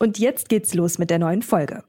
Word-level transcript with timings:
Und 0.00 0.18
jetzt 0.18 0.48
geht's 0.48 0.74
los 0.74 0.98
mit 0.98 1.10
der 1.10 1.18
neuen 1.18 1.42
Folge. 1.42 1.82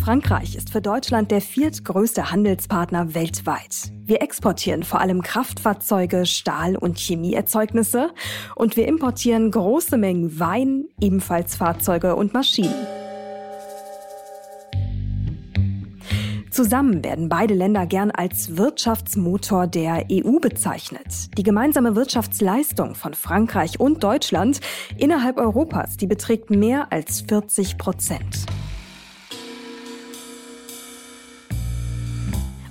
Frankreich 0.00 0.54
ist 0.54 0.70
für 0.70 0.80
Deutschland 0.80 1.30
der 1.30 1.40
viertgrößte 1.40 2.30
Handelspartner 2.30 3.14
weltweit. 3.14 3.92
Wir 4.04 4.22
exportieren 4.22 4.84
vor 4.84 5.00
allem 5.00 5.22
Kraftfahrzeuge, 5.22 6.26
Stahl- 6.26 6.76
und 6.76 6.98
Chemieerzeugnisse 6.98 8.10
und 8.54 8.76
wir 8.76 8.86
importieren 8.86 9.50
große 9.50 9.96
Mengen 9.96 10.38
Wein, 10.38 10.84
ebenfalls 11.00 11.56
Fahrzeuge 11.56 12.14
und 12.14 12.34
Maschinen. 12.34 13.05
Zusammen 16.56 17.04
werden 17.04 17.28
beide 17.28 17.52
Länder 17.52 17.84
gern 17.84 18.10
als 18.10 18.56
Wirtschaftsmotor 18.56 19.66
der 19.66 20.06
EU 20.10 20.38
bezeichnet. 20.40 21.36
Die 21.36 21.42
gemeinsame 21.42 21.94
Wirtschaftsleistung 21.96 22.94
von 22.94 23.12
Frankreich 23.12 23.78
und 23.78 24.02
Deutschland 24.02 24.60
innerhalb 24.96 25.36
Europas, 25.36 25.98
die 25.98 26.06
beträgt 26.06 26.48
mehr 26.48 26.90
als 26.90 27.20
40 27.20 27.76
Prozent. 27.76 28.46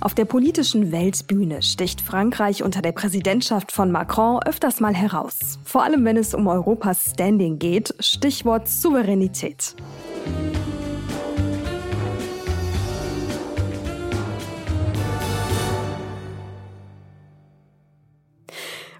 Auf 0.00 0.14
der 0.14 0.24
politischen 0.24 0.90
Weltbühne 0.90 1.62
sticht 1.62 2.00
Frankreich 2.00 2.64
unter 2.64 2.82
der 2.82 2.90
Präsidentschaft 2.90 3.70
von 3.70 3.92
Macron 3.92 4.42
öfters 4.42 4.80
mal 4.80 4.96
heraus. 4.96 5.60
Vor 5.62 5.84
allem 5.84 6.04
wenn 6.04 6.16
es 6.16 6.34
um 6.34 6.48
Europas 6.48 7.12
Standing 7.12 7.60
geht, 7.60 7.94
Stichwort 8.00 8.66
Souveränität. 8.66 9.76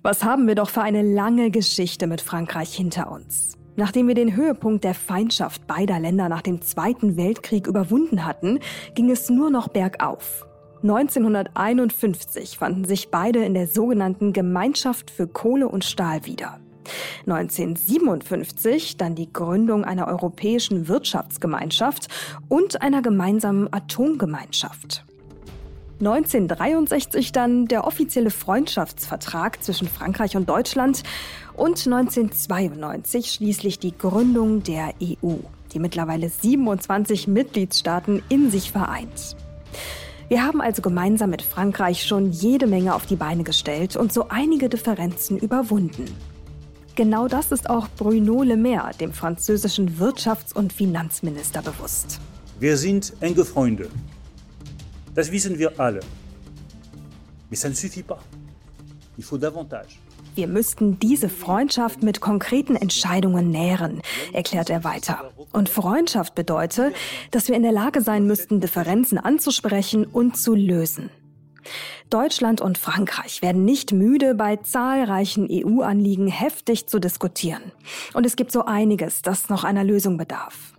Was 0.06 0.22
haben 0.22 0.46
wir 0.46 0.54
doch 0.54 0.68
für 0.68 0.82
eine 0.82 1.02
lange 1.02 1.50
Geschichte 1.50 2.06
mit 2.06 2.20
Frankreich 2.20 2.72
hinter 2.72 3.10
uns? 3.10 3.58
Nachdem 3.74 4.06
wir 4.06 4.14
den 4.14 4.36
Höhepunkt 4.36 4.84
der 4.84 4.94
Feindschaft 4.94 5.66
beider 5.66 5.98
Länder 5.98 6.28
nach 6.28 6.42
dem 6.42 6.62
Zweiten 6.62 7.16
Weltkrieg 7.16 7.66
überwunden 7.66 8.24
hatten, 8.24 8.60
ging 8.94 9.10
es 9.10 9.28
nur 9.30 9.50
noch 9.50 9.66
bergauf. 9.66 10.46
1951 10.84 12.56
fanden 12.56 12.84
sich 12.84 13.10
beide 13.10 13.44
in 13.44 13.54
der 13.54 13.66
sogenannten 13.66 14.32
Gemeinschaft 14.32 15.10
für 15.10 15.26
Kohle 15.26 15.68
und 15.68 15.84
Stahl 15.84 16.24
wieder. 16.24 16.60
1957 17.26 18.96
dann 18.96 19.16
die 19.16 19.32
Gründung 19.32 19.84
einer 19.84 20.06
europäischen 20.06 20.86
Wirtschaftsgemeinschaft 20.86 22.06
und 22.48 22.80
einer 22.80 23.02
gemeinsamen 23.02 23.72
Atomgemeinschaft. 23.72 25.04
1963 25.98 27.32
dann 27.32 27.66
der 27.66 27.86
offizielle 27.86 28.30
Freundschaftsvertrag 28.30 29.62
zwischen 29.62 29.88
Frankreich 29.88 30.36
und 30.36 30.48
Deutschland 30.48 31.02
und 31.54 31.86
1992 31.86 33.32
schließlich 33.32 33.78
die 33.78 33.96
Gründung 33.96 34.62
der 34.62 34.92
EU, 35.02 35.36
die 35.72 35.78
mittlerweile 35.78 36.28
27 36.28 37.28
Mitgliedstaaten 37.28 38.22
in 38.28 38.50
sich 38.50 38.72
vereint. 38.72 39.36
Wir 40.28 40.44
haben 40.44 40.60
also 40.60 40.82
gemeinsam 40.82 41.30
mit 41.30 41.40
Frankreich 41.40 42.04
schon 42.04 42.30
jede 42.30 42.66
Menge 42.66 42.94
auf 42.94 43.06
die 43.06 43.16
Beine 43.16 43.44
gestellt 43.44 43.96
und 43.96 44.12
so 44.12 44.28
einige 44.28 44.68
Differenzen 44.68 45.38
überwunden. 45.38 46.04
Genau 46.94 47.28
das 47.28 47.52
ist 47.52 47.70
auch 47.70 47.88
Bruno 47.96 48.42
Le 48.42 48.56
Maire, 48.56 48.90
dem 48.98 49.12
französischen 49.12 49.98
Wirtschafts- 49.98 50.54
und 50.54 50.72
Finanzminister, 50.72 51.62
bewusst. 51.62 52.20
Wir 52.58 52.76
sind 52.76 53.12
enge 53.20 53.44
Freunde. 53.44 53.88
Das 55.16 55.32
wissen 55.32 55.58
wir 55.58 55.80
alle. 55.80 56.00
Mais 57.50 57.56
ça 57.56 57.68
ne 57.70 57.74
suffit 57.74 58.02
pas. 58.02 58.22
Il 59.16 59.24
faut 59.24 59.38
davantage. 59.38 59.98
Wir 60.34 60.46
müssten 60.46 60.98
diese 60.98 61.30
Freundschaft 61.30 62.02
mit 62.02 62.20
konkreten 62.20 62.76
Entscheidungen 62.76 63.48
nähren, 63.48 64.02
erklärt 64.34 64.68
er 64.68 64.84
weiter. 64.84 65.32
Und 65.50 65.70
Freundschaft 65.70 66.34
bedeutet, 66.34 66.94
dass 67.30 67.48
wir 67.48 67.56
in 67.56 67.62
der 67.62 67.72
Lage 67.72 68.02
sein 68.02 68.26
müssten, 68.26 68.60
Differenzen 68.60 69.16
anzusprechen 69.16 70.04
und 70.04 70.36
zu 70.36 70.54
lösen. 70.54 71.08
Deutschland 72.10 72.60
und 72.60 72.76
Frankreich 72.76 73.40
werden 73.40 73.64
nicht 73.64 73.92
müde, 73.92 74.34
bei 74.34 74.56
zahlreichen 74.56 75.48
EU-Anliegen 75.50 76.28
heftig 76.28 76.86
zu 76.86 76.98
diskutieren. 76.98 77.72
Und 78.12 78.26
es 78.26 78.36
gibt 78.36 78.52
so 78.52 78.66
einiges, 78.66 79.22
das 79.22 79.48
noch 79.48 79.64
einer 79.64 79.82
Lösung 79.82 80.18
bedarf. 80.18 80.75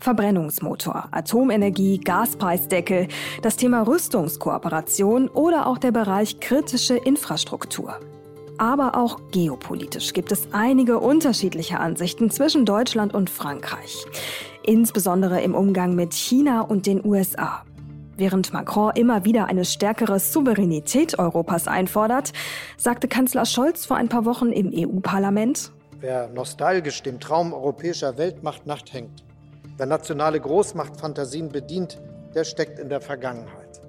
Verbrennungsmotor, 0.00 1.08
Atomenergie, 1.10 1.98
Gaspreisdeckel, 1.98 3.08
das 3.42 3.56
Thema 3.56 3.82
Rüstungskooperation 3.82 5.28
oder 5.28 5.66
auch 5.66 5.78
der 5.78 5.92
Bereich 5.92 6.40
kritische 6.40 6.96
Infrastruktur. 6.96 7.98
Aber 8.58 8.96
auch 8.96 9.20
geopolitisch 9.30 10.12
gibt 10.12 10.32
es 10.32 10.52
einige 10.52 10.98
unterschiedliche 10.98 11.78
Ansichten 11.78 12.30
zwischen 12.30 12.64
Deutschland 12.64 13.14
und 13.14 13.30
Frankreich, 13.30 14.04
insbesondere 14.64 15.40
im 15.42 15.54
Umgang 15.54 15.94
mit 15.94 16.12
China 16.12 16.62
und 16.62 16.86
den 16.86 17.04
USA. 17.04 17.64
Während 18.16 18.52
Macron 18.52 18.90
immer 18.96 19.24
wieder 19.24 19.46
eine 19.46 19.64
stärkere 19.64 20.18
Souveränität 20.18 21.20
Europas 21.20 21.68
einfordert, 21.68 22.32
sagte 22.76 23.06
Kanzler 23.06 23.46
Scholz 23.46 23.86
vor 23.86 23.96
ein 23.96 24.08
paar 24.08 24.24
Wochen 24.24 24.50
im 24.50 24.72
EU-Parlament, 24.74 25.70
Wer 26.00 26.28
nostalgisch 26.28 27.02
dem 27.02 27.18
Traum 27.18 27.52
europäischer 27.52 28.18
Weltmacht 28.18 28.66
nachhängt, 28.66 29.24
Wer 29.78 29.86
nationale 29.86 30.40
Großmachtfantasien 30.40 31.50
bedient, 31.50 32.00
der 32.34 32.42
steckt 32.42 32.80
in 32.80 32.88
der 32.88 33.00
Vergangenheit. 33.00 33.80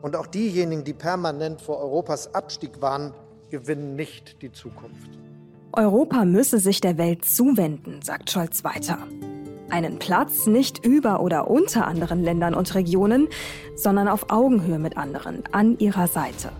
Und 0.00 0.16
auch 0.16 0.26
diejenigen, 0.26 0.84
die 0.84 0.94
permanent 0.94 1.60
vor 1.60 1.80
Europas 1.80 2.34
Abstieg 2.34 2.80
warnen, 2.80 3.12
gewinnen 3.50 3.94
nicht 3.94 4.40
die 4.40 4.50
Zukunft. 4.50 5.10
Europa 5.74 6.24
müsse 6.24 6.60
sich 6.60 6.80
der 6.80 6.96
Welt 6.96 7.26
zuwenden, 7.26 8.00
sagt 8.00 8.30
Scholz 8.30 8.64
weiter. 8.64 8.96
Einen 9.68 9.98
Platz 9.98 10.46
nicht 10.46 10.82
über 10.82 11.20
oder 11.20 11.50
unter 11.50 11.86
anderen 11.86 12.24
Ländern 12.24 12.54
und 12.54 12.74
Regionen, 12.74 13.28
sondern 13.76 14.08
auf 14.08 14.30
Augenhöhe 14.30 14.78
mit 14.78 14.96
anderen, 14.96 15.44
an 15.52 15.78
ihrer 15.78 16.06
Seite. 16.06 16.52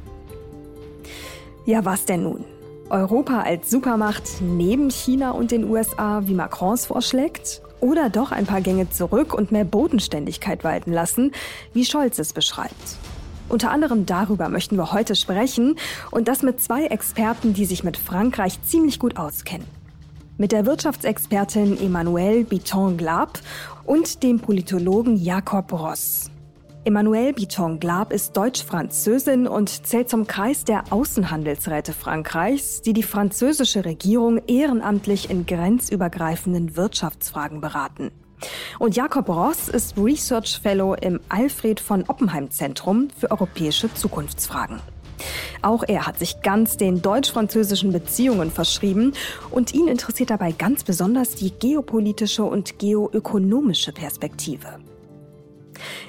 Ja, 1.64 1.86
was 1.86 2.04
denn 2.04 2.24
nun? 2.24 2.44
Europa 2.90 3.40
als 3.40 3.70
Supermacht 3.70 4.42
neben 4.42 4.90
China 4.90 5.30
und 5.30 5.52
den 5.52 5.64
USA, 5.70 6.20
wie 6.26 6.34
Macrons 6.34 6.84
vorschlägt? 6.84 7.62
Oder 7.82 8.10
doch 8.10 8.30
ein 8.30 8.46
paar 8.46 8.60
Gänge 8.60 8.90
zurück 8.90 9.34
und 9.34 9.50
mehr 9.50 9.64
Bodenständigkeit 9.64 10.62
walten 10.62 10.92
lassen, 10.92 11.32
wie 11.72 11.84
Scholz 11.84 12.20
es 12.20 12.32
beschreibt. 12.32 12.96
Unter 13.48 13.72
anderem 13.72 14.06
darüber 14.06 14.48
möchten 14.48 14.76
wir 14.76 14.92
heute 14.92 15.16
sprechen 15.16 15.74
und 16.12 16.28
das 16.28 16.42
mit 16.42 16.60
zwei 16.60 16.86
Experten, 16.86 17.54
die 17.54 17.64
sich 17.64 17.82
mit 17.82 17.96
Frankreich 17.96 18.62
ziemlich 18.62 19.00
gut 19.00 19.16
auskennen. 19.16 19.66
Mit 20.38 20.52
der 20.52 20.64
Wirtschaftsexpertin 20.64 21.76
Emmanuelle 21.76 22.44
Biton-Glab 22.44 23.40
und 23.84 24.22
dem 24.22 24.38
Politologen 24.38 25.16
Jakob 25.16 25.72
Ross. 25.72 26.30
Emmanuelle 26.84 27.32
Biton-Glab 27.32 28.12
ist 28.12 28.36
Deutsch-Französin 28.36 29.46
und 29.46 29.86
zählt 29.86 30.08
zum 30.08 30.26
Kreis 30.26 30.64
der 30.64 30.82
Außenhandelsräte 30.90 31.92
Frankreichs, 31.92 32.82
die 32.82 32.92
die 32.92 33.04
französische 33.04 33.84
Regierung 33.84 34.40
ehrenamtlich 34.48 35.30
in 35.30 35.46
grenzübergreifenden 35.46 36.76
Wirtschaftsfragen 36.76 37.60
beraten. 37.60 38.10
Und 38.80 38.96
Jakob 38.96 39.28
Ross 39.28 39.68
ist 39.68 39.96
Research 39.96 40.58
Fellow 40.60 40.94
im 40.94 41.20
Alfred 41.28 41.78
von 41.78 42.02
Oppenheim 42.08 42.50
Zentrum 42.50 43.10
für 43.16 43.30
europäische 43.30 43.94
Zukunftsfragen. 43.94 44.80
Auch 45.62 45.84
er 45.86 46.04
hat 46.04 46.18
sich 46.18 46.42
ganz 46.42 46.78
den 46.78 47.00
deutsch-französischen 47.00 47.92
Beziehungen 47.92 48.50
verschrieben 48.50 49.12
und 49.52 49.72
ihn 49.72 49.86
interessiert 49.86 50.30
dabei 50.30 50.50
ganz 50.50 50.82
besonders 50.82 51.36
die 51.36 51.52
geopolitische 51.52 52.42
und 52.42 52.80
geoökonomische 52.80 53.92
Perspektive. 53.92 54.80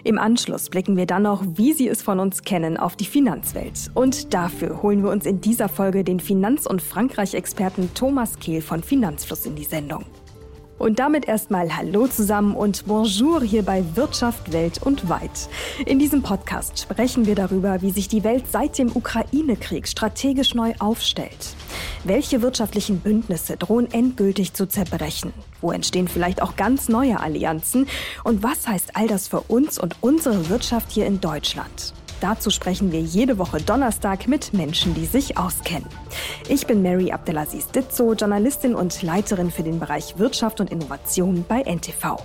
Im 0.03 0.17
Anschluss 0.17 0.69
blicken 0.69 0.97
wir 0.97 1.05
dann 1.05 1.23
noch, 1.23 1.43
wie 1.55 1.73
Sie 1.73 1.87
es 1.87 2.01
von 2.01 2.19
uns 2.19 2.43
kennen, 2.43 2.77
auf 2.77 2.95
die 2.95 3.05
Finanzwelt. 3.05 3.91
Und 3.93 4.33
dafür 4.33 4.81
holen 4.81 5.03
wir 5.03 5.11
uns 5.11 5.25
in 5.25 5.41
dieser 5.41 5.69
Folge 5.69 6.03
den 6.03 6.19
Finanz- 6.19 6.65
und 6.65 6.81
Frankreich-Experten 6.81 7.93
Thomas 7.93 8.39
Kehl 8.39 8.61
von 8.61 8.83
Finanzfluss 8.83 9.45
in 9.45 9.55
die 9.55 9.63
Sendung. 9.63 10.05
Und 10.79 10.99
damit 10.99 11.27
erstmal 11.27 11.77
Hallo 11.77 12.07
zusammen 12.07 12.55
und 12.55 12.85
Bonjour 12.85 13.41
hier 13.41 13.63
bei 13.63 13.83
Wirtschaft, 13.95 14.51
Welt 14.51 14.81
und 14.83 15.07
Weit. 15.07 15.47
In 15.85 15.99
diesem 15.99 16.23
Podcast 16.23 16.79
sprechen 16.79 17.25
wir 17.25 17.35
darüber, 17.35 17.81
wie 17.81 17.91
sich 17.91 18.07
die 18.07 18.23
Welt 18.23 18.45
seit 18.51 18.77
dem 18.77 18.93
Ukraine-Krieg 18.93 19.87
strategisch 19.87 20.55
neu 20.55 20.73
aufstellt. 20.79 21.55
Welche 22.03 22.41
wirtschaftlichen 22.41 22.99
Bündnisse 22.99 23.55
drohen 23.55 23.91
endgültig 23.91 24.53
zu 24.53 24.67
zerbrechen? 24.67 25.31
Wo 25.61 25.71
entstehen 25.71 26.07
vielleicht 26.07 26.41
auch 26.41 26.55
ganz 26.55 26.89
neue 26.89 27.19
Allianzen? 27.19 27.87
Und 28.23 28.43
was 28.43 28.67
heißt 28.67 28.95
all 28.95 29.07
das 29.07 29.27
für 29.27 29.41
uns 29.41 29.79
und 29.79 29.95
unsere 30.01 30.49
Wirtschaft 30.49 30.91
hier 30.91 31.05
in 31.05 31.21
Deutschland? 31.21 31.93
Dazu 32.21 32.49
sprechen 32.49 32.91
wir 32.91 33.01
jede 33.01 33.37
Woche 33.37 33.61
Donnerstag 33.61 34.27
mit 34.27 34.53
Menschen, 34.53 34.93
die 34.93 35.05
sich 35.05 35.37
auskennen. 35.37 35.87
Ich 36.47 36.67
bin 36.67 36.81
Mary 36.81 37.11
Abdelaziz 37.11 37.67
Ditzo, 37.67 38.13
Journalistin 38.13 38.75
und 38.75 39.01
Leiterin 39.01 39.51
für 39.51 39.63
den 39.63 39.79
Bereich 39.79 40.17
Wirtschaft 40.17 40.59
und 40.59 40.71
Innovation 40.71 41.45
bei 41.47 41.61
NTV. 41.61 42.17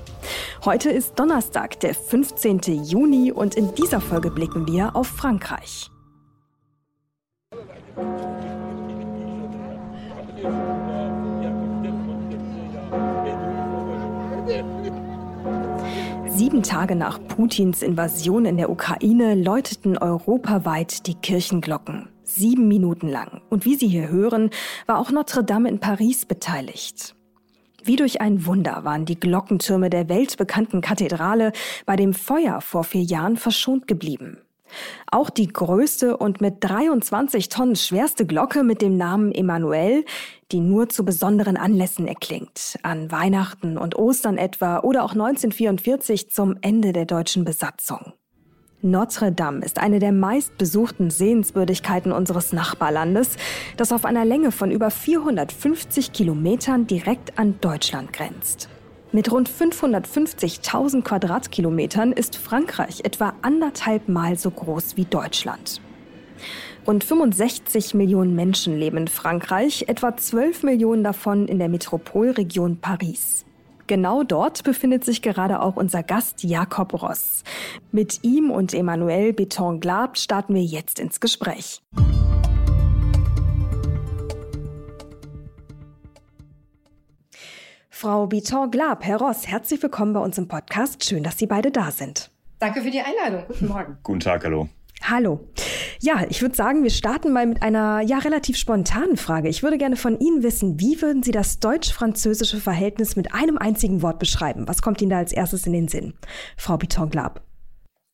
Heute 0.64 0.90
ist 0.90 1.18
Donnerstag, 1.18 1.80
der 1.80 1.94
15. 1.94 2.84
Juni 2.84 3.32
und 3.32 3.54
in 3.54 3.74
dieser 3.74 4.00
Folge 4.00 4.30
blicken 4.30 4.66
wir 4.66 4.94
auf 4.96 5.06
Frankreich. 5.06 5.90
Sieben 16.38 16.62
Tage 16.62 16.94
nach 16.94 17.18
Putins 17.26 17.82
Invasion 17.82 18.44
in 18.44 18.58
der 18.58 18.70
Ukraine 18.70 19.34
läuteten 19.34 19.98
europaweit 19.98 21.08
die 21.08 21.16
Kirchenglocken. 21.16 22.10
Sieben 22.22 22.68
Minuten 22.68 23.08
lang. 23.08 23.40
Und 23.50 23.64
wie 23.64 23.74
Sie 23.74 23.88
hier 23.88 24.08
hören, 24.08 24.50
war 24.86 25.00
auch 25.00 25.10
Notre 25.10 25.42
Dame 25.42 25.68
in 25.68 25.80
Paris 25.80 26.26
beteiligt. 26.26 27.16
Wie 27.82 27.96
durch 27.96 28.20
ein 28.20 28.46
Wunder 28.46 28.84
waren 28.84 29.04
die 29.04 29.18
Glockentürme 29.18 29.90
der 29.90 30.08
weltbekannten 30.08 30.80
Kathedrale 30.80 31.50
bei 31.86 31.96
dem 31.96 32.14
Feuer 32.14 32.60
vor 32.60 32.84
vier 32.84 33.02
Jahren 33.02 33.36
verschont 33.36 33.88
geblieben. 33.88 34.38
Auch 35.10 35.30
die 35.30 35.48
größte 35.48 36.16
und 36.16 36.40
mit 36.40 36.56
23 36.60 37.48
Tonnen 37.48 37.74
schwerste 37.74 38.26
Glocke 38.26 38.62
mit 38.62 38.80
dem 38.80 38.96
Namen 38.96 39.32
Emanuel, 39.32 40.04
die 40.52 40.60
nur 40.60 40.88
zu 40.88 41.04
besonderen 41.04 41.56
Anlässen 41.56 42.06
erklingt, 42.06 42.78
an 42.82 43.10
Weihnachten 43.10 43.76
und 43.76 43.96
Ostern 43.96 44.38
etwa 44.38 44.80
oder 44.80 45.04
auch 45.04 45.12
1944 45.12 46.30
zum 46.30 46.56
Ende 46.60 46.92
der 46.92 47.04
deutschen 47.04 47.44
Besatzung. 47.44 48.12
Notre 48.80 49.32
Dame 49.32 49.64
ist 49.64 49.78
eine 49.78 49.98
der 49.98 50.12
meistbesuchten 50.12 51.10
Sehenswürdigkeiten 51.10 52.12
unseres 52.12 52.52
Nachbarlandes, 52.52 53.36
das 53.76 53.90
auf 53.90 54.04
einer 54.04 54.24
Länge 54.24 54.52
von 54.52 54.70
über 54.70 54.90
450 54.90 56.12
Kilometern 56.12 56.86
direkt 56.86 57.38
an 57.38 57.60
Deutschland 57.60 58.12
grenzt. 58.12 58.68
Mit 59.10 59.32
rund 59.32 59.50
550.000 59.50 61.02
Quadratkilometern 61.02 62.12
ist 62.12 62.36
Frankreich 62.36 63.00
etwa 63.04 63.32
anderthalb 63.42 64.08
Mal 64.08 64.38
so 64.38 64.50
groß 64.50 64.96
wie 64.96 65.06
Deutschland. 65.06 65.80
Rund 66.88 67.04
65 67.04 67.92
Millionen 67.92 68.34
Menschen 68.34 68.78
leben 68.78 68.96
in 68.96 69.08
Frankreich, 69.08 69.84
etwa 69.88 70.16
12 70.16 70.62
Millionen 70.62 71.04
davon 71.04 71.46
in 71.46 71.58
der 71.58 71.68
Metropolregion 71.68 72.78
Paris. 72.78 73.44
Genau 73.86 74.22
dort 74.22 74.64
befindet 74.64 75.04
sich 75.04 75.20
gerade 75.20 75.60
auch 75.60 75.76
unser 75.76 76.02
Gast 76.02 76.42
Jakob 76.44 76.94
Ross. 77.02 77.44
Mit 77.92 78.20
ihm 78.24 78.50
und 78.50 78.72
Emmanuel 78.72 79.34
Beton-Glab 79.34 80.16
starten 80.16 80.54
wir 80.54 80.64
jetzt 80.64 80.98
ins 80.98 81.20
Gespräch. 81.20 81.82
Frau 87.90 88.28
Biton-Glab, 88.28 89.04
Herr 89.04 89.18
Ross, 89.18 89.46
herzlich 89.46 89.82
willkommen 89.82 90.14
bei 90.14 90.20
uns 90.20 90.38
im 90.38 90.48
Podcast. 90.48 91.04
Schön, 91.04 91.22
dass 91.22 91.36
Sie 91.36 91.46
beide 91.46 91.70
da 91.70 91.90
sind. 91.90 92.30
Danke 92.58 92.80
für 92.80 92.90
die 92.90 93.02
Einladung. 93.02 93.44
Guten 93.46 93.68
Morgen. 93.68 93.98
Guten 94.02 94.20
Tag, 94.20 94.42
hallo. 94.42 94.70
Hallo. 95.02 95.48
Ja, 96.00 96.26
ich 96.28 96.42
würde 96.42 96.54
sagen, 96.54 96.82
wir 96.82 96.90
starten 96.90 97.32
mal 97.32 97.46
mit 97.46 97.62
einer 97.62 98.00
ja 98.02 98.18
relativ 98.18 98.56
spontanen 98.56 99.16
Frage. 99.16 99.48
Ich 99.48 99.62
würde 99.62 99.78
gerne 99.78 99.96
von 99.96 100.18
Ihnen 100.18 100.42
wissen, 100.42 100.80
wie 100.80 101.00
würden 101.00 101.22
Sie 101.22 101.30
das 101.30 101.60
deutsch-französische 101.60 102.58
Verhältnis 102.58 103.16
mit 103.16 103.34
einem 103.34 103.58
einzigen 103.58 104.02
Wort 104.02 104.18
beschreiben? 104.18 104.68
Was 104.68 104.82
kommt 104.82 105.00
Ihnen 105.00 105.10
da 105.10 105.18
als 105.18 105.32
erstes 105.32 105.66
in 105.66 105.72
den 105.72 105.88
Sinn? 105.88 106.14
Frau 106.56 106.76
Biton-Glab. 106.76 107.42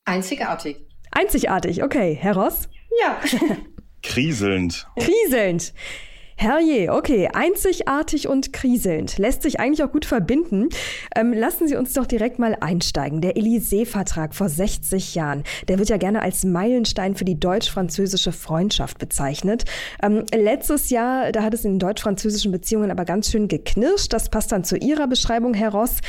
Einzigartig. 0.05 0.77
Einzigartig, 1.11 1.83
okay. 1.83 2.17
Herr 2.19 2.35
Ross? 2.35 2.69
Ja. 3.01 3.19
Kriselnd. 4.03 4.87
Kriselnd. 4.97 5.73
Herrje, 6.37 6.91
okay, 6.91 7.29
einzigartig 7.33 8.27
und 8.27 8.51
kriselnd. 8.51 9.17
Lässt 9.17 9.41
sich 9.41 9.61
eigentlich 9.61 9.83
auch 9.85 9.91
gut 9.91 10.03
verbinden. 10.03 10.67
Ähm, 11.15 11.31
lassen 11.31 11.65
Sie 11.69 11.77
uns 11.77 11.93
doch 11.93 12.05
direkt 12.05 12.39
mal 12.39 12.57
einsteigen. 12.59 13.21
Der 13.21 13.37
Élysée-Vertrag 13.37 14.35
vor 14.35 14.49
60 14.49 15.15
Jahren, 15.15 15.43
der 15.69 15.79
wird 15.79 15.87
ja 15.87 15.95
gerne 15.95 16.21
als 16.21 16.43
Meilenstein 16.43 17.15
für 17.15 17.23
die 17.23 17.39
deutsch-französische 17.39 18.33
Freundschaft 18.33 18.99
bezeichnet. 18.99 19.63
Ähm, 20.03 20.25
letztes 20.35 20.89
Jahr, 20.89 21.31
da 21.31 21.41
hat 21.41 21.53
es 21.53 21.63
in 21.63 21.75
den 21.75 21.79
deutsch-französischen 21.79 22.51
Beziehungen 22.51 22.91
aber 22.91 23.05
ganz 23.05 23.31
schön 23.31 23.47
geknirscht. 23.47 24.11
Das 24.11 24.27
passt 24.29 24.51
dann 24.51 24.65
zu 24.65 24.75
Ihrer 24.75 25.07
Beschreibung, 25.07 25.53
Herr 25.53 25.71
Ross, 25.71 25.99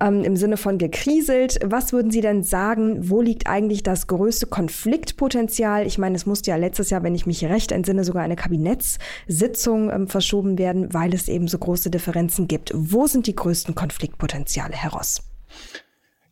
ähm, 0.00 0.24
im 0.24 0.36
Sinne 0.36 0.56
von 0.56 0.78
gekriselt. 0.78 1.58
Was 1.62 1.92
würden 1.92 2.10
Sie 2.10 2.22
denn 2.22 2.42
sagen, 2.42 3.10
wo 3.10 3.20
liegt 3.20 3.46
eigentlich 3.46 3.82
das 3.82 4.06
größte 4.06 4.46
Konfliktpotenzial? 4.46 5.86
Ich 5.86 5.98
meine, 5.98 6.16
es 6.16 6.24
musste 6.24 6.50
ja 6.50 6.56
letztes 6.56 6.88
Jahr, 6.88 7.02
wenn 7.02 7.14
ich 7.14 7.26
mich 7.26 7.44
recht 7.44 7.70
entsinne, 7.70 8.02
sogar 8.02 8.22
eine 8.22 8.36
Kabinettssitzung 8.36 9.73
Sitzungen 9.74 9.90
ähm, 9.90 10.08
verschoben 10.08 10.58
werden, 10.58 10.92
weil 10.92 11.14
es 11.14 11.28
eben 11.28 11.48
so 11.48 11.58
große 11.58 11.90
Differenzen 11.90 12.48
gibt. 12.48 12.70
Wo 12.74 13.06
sind 13.06 13.26
die 13.26 13.34
größten 13.34 13.74
Konfliktpotenziale, 13.74 14.74
Herr 14.74 14.92
Ross? 14.92 15.22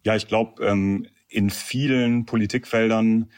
Ja, 0.04 0.16
ich 0.16 0.28
glaube, 0.28 0.64
ähm, 0.64 1.06
in 1.28 1.50
vielen 1.50 2.26
Politikfeldern 2.26 3.30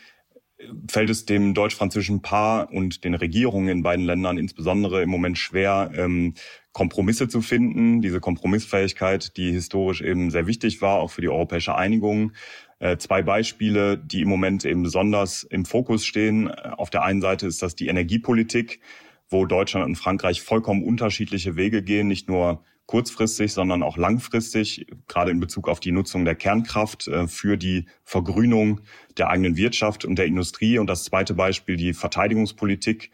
äh, 0.58 0.64
fällt 0.90 1.10
es 1.10 1.26
dem 1.26 1.54
deutsch-französischen 1.54 2.22
Paar 2.22 2.72
und 2.72 3.04
den 3.04 3.14
Regierungen 3.14 3.68
in 3.68 3.82
beiden 3.82 4.04
Ländern 4.04 4.38
insbesondere 4.38 5.02
im 5.02 5.10
Moment 5.10 5.38
schwer, 5.38 5.90
ähm, 5.96 6.34
Kompromisse 6.72 7.28
zu 7.28 7.40
finden. 7.40 8.00
Diese 8.02 8.20
Kompromissfähigkeit, 8.20 9.36
die 9.36 9.52
historisch 9.52 10.00
eben 10.00 10.30
sehr 10.30 10.46
wichtig 10.46 10.82
war, 10.82 10.98
auch 10.98 11.10
für 11.10 11.20
die 11.20 11.28
europäische 11.28 11.76
Einigung. 11.76 12.32
Äh, 12.80 12.96
zwei 12.96 13.22
Beispiele, 13.22 13.96
die 13.96 14.22
im 14.22 14.28
Moment 14.28 14.64
eben 14.64 14.82
besonders 14.82 15.44
im 15.44 15.64
Fokus 15.64 16.04
stehen. 16.04 16.50
Auf 16.50 16.90
der 16.90 17.04
einen 17.04 17.20
Seite 17.20 17.46
ist 17.46 17.62
das 17.62 17.76
die 17.76 17.86
Energiepolitik 17.86 18.80
wo 19.28 19.46
Deutschland 19.46 19.86
und 19.86 19.96
Frankreich 19.96 20.42
vollkommen 20.42 20.82
unterschiedliche 20.82 21.56
Wege 21.56 21.82
gehen, 21.82 22.08
nicht 22.08 22.28
nur 22.28 22.62
kurzfristig, 22.86 23.52
sondern 23.52 23.82
auch 23.82 23.96
langfristig, 23.96 24.86
gerade 25.08 25.30
in 25.30 25.40
Bezug 25.40 25.68
auf 25.68 25.80
die 25.80 25.92
Nutzung 25.92 26.24
der 26.24 26.34
Kernkraft 26.34 27.08
äh, 27.08 27.26
für 27.26 27.56
die 27.56 27.86
Vergrünung 28.02 28.80
der 29.16 29.30
eigenen 29.30 29.56
Wirtschaft 29.56 30.04
und 30.04 30.16
der 30.16 30.26
Industrie. 30.26 30.78
Und 30.78 30.86
das 30.86 31.04
zweite 31.04 31.34
Beispiel, 31.34 31.76
die 31.76 31.94
Verteidigungspolitik, 31.94 33.10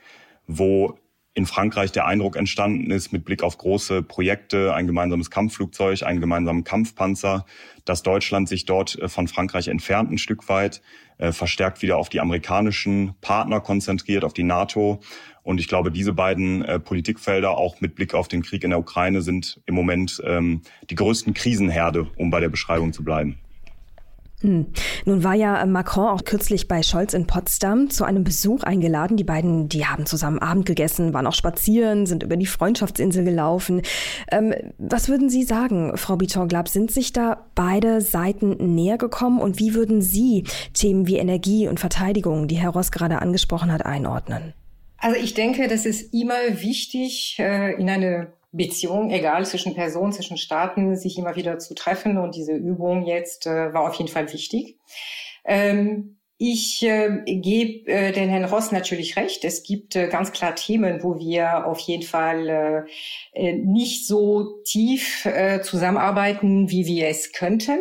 wo 0.46 0.98
in 1.34 1.46
Frankreich 1.46 1.92
der 1.92 2.06
Eindruck 2.06 2.36
entstanden 2.36 2.90
ist, 2.90 3.12
mit 3.12 3.24
Blick 3.24 3.42
auf 3.42 3.56
große 3.56 4.02
Projekte, 4.02 4.74
ein 4.74 4.86
gemeinsames 4.86 5.30
Kampfflugzeug, 5.30 6.02
einen 6.02 6.20
gemeinsamen 6.20 6.64
Kampfpanzer, 6.64 7.46
dass 7.84 8.02
Deutschland 8.02 8.48
sich 8.48 8.66
dort 8.66 8.98
äh, 8.98 9.08
von 9.08 9.28
Frankreich 9.28 9.68
entfernt 9.68 10.10
ein 10.10 10.18
Stück 10.18 10.48
weit, 10.48 10.82
äh, 11.18 11.32
verstärkt 11.32 11.82
wieder 11.82 11.98
auf 11.98 12.08
die 12.08 12.20
amerikanischen 12.20 13.14
Partner 13.20 13.60
konzentriert, 13.60 14.24
auf 14.24 14.32
die 14.32 14.42
NATO. 14.42 15.00
Und 15.42 15.60
ich 15.60 15.68
glaube, 15.68 15.92
diese 15.92 16.12
beiden 16.12 16.64
äh, 16.64 16.80
Politikfelder, 16.80 17.56
auch 17.56 17.80
mit 17.80 17.94
Blick 17.94 18.14
auf 18.14 18.28
den 18.28 18.42
Krieg 18.42 18.64
in 18.64 18.70
der 18.70 18.80
Ukraine, 18.80 19.22
sind 19.22 19.60
im 19.66 19.74
Moment 19.74 20.20
ähm, 20.24 20.62
die 20.90 20.96
größten 20.96 21.32
Krisenherde, 21.32 22.08
um 22.16 22.30
bei 22.30 22.40
der 22.40 22.48
Beschreibung 22.48 22.92
zu 22.92 23.04
bleiben. 23.04 23.38
Hm. 24.42 24.66
Nun 25.04 25.22
war 25.22 25.34
ja 25.34 25.64
Macron 25.66 26.08
auch 26.08 26.24
kürzlich 26.24 26.66
bei 26.66 26.82
Scholz 26.82 27.12
in 27.12 27.26
Potsdam 27.26 27.90
zu 27.90 28.04
einem 28.04 28.24
Besuch 28.24 28.62
eingeladen. 28.62 29.16
Die 29.18 29.24
beiden, 29.24 29.68
die 29.68 29.86
haben 29.86 30.06
zusammen 30.06 30.38
Abend 30.38 30.64
gegessen, 30.64 31.12
waren 31.12 31.26
auch 31.26 31.34
spazieren, 31.34 32.06
sind 32.06 32.22
über 32.22 32.36
die 32.36 32.46
Freundschaftsinsel 32.46 33.24
gelaufen. 33.24 33.82
Ähm, 34.32 34.54
was 34.78 35.08
würden 35.08 35.28
Sie 35.28 35.42
sagen, 35.42 35.96
Frau 35.96 36.16
Biton-Glab? 36.16 36.68
Sind 36.68 36.90
sich 36.90 37.12
da 37.12 37.46
beide 37.54 38.00
Seiten 38.00 38.74
näher 38.74 38.96
gekommen 38.96 39.40
und 39.40 39.58
wie 39.58 39.74
würden 39.74 40.00
Sie 40.00 40.44
Themen 40.72 41.06
wie 41.06 41.16
Energie 41.16 41.68
und 41.68 41.78
Verteidigung, 41.78 42.48
die 42.48 42.56
Herr 42.56 42.70
Ross 42.70 42.92
gerade 42.92 43.20
angesprochen 43.20 43.70
hat, 43.70 43.84
einordnen? 43.84 44.54
Also 44.96 45.18
ich 45.18 45.34
denke, 45.34 45.68
das 45.68 45.84
ist 45.84 46.14
immer 46.14 46.34
wichtig, 46.60 47.36
äh, 47.38 47.74
in 47.74 47.88
eine 47.90 48.32
Beziehung, 48.52 49.10
egal 49.10 49.46
zwischen 49.46 49.74
Personen, 49.74 50.12
zwischen 50.12 50.36
Staaten, 50.36 50.96
sich 50.96 51.18
immer 51.18 51.36
wieder 51.36 51.58
zu 51.58 51.74
treffen. 51.74 52.18
Und 52.18 52.34
diese 52.34 52.52
Übung 52.52 53.04
jetzt 53.06 53.46
äh, 53.46 53.72
war 53.72 53.88
auf 53.88 53.94
jeden 53.94 54.10
Fall 54.10 54.32
wichtig. 54.32 54.78
Ähm, 55.44 56.16
Ich 56.42 56.82
äh, 56.82 57.22
gebe 57.26 57.86
äh, 57.86 58.12
den 58.12 58.30
Herrn 58.30 58.46
Ross 58.46 58.72
natürlich 58.72 59.16
recht. 59.16 59.44
Es 59.44 59.62
gibt 59.62 59.94
äh, 59.94 60.08
ganz 60.08 60.32
klar 60.32 60.54
Themen, 60.54 61.02
wo 61.02 61.18
wir 61.18 61.66
auf 61.66 61.80
jeden 61.80 62.02
Fall 62.02 62.48
äh, 62.48 62.82
äh, 63.34 63.52
nicht 63.52 64.06
so 64.06 64.62
tief 64.64 65.26
äh, 65.26 65.60
zusammenarbeiten, 65.60 66.70
wie 66.70 66.86
wir 66.86 67.08
es 67.08 67.32
könnten. 67.32 67.78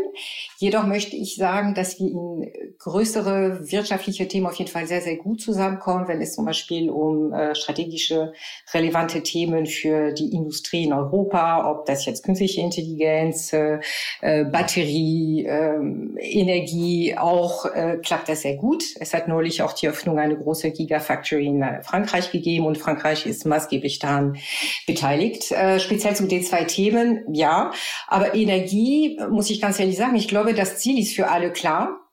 Jedoch 0.61 0.85
möchte 0.85 1.15
ich 1.15 1.37
sagen, 1.37 1.73
dass 1.73 2.01
wir 2.01 2.07
in 2.07 2.51
größere 2.79 3.71
wirtschaftliche 3.71 4.27
Themen 4.27 4.45
auf 4.45 4.55
jeden 4.55 4.69
Fall 4.69 4.87
sehr, 4.87 4.99
sehr 4.99 5.15
gut 5.15 5.39
zusammenkommen, 5.39 6.09
wenn 6.09 6.21
es 6.21 6.35
zum 6.35 6.43
Beispiel 6.43 6.89
um 6.89 7.31
äh, 7.31 7.55
strategische, 7.55 8.33
relevante 8.73 9.23
Themen 9.23 9.67
für 9.67 10.11
die 10.11 10.33
Industrie 10.33 10.83
in 10.83 10.91
Europa, 10.91 11.71
ob 11.71 11.85
das 11.85 12.05
jetzt 12.05 12.25
künstliche 12.25 12.59
Intelligenz, 12.59 13.53
äh, 13.53 13.79
äh, 14.19 14.43
Batterie, 14.43 15.45
äh, 15.45 15.79
Energie, 16.19 17.15
auch 17.17 17.65
klappt 18.03 18.27
das 18.27 18.41
sehr 18.41 18.55
gut. 18.55 18.83
Es 18.99 19.13
hat 19.13 19.29
neulich 19.29 19.61
auch 19.61 19.71
die 19.71 19.87
Öffnung 19.87 20.19
einer 20.19 20.35
großen 20.35 20.73
Gigafactory 20.73 21.45
in 21.47 21.63
Frankreich 21.83 22.31
gegeben 22.31 22.65
und 22.65 22.77
Frankreich 22.77 23.25
ist 23.25 23.45
maßgeblich 23.45 23.99
daran 23.99 24.37
beteiligt. 24.85 25.53
Speziell 25.77 26.15
zu 26.15 26.27
den 26.27 26.43
zwei 26.43 26.65
Themen, 26.65 27.23
ja. 27.33 27.71
Aber 28.07 28.35
Energie, 28.35 29.19
muss 29.29 29.49
ich 29.49 29.61
ganz 29.61 29.79
ehrlich 29.79 29.97
sagen, 29.97 30.15
ich 30.15 30.27
glaube, 30.27 30.48
das 30.53 30.79
Ziel 30.79 30.99
ist 30.99 31.15
für 31.15 31.29
alle 31.29 31.51
klar 31.51 32.08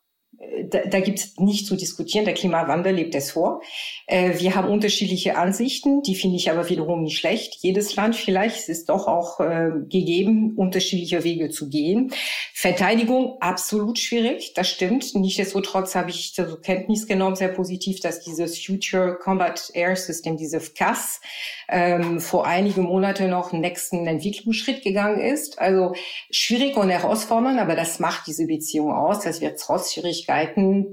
da, 0.65 0.81
da 0.87 1.01
gibt 1.01 1.19
es 1.19 1.37
nicht 1.39 1.67
zu 1.67 1.77
diskutieren. 1.77 2.25
Der 2.25 2.35
Klimawandel 2.35 2.95
lebt 2.95 3.15
es 3.15 3.33
vor. 3.33 3.63
Äh, 4.07 4.39
wir 4.39 4.55
haben 4.55 4.69
unterschiedliche 4.69 5.37
Ansichten, 5.37 6.03
die 6.03 6.15
finde 6.15 6.37
ich 6.37 6.51
aber 6.51 6.69
wiederum 6.69 7.03
nicht 7.03 7.19
schlecht. 7.19 7.57
Jedes 7.61 7.97
Land 7.97 8.17
vielleicht 8.17 8.69
ist 8.69 8.89
doch 8.89 9.07
auch 9.07 9.41
äh, 9.41 9.71
gegeben, 9.89 10.55
unterschiedliche 10.57 11.25
Wege 11.25 11.51
zu 11.51 11.69
gehen. 11.69 12.13
Verteidigung 12.53 13.37
absolut 13.41 13.99
schwierig, 13.99 14.53
das 14.55 14.69
stimmt. 14.69 15.15
Nichtsdestotrotz 15.15 15.95
habe 15.95 16.11
ich 16.11 16.35
zur 16.35 16.61
Kenntnis 16.61 17.07
genommen, 17.07 17.37
sehr 17.37 17.49
positiv, 17.49 18.01
dass 18.01 18.21
dieses 18.21 18.63
Future 18.63 19.19
Combat 19.19 19.71
Air 19.75 19.97
System, 19.97 20.37
diese 20.37 20.61
FCAS, 20.61 21.21
ähm, 21.69 22.21
vor 22.21 22.47
einigen 22.47 22.83
Monaten 22.83 23.31
noch 23.31 23.53
einen 23.53 23.63
nächsten 23.63 24.07
Entwicklungsschritt 24.07 24.83
gegangen 24.83 25.21
ist. 25.21 25.59
Also 25.59 25.95
schwierig 26.31 26.77
und 26.77 26.91
herausfordernd, 26.91 27.59
aber 27.59 27.75
das 27.75 27.99
macht 27.99 28.27
diese 28.27 28.47
Beziehung 28.47 28.93
aus, 28.93 29.21
dass 29.21 29.41
wir 29.41 29.57
trotz 29.57 29.93
Schwierigkeiten 29.93 30.26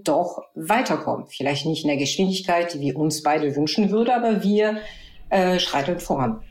doch 0.03 0.43
weiterkommen. 0.55 1.27
Vielleicht 1.27 1.65
nicht 1.65 1.83
in 1.83 1.89
der 1.89 1.97
Geschwindigkeit, 1.97 2.73
die 2.73 2.79
wir 2.79 2.97
uns 2.97 3.23
beide 3.23 3.55
wünschen 3.55 3.91
würden, 3.91 4.11
aber 4.11 4.43
wir 4.43 4.77
äh, 5.29 5.59
schreiten 5.59 5.99
voran. 5.99 6.41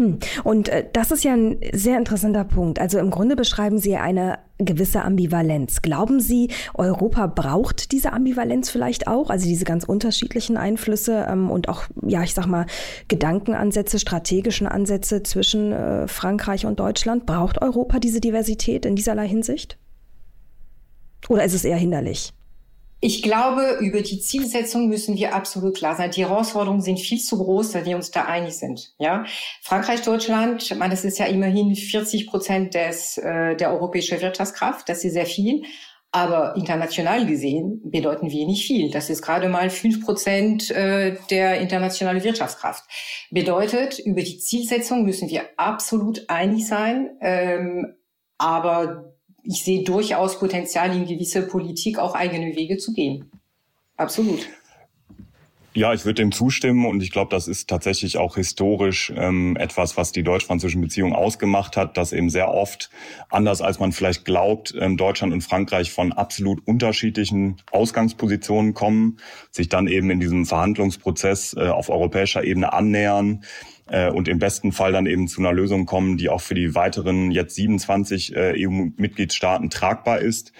Hm. 0.00 0.18
Und 0.44 0.70
äh, 0.70 0.86
das 0.92 1.10
ist 1.10 1.24
ja 1.24 1.34
ein 1.34 1.58
sehr 1.72 1.98
interessanter 1.98 2.44
Punkt. 2.44 2.78
Also 2.78 2.98
im 2.98 3.10
Grunde 3.10 3.36
beschreiben 3.36 3.78
Sie 3.78 3.96
eine 3.96 4.38
gewisse 4.56 5.02
Ambivalenz. 5.02 5.82
Glauben 5.82 6.20
Sie, 6.20 6.48
Europa 6.72 7.26
braucht 7.26 7.92
diese 7.92 8.14
Ambivalenz 8.14 8.70
vielleicht 8.70 9.08
auch? 9.08 9.28
Also 9.28 9.46
diese 9.46 9.66
ganz 9.66 9.84
unterschiedlichen 9.84 10.56
Einflüsse 10.56 11.26
ähm, 11.28 11.50
und 11.50 11.68
auch, 11.68 11.84
ja, 12.06 12.22
ich 12.22 12.32
sag 12.32 12.46
mal, 12.46 12.64
Gedankenansätze, 13.08 13.98
strategischen 13.98 14.66
Ansätze 14.66 15.22
zwischen 15.22 15.72
äh, 15.72 16.08
Frankreich 16.08 16.64
und 16.64 16.80
Deutschland. 16.80 17.26
Braucht 17.26 17.60
Europa 17.60 17.98
diese 17.98 18.20
Diversität 18.20 18.86
in 18.86 18.96
dieserlei 18.96 19.28
Hinsicht? 19.28 19.76
Oder 21.28 21.44
ist 21.44 21.54
es 21.54 21.64
eher 21.64 21.76
hinderlich? 21.76 22.32
Ich 23.02 23.22
glaube, 23.22 23.78
über 23.80 24.02
die 24.02 24.20
Zielsetzung 24.20 24.88
müssen 24.88 25.16
wir 25.16 25.34
absolut 25.34 25.74
klar 25.74 25.96
sein. 25.96 26.10
Die 26.10 26.26
Herausforderungen 26.26 26.82
sind 26.82 27.00
viel 27.00 27.18
zu 27.18 27.38
groß, 27.38 27.72
dass 27.72 27.86
wir 27.86 27.96
uns 27.96 28.10
da 28.10 28.26
einig 28.26 28.58
sind. 28.58 28.92
Ja, 28.98 29.24
Frankreich, 29.62 30.02
Deutschland, 30.02 30.76
meine, 30.76 30.92
das 30.92 31.04
ist 31.04 31.18
ja 31.18 31.24
immerhin 31.24 31.74
40 31.74 32.26
Prozent 32.26 32.74
des 32.74 33.16
äh, 33.16 33.56
der 33.56 33.72
europäischen 33.72 34.20
Wirtschaftskraft. 34.20 34.86
Das 34.88 35.02
ist 35.02 35.14
sehr 35.14 35.24
viel. 35.24 35.62
Aber 36.12 36.56
international 36.56 37.24
gesehen 37.24 37.80
bedeuten 37.84 38.30
wir 38.30 38.44
nicht 38.44 38.66
viel. 38.66 38.90
Das 38.90 39.08
ist 39.08 39.22
gerade 39.22 39.48
mal 39.48 39.70
fünf 39.70 40.04
Prozent 40.04 40.70
äh, 40.70 41.16
der 41.30 41.60
internationalen 41.60 42.22
Wirtschaftskraft. 42.22 42.84
Bedeutet, 43.30 43.98
über 44.00 44.20
die 44.20 44.38
Zielsetzung 44.38 45.04
müssen 45.04 45.30
wir 45.30 45.44
absolut 45.56 46.28
einig 46.28 46.66
sein. 46.66 47.16
Ähm, 47.20 47.94
aber 48.38 49.09
ich 49.42 49.64
sehe 49.64 49.84
durchaus 49.84 50.38
Potenzial 50.38 50.94
in 50.94 51.06
gewisse 51.06 51.42
Politik 51.42 51.98
auch 51.98 52.14
eigene 52.14 52.54
Wege 52.56 52.78
zu 52.78 52.92
gehen. 52.92 53.30
Absolut. 53.96 54.48
Ja, 55.72 55.94
ich 55.94 56.04
würde 56.04 56.22
dem 56.22 56.32
zustimmen 56.32 56.84
und 56.84 57.00
ich 57.00 57.12
glaube, 57.12 57.30
das 57.30 57.46
ist 57.46 57.68
tatsächlich 57.68 58.18
auch 58.18 58.34
historisch 58.34 59.12
ähm, 59.16 59.56
etwas, 59.56 59.96
was 59.96 60.10
die 60.10 60.24
deutsch-französischen 60.24 60.80
Beziehungen 60.80 61.14
ausgemacht 61.14 61.76
hat, 61.76 61.96
dass 61.96 62.12
eben 62.12 62.28
sehr 62.28 62.52
oft, 62.52 62.90
anders 63.28 63.62
als 63.62 63.78
man 63.78 63.92
vielleicht 63.92 64.24
glaubt, 64.24 64.74
ähm, 64.76 64.96
Deutschland 64.96 65.32
und 65.32 65.42
Frankreich 65.42 65.92
von 65.92 66.12
absolut 66.12 66.66
unterschiedlichen 66.66 67.62
Ausgangspositionen 67.70 68.74
kommen, 68.74 69.18
sich 69.52 69.68
dann 69.68 69.86
eben 69.86 70.10
in 70.10 70.18
diesem 70.18 70.44
Verhandlungsprozess 70.44 71.54
äh, 71.56 71.68
auf 71.68 71.88
europäischer 71.88 72.42
Ebene 72.42 72.72
annähern, 72.72 73.44
äh, 73.90 74.08
und 74.10 74.28
im 74.28 74.38
besten 74.38 74.72
Fall 74.72 74.92
dann 74.92 75.06
eben 75.06 75.28
zu 75.28 75.40
einer 75.40 75.52
Lösung 75.52 75.84
kommen, 75.84 76.16
die 76.16 76.28
auch 76.28 76.40
für 76.40 76.54
die 76.54 76.74
weiteren 76.74 77.30
jetzt 77.30 77.56
27 77.56 78.34
äh, 78.34 78.54
EU-Mitgliedstaaten 78.56 79.68
tragbar 79.68 80.20
ist. 80.20 80.52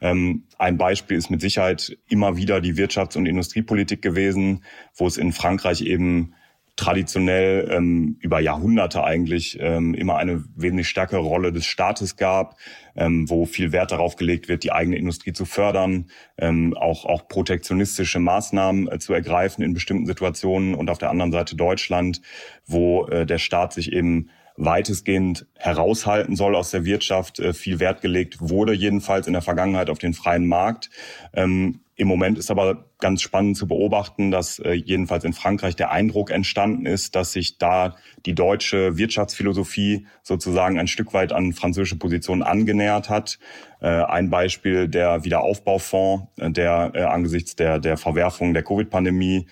Ähm, 0.00 0.44
ein 0.58 0.76
Beispiel 0.76 1.16
ist 1.16 1.30
mit 1.30 1.40
Sicherheit 1.40 1.96
immer 2.08 2.36
wieder 2.36 2.60
die 2.60 2.74
Wirtschafts- 2.74 3.16
und 3.16 3.26
Industriepolitik 3.26 4.02
gewesen, 4.02 4.64
wo 4.94 5.06
es 5.06 5.16
in 5.16 5.32
Frankreich 5.32 5.82
eben 5.82 6.34
traditionell 6.76 7.68
ähm, 7.70 8.16
über 8.20 8.40
Jahrhunderte 8.40 9.04
eigentlich 9.04 9.58
ähm, 9.60 9.94
immer 9.94 10.16
eine 10.16 10.44
wesentlich 10.56 10.88
stärkere 10.88 11.20
Rolle 11.20 11.52
des 11.52 11.66
Staates 11.66 12.16
gab, 12.16 12.56
ähm, 12.96 13.30
wo 13.30 13.46
viel 13.46 13.70
Wert 13.70 13.92
darauf 13.92 14.16
gelegt 14.16 14.48
wird, 14.48 14.64
die 14.64 14.72
eigene 14.72 14.96
Industrie 14.96 15.32
zu 15.32 15.44
fördern, 15.44 16.06
ähm, 16.36 16.74
auch, 16.76 17.04
auch 17.04 17.28
protektionistische 17.28 18.18
Maßnahmen 18.18 18.90
äh, 18.90 18.98
zu 18.98 19.12
ergreifen 19.12 19.62
in 19.62 19.72
bestimmten 19.72 20.06
Situationen 20.06 20.74
und 20.74 20.90
auf 20.90 20.98
der 20.98 21.10
anderen 21.10 21.30
Seite 21.30 21.54
Deutschland, 21.54 22.20
wo 22.66 23.06
äh, 23.06 23.24
der 23.24 23.38
Staat 23.38 23.72
sich 23.72 23.92
eben 23.92 24.30
weitestgehend 24.56 25.46
heraushalten 25.56 26.36
soll 26.36 26.54
aus 26.54 26.70
der 26.70 26.84
Wirtschaft, 26.84 27.40
äh, 27.40 27.52
viel 27.52 27.80
Wert 27.80 28.02
gelegt 28.02 28.36
wurde, 28.40 28.72
jedenfalls 28.72 29.26
in 29.26 29.32
der 29.32 29.42
Vergangenheit 29.42 29.90
auf 29.90 29.98
den 29.98 30.14
freien 30.14 30.46
Markt. 30.46 30.90
Ähm, 31.32 31.80
Im 31.96 32.08
Moment 32.08 32.38
ist 32.38 32.50
aber 32.50 32.86
ganz 32.98 33.22
spannend 33.22 33.56
zu 33.56 33.66
beobachten, 33.66 34.30
dass 34.30 34.60
äh, 34.60 34.72
jedenfalls 34.72 35.24
in 35.24 35.32
Frankreich 35.32 35.74
der 35.74 35.90
Eindruck 35.90 36.30
entstanden 36.30 36.86
ist, 36.86 37.16
dass 37.16 37.32
sich 37.32 37.58
da 37.58 37.96
die 38.26 38.34
deutsche 38.34 38.96
Wirtschaftsphilosophie 38.96 40.06
sozusagen 40.22 40.78
ein 40.78 40.88
Stück 40.88 41.14
weit 41.14 41.32
an 41.32 41.52
französische 41.52 41.96
Positionen 41.96 42.42
angenähert 42.42 43.10
hat. 43.10 43.38
Äh, 43.80 43.88
ein 43.88 44.30
Beispiel 44.30 44.88
der 44.88 45.24
Wiederaufbaufonds, 45.24 46.28
der 46.36 47.10
angesichts 47.12 47.56
der, 47.56 47.80
der 47.80 47.96
Verwerfung 47.96 48.54
der 48.54 48.62
Covid-Pandemie 48.62 49.46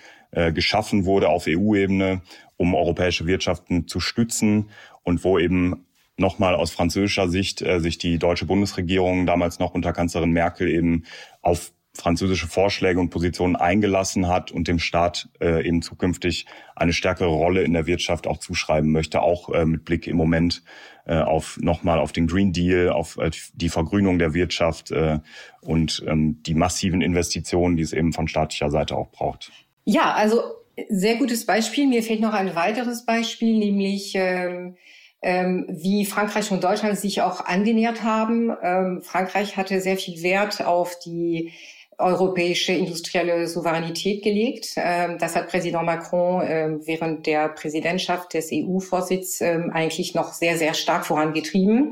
geschaffen 0.55 1.05
wurde 1.05 1.29
auf 1.29 1.45
EU-Ebene, 1.47 2.23
um 2.57 2.73
europäische 2.73 3.27
Wirtschaften 3.27 3.87
zu 3.87 3.99
stützen 3.99 4.71
und 5.03 5.23
wo 5.23 5.37
eben 5.39 5.85
nochmal 6.17 6.55
aus 6.55 6.71
französischer 6.71 7.29
Sicht 7.29 7.61
äh, 7.61 7.79
sich 7.79 7.97
die 7.97 8.19
deutsche 8.19 8.45
Bundesregierung 8.45 9.25
damals 9.25 9.59
noch 9.59 9.73
unter 9.73 9.93
Kanzlerin 9.93 10.31
Merkel 10.31 10.69
eben 10.69 11.03
auf 11.41 11.71
französische 11.95 12.47
Vorschläge 12.47 12.99
und 12.99 13.11
Positionen 13.11 13.55
eingelassen 13.55 14.27
hat 14.27 14.51
und 14.51 14.67
dem 14.67 14.79
Staat 14.79 15.29
äh, 15.39 15.65
eben 15.65 15.83
zukünftig 15.83 16.47
eine 16.75 16.91
stärkere 16.91 17.29
Rolle 17.29 17.61
in 17.61 17.73
der 17.73 17.85
Wirtschaft 17.85 18.25
auch 18.25 18.37
zuschreiben 18.37 18.91
möchte, 18.91 19.21
auch 19.21 19.49
äh, 19.49 19.65
mit 19.65 19.85
Blick 19.85 20.07
im 20.07 20.17
Moment 20.17 20.63
äh, 21.05 21.17
auf 21.17 21.59
nochmal 21.61 21.99
auf 21.99 22.11
den 22.11 22.25
Green 22.25 22.51
Deal, 22.51 22.89
auf 22.89 23.17
äh, 23.17 23.29
die 23.53 23.69
Vergrünung 23.69 24.17
der 24.17 24.33
Wirtschaft 24.33 24.89
äh, 24.91 25.19
und 25.61 26.03
ähm, 26.07 26.41
die 26.43 26.55
massiven 26.55 27.01
Investitionen, 27.01 27.77
die 27.77 27.83
es 27.83 27.93
eben 27.93 28.11
von 28.11 28.27
staatlicher 28.27 28.71
Seite 28.71 28.95
auch 28.95 29.11
braucht. 29.11 29.51
Ja, 29.85 30.13
also 30.13 30.41
sehr 30.89 31.15
gutes 31.15 31.45
Beispiel. 31.45 31.87
Mir 31.87 32.03
fehlt 32.03 32.21
noch 32.21 32.33
ein 32.33 32.55
weiteres 32.55 33.05
Beispiel, 33.05 33.57
nämlich 33.57 34.13
ähm, 34.15 34.75
ähm, 35.21 35.65
wie 35.69 36.05
Frankreich 36.05 36.51
und 36.51 36.63
Deutschland 36.63 36.97
sich 36.97 37.21
auch 37.21 37.45
angenähert 37.45 38.03
haben. 38.03 38.55
Ähm, 38.61 39.01
Frankreich 39.01 39.57
hatte 39.57 39.79
sehr 39.79 39.97
viel 39.97 40.21
Wert 40.21 40.65
auf 40.65 40.99
die 40.99 41.53
europäische 41.97 42.73
industrielle 42.73 43.47
Souveränität 43.47 44.23
gelegt. 44.23 44.73
Ähm, 44.75 45.17
das 45.19 45.35
hat 45.35 45.49
Präsident 45.49 45.85
Macron 45.85 46.43
ähm, 46.45 46.81
während 46.85 47.25
der 47.25 47.49
Präsidentschaft 47.49 48.33
des 48.33 48.49
EU-Vorsitz 48.51 49.41
ähm, 49.41 49.71
eigentlich 49.73 50.15
noch 50.15 50.33
sehr, 50.33 50.57
sehr 50.57 50.73
stark 50.73 51.05
vorangetrieben. 51.05 51.91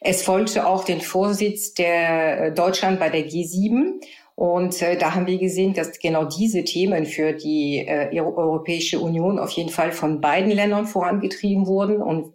Es 0.00 0.22
folgte 0.22 0.66
auch 0.66 0.84
den 0.84 1.00
Vorsitz 1.00 1.74
der 1.74 2.46
äh, 2.46 2.52
Deutschland 2.52 3.00
bei 3.00 3.10
der 3.10 3.26
G7 3.26 4.00
und 4.40 4.80
äh, 4.80 4.96
da 4.96 5.14
haben 5.14 5.26
wir 5.26 5.36
gesehen, 5.36 5.74
dass 5.74 5.98
genau 5.98 6.24
diese 6.24 6.64
Themen 6.64 7.04
für 7.04 7.34
die 7.34 7.86
äh, 7.86 8.18
Europäische 8.18 8.98
Union 8.98 9.38
auf 9.38 9.50
jeden 9.50 9.68
Fall 9.68 9.92
von 9.92 10.22
beiden 10.22 10.50
Ländern 10.50 10.86
vorangetrieben 10.86 11.66
wurden. 11.66 12.00
Und 12.00 12.32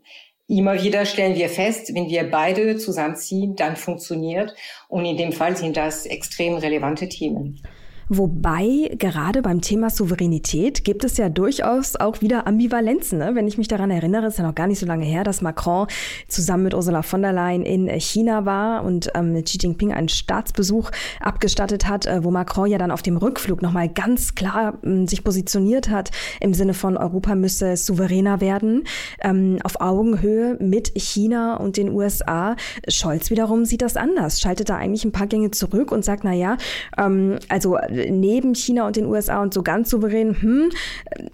immer 0.48 0.84
wieder 0.84 1.06
stellen 1.06 1.36
wir 1.36 1.50
fest, 1.50 1.96
wenn 1.96 2.08
wir 2.08 2.30
beide 2.30 2.78
zusammenziehen, 2.78 3.56
dann 3.56 3.76
funktioniert. 3.76 4.54
Und 4.88 5.04
in 5.04 5.18
dem 5.18 5.32
Fall 5.32 5.58
sind 5.58 5.78
das 5.78 6.06
extrem 6.06 6.58
relevante 6.58 7.10
Themen. 7.10 7.60
Wobei 8.08 8.96
gerade 9.00 9.42
beim 9.42 9.62
Thema 9.62 9.90
Souveränität 9.90 10.84
gibt 10.84 11.04
es 11.04 11.18
ja 11.18 11.30
durchaus 11.30 11.96
auch 11.96 12.22
wieder 12.22 12.46
Ambivalenzen. 12.46 13.18
Ne? 13.18 13.32
Wenn 13.34 13.48
ich 13.48 13.58
mich 13.58 13.68
daran 13.68 13.90
erinnere, 13.90 14.28
ist 14.28 14.38
ja 14.38 14.46
noch 14.46 14.54
gar 14.54 14.68
nicht 14.68 14.80
so 14.80 14.86
lange 14.86 15.06
her, 15.06 15.24
dass 15.24 15.42
Macron 15.42 15.88
zusammen 16.28 16.66
mit 16.66 16.76
Ursula 16.76 17.02
von 17.02 17.24
der 17.24 17.34
Leyen 17.34 17.64
in 17.64 17.90
China 18.00 18.46
war 18.46 18.84
und 18.84 19.10
ähm, 19.16 19.44
Xi 19.44 19.58
Jinping 19.60 19.92
einen 19.92 20.10
Staatsbesuch 20.10 20.92
abgestattet 21.20 21.88
hat, 21.88 22.06
äh, 22.06 22.24
wo 22.24 22.30
Macron 22.30 22.68
ja 22.68 22.78
dann 22.78 22.92
auf 22.92 23.02
dem 23.02 23.18
Rückflug 23.18 23.64
nochmal 23.64 23.90
ganz 23.90 24.36
klar 24.36 24.78
äh, 24.84 25.08
sich 25.08 25.24
positioniert 25.24 25.90
hat 25.90 26.12
im 26.40 26.54
Sinne 26.54 26.76
von 26.76 26.98
Europa 26.98 27.34
müsse 27.34 27.76
souveräner 27.76 28.40
werden, 28.40 28.84
ähm, 29.22 29.58
auf 29.64 29.82
Augenhöhe 29.82 30.58
mit 30.60 30.92
China 30.96 31.58
und 31.58 31.78
den 31.78 31.90
USA. 31.90 32.56
Scholz 32.88 33.32
wiederum 33.32 33.66
sieht 33.66 33.82
das 33.82 33.98
anders, 33.98 34.40
schaltet 34.40 34.70
da 34.70 34.78
eigentlich 34.78 35.06
ein 35.06 35.12
paar 35.12 35.28
Gänge 35.28 35.50
zurück 35.50 35.92
und 35.92 36.06
sagt, 36.06 36.24
na 36.24 36.34
ja, 36.34 36.58
ähm, 36.98 37.40
also 37.50 37.78
neben 38.10 38.56
China 38.56 38.88
und 38.88 38.96
den 38.96 39.06
USA 39.06 39.42
und 39.42 39.54
so 39.54 39.64
ganz 39.64 39.90
souverän, 39.90 40.42
hm, 40.42 40.70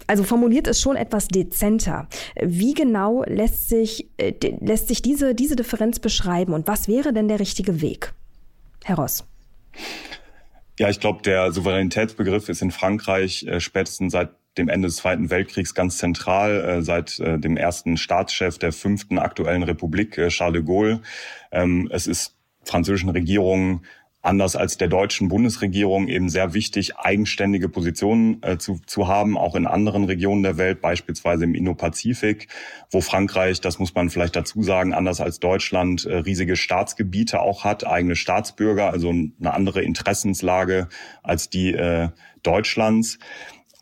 also 0.06 0.24
formuliert 0.24 0.66
es 0.66 0.80
schon 0.80 0.96
etwas 0.96 1.28
dezenter. 1.28 2.08
Wie 2.40 2.74
genau 2.74 3.24
lässt 3.26 3.68
sich, 3.68 4.08
äh, 4.16 4.32
lässt 4.60 4.88
sich 4.88 5.02
diese, 5.02 5.34
diese 5.34 5.56
Differenz 5.56 5.98
beschreiben 5.98 6.52
und 6.52 6.66
was 6.66 6.88
wäre 6.88 7.12
denn 7.12 7.28
der 7.28 7.40
richtige 7.40 7.80
Weg? 7.80 8.12
Herr 8.84 8.96
Ross. 8.96 9.24
Ja, 10.78 10.88
ich 10.88 11.00
glaube, 11.00 11.22
der 11.22 11.52
Souveränitätsbegriff 11.52 12.48
ist 12.48 12.62
in 12.62 12.70
Frankreich 12.70 13.44
äh, 13.44 13.60
spätestens 13.60 14.12
seit 14.12 14.30
dem 14.58 14.68
Ende 14.68 14.88
des 14.88 14.96
Zweiten 14.96 15.30
Weltkriegs 15.30 15.74
ganz 15.74 15.98
zentral, 15.98 16.64
äh, 16.64 16.82
seit 16.82 17.18
äh, 17.20 17.38
dem 17.38 17.56
ersten 17.56 17.96
Staatschef 17.96 18.58
der 18.58 18.72
fünften 18.72 19.18
aktuellen 19.18 19.62
Republik, 19.62 20.18
äh, 20.18 20.28
Charles 20.28 20.60
de 20.60 20.66
Gaulle. 20.66 21.00
Ähm, 21.50 21.88
es 21.92 22.06
ist 22.06 22.36
französischen 22.64 23.10
Regierungen 23.10 23.82
anders 24.22 24.54
als 24.54 24.78
der 24.78 24.88
deutschen 24.88 25.28
Bundesregierung 25.28 26.08
eben 26.08 26.28
sehr 26.28 26.54
wichtig, 26.54 26.96
eigenständige 26.96 27.68
Positionen 27.68 28.42
äh, 28.42 28.56
zu, 28.56 28.80
zu 28.86 29.08
haben, 29.08 29.36
auch 29.36 29.56
in 29.56 29.66
anderen 29.66 30.04
Regionen 30.04 30.44
der 30.44 30.56
Welt, 30.56 30.80
beispielsweise 30.80 31.44
im 31.44 31.54
Indo-Pazifik, 31.54 32.48
wo 32.90 33.00
Frankreich, 33.00 33.60
das 33.60 33.80
muss 33.80 33.94
man 33.94 34.10
vielleicht 34.10 34.36
dazu 34.36 34.62
sagen, 34.62 34.94
anders 34.94 35.20
als 35.20 35.40
Deutschland 35.40 36.06
äh, 36.06 36.18
riesige 36.18 36.56
Staatsgebiete 36.56 37.40
auch 37.40 37.64
hat, 37.64 37.86
eigene 37.86 38.16
Staatsbürger, 38.16 38.90
also 38.90 39.10
eine 39.10 39.54
andere 39.54 39.82
Interessenslage 39.82 40.88
als 41.22 41.50
die 41.50 41.74
äh, 41.74 42.08
Deutschlands. 42.42 43.18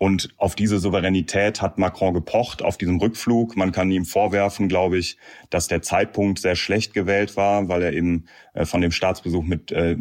Und 0.03 0.31
auf 0.39 0.55
diese 0.55 0.79
Souveränität 0.79 1.61
hat 1.61 1.77
Macron 1.77 2.15
gepocht 2.15 2.63
auf 2.63 2.79
diesem 2.79 2.97
Rückflug. 2.97 3.55
Man 3.55 3.71
kann 3.71 3.91
ihm 3.91 4.07
vorwerfen, 4.07 4.67
glaube 4.67 4.97
ich, 4.97 5.19
dass 5.51 5.69
der 5.69 5.83
Zeitpunkt 5.83 6.39
sehr 6.39 6.57
schlecht 6.57 6.95
gewählt 6.95 7.37
war, 7.37 7.69
weil 7.69 7.83
er 7.83 7.93
eben 7.93 8.25
äh, 8.55 8.65
von 8.65 8.81
dem 8.81 8.93
Staatsbesuch 8.93 9.45
mit 9.45 9.73
äh, 9.73 9.99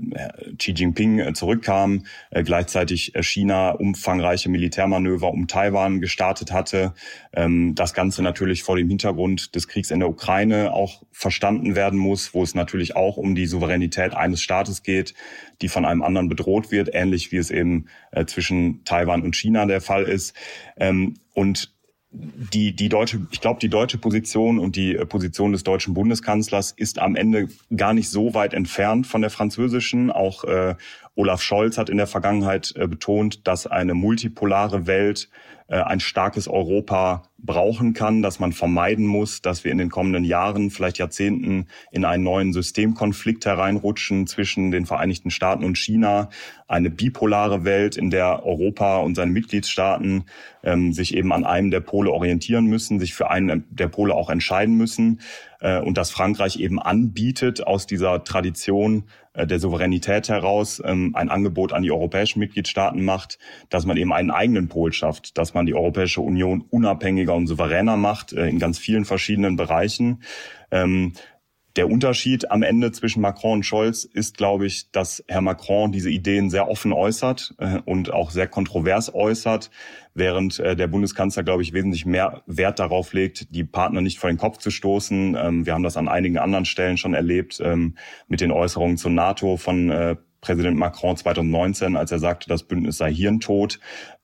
Xi 0.58 0.72
Jinping 0.72 1.20
äh, 1.20 1.34
zurückkam, 1.34 2.06
gleichzeitig 2.32 3.12
China 3.20 3.72
umfangreiche 3.72 4.48
Militärmanöver 4.48 5.32
um 5.32 5.48
Taiwan 5.48 6.00
gestartet 6.00 6.54
hatte. 6.54 6.94
Ähm, 7.34 7.76
das 7.76 7.94
Ganze 7.94 8.24
natürlich 8.24 8.64
vor 8.64 8.78
dem 8.78 8.88
Hintergrund 8.88 9.54
des 9.54 9.68
Kriegs 9.68 9.92
in 9.92 10.00
der 10.00 10.08
Ukraine 10.08 10.72
auch 10.72 11.04
verstanden 11.12 11.76
werden 11.76 12.00
muss, 12.00 12.34
wo 12.34 12.42
es 12.42 12.56
natürlich 12.56 12.96
auch 12.96 13.18
um 13.18 13.36
die 13.36 13.48
Souveränität 13.48 14.14
eines 14.14 14.42
Staates 14.42 14.82
geht, 14.82 15.14
die 15.62 15.70
von 15.70 15.86
einem 15.86 16.02
anderen 16.04 16.30
bedroht 16.30 16.72
wird, 16.72 16.90
ähnlich 16.94 17.32
wie 17.32 17.38
es 17.38 17.52
eben 17.52 17.88
zwischen 18.28 18.84
Taiwan 18.86 19.24
und 19.24 19.36
China 19.36 19.66
der 19.66 19.82
Fall 19.82 20.04
ist. 20.04 20.34
Ähm, 20.78 21.16
und 21.34 21.74
die, 22.12 22.76
die 22.76 22.90
deutsche, 22.90 23.28
ich 23.32 23.40
glaube, 23.40 23.60
die 23.60 23.70
deutsche 23.70 24.00
Position 24.00 24.58
und 24.58 24.76
die 24.76 24.96
äh, 24.96 25.06
Position 25.06 25.52
des 25.52 25.64
deutschen 25.64 25.94
Bundeskanzlers 25.94 26.72
ist 26.72 26.98
am 27.00 27.16
Ende 27.16 27.50
gar 27.76 27.94
nicht 27.94 28.10
so 28.10 28.34
weit 28.34 28.54
entfernt 28.54 29.06
von 29.06 29.22
der 29.22 29.30
französischen. 29.30 30.10
Auch 30.10 30.44
äh, 30.44 30.76
Olaf 31.16 31.42
Scholz 31.42 31.78
hat 31.78 31.90
in 31.90 31.98
der 31.98 32.08
Vergangenheit 32.08 32.74
äh, 32.76 32.88
betont, 32.88 33.48
dass 33.48 33.68
eine 33.68 33.94
multipolare 33.94 34.88
Welt 34.88 35.30
äh, 35.70 35.82
ein 35.82 36.00
starkes 36.00 36.48
Europa 36.48 37.24
brauchen 37.38 37.94
kann, 37.94 38.22
dass 38.24 38.40
man 38.40 38.54
vermeiden 38.54 39.06
muss, 39.06 39.42
dass 39.42 39.64
wir 39.64 39.72
in 39.72 39.78
den 39.78 39.90
kommenden 39.90 40.24
Jahren, 40.24 40.72
vielleicht 40.72 40.98
Jahrzehnten 40.98 41.68
in 41.92 42.06
einen 42.06 42.24
neuen 42.24 42.54
Systemkonflikt 42.54 43.46
hereinrutschen 43.46 44.26
zwischen 44.26 44.72
den 44.72 44.88
Vereinigten 44.88 45.30
Staaten 45.30 45.64
und 45.64 45.78
China. 45.78 46.30
Eine 46.68 46.90
bipolare 46.90 47.66
Welt, 47.66 47.98
in 47.98 48.10
der 48.10 48.46
Europa 48.46 48.98
und 48.98 49.16
seine 49.16 49.32
Mitgliedstaaten 49.32 50.26
ähm, 50.64 50.92
sich 50.92 51.16
eben 51.16 51.32
an 51.32 51.46
einem 51.46 51.70
der 51.70 51.82
Pole 51.82 52.12
orientieren 52.12 52.66
müssen, 52.66 53.00
sich 53.00 53.14
für 53.14 53.30
einen 53.30 53.66
der 53.70 53.88
Pole 53.88 54.16
auch 54.16 54.30
entscheiden 54.30 54.76
müssen 54.76 55.20
äh, 55.60 55.80
und 55.80 55.98
dass 55.98 56.12
Frankreich 56.12 56.60
eben 56.60 56.80
anbietet 56.80 57.66
aus 57.66 57.86
dieser 57.86 58.24
Tradition 58.24 59.06
äh, 59.34 59.46
der 59.46 59.60
Souveränität 59.60 60.30
heraus 60.30 60.82
ähm, 60.84 61.16
ein 61.16 61.30
Angebot 61.30 61.74
an 61.74 61.84
die 61.84 61.92
europäischen 61.92 62.40
Mitgliedstaaten 62.40 63.04
macht, 63.04 63.40
dass 63.70 63.86
man 63.86 63.98
eben 63.98 64.14
einen 64.14 64.32
eigenen 64.32 64.68
Pol 64.68 64.94
schafft, 64.94 65.38
dass 65.38 65.54
man 65.54 65.66
die 65.66 65.76
Europäische 65.76 66.22
Union 66.22 66.62
unabhängiger 66.70 67.36
und 67.36 67.48
souveräner 67.48 67.98
macht 67.98 68.34
äh, 68.34 68.48
in 68.48 68.60
ganz 68.60 68.78
vielen 68.78 69.06
verschiedenen 69.06 69.56
Bereichen. 69.56 70.24
Ähm, 70.72 71.14
der 71.80 71.90
Unterschied 71.90 72.52
am 72.52 72.62
Ende 72.62 72.92
zwischen 72.92 73.22
Macron 73.22 73.54
und 73.54 73.64
Scholz 73.64 74.04
ist, 74.04 74.36
glaube 74.36 74.66
ich, 74.66 74.92
dass 74.92 75.24
Herr 75.30 75.40
Macron 75.40 75.94
diese 75.94 76.10
Ideen 76.10 76.50
sehr 76.50 76.68
offen 76.68 76.92
äußert 76.92 77.56
äh, 77.58 77.80
und 77.86 78.12
auch 78.12 78.32
sehr 78.32 78.48
kontrovers 78.48 79.16
äußert, 79.16 79.72
während 80.14 80.60
äh, 80.60 80.76
der 80.76 80.88
Bundeskanzler, 80.88 81.44
glaube 81.44 81.64
ich, 81.64 81.72
wesentlich 81.72 82.06
mehr 82.06 82.44
Wert 82.48 82.80
darauf 82.80 83.14
legt, 83.14 83.56
die 83.56 83.64
Partner 83.64 84.02
nicht 84.02 84.20
vor 84.20 84.30
den 84.30 84.36
Kopf 84.36 84.58
zu 84.58 84.72
stoßen. 84.72 85.38
Ähm, 85.40 85.66
wir 85.66 85.74
haben 85.74 85.84
das 85.84 85.96
an 85.96 86.10
einigen 86.10 86.38
anderen 86.38 86.66
Stellen 86.66 86.98
schon 86.98 87.14
erlebt 87.14 87.62
ähm, 87.64 87.96
mit 88.28 88.42
den 88.42 88.52
Äußerungen 88.52 88.98
zur 88.98 89.12
NATO 89.12 89.56
von 89.56 89.90
äh, 89.90 90.18
Präsident 90.42 90.78
Macron 90.78 91.16
2019, 91.16 91.96
als 91.96 92.12
er 92.12 92.20
sagte, 92.20 92.50
das 92.50 92.64
Bündnis 92.64 92.98
sei 92.98 93.14
hirntot. 93.14 93.80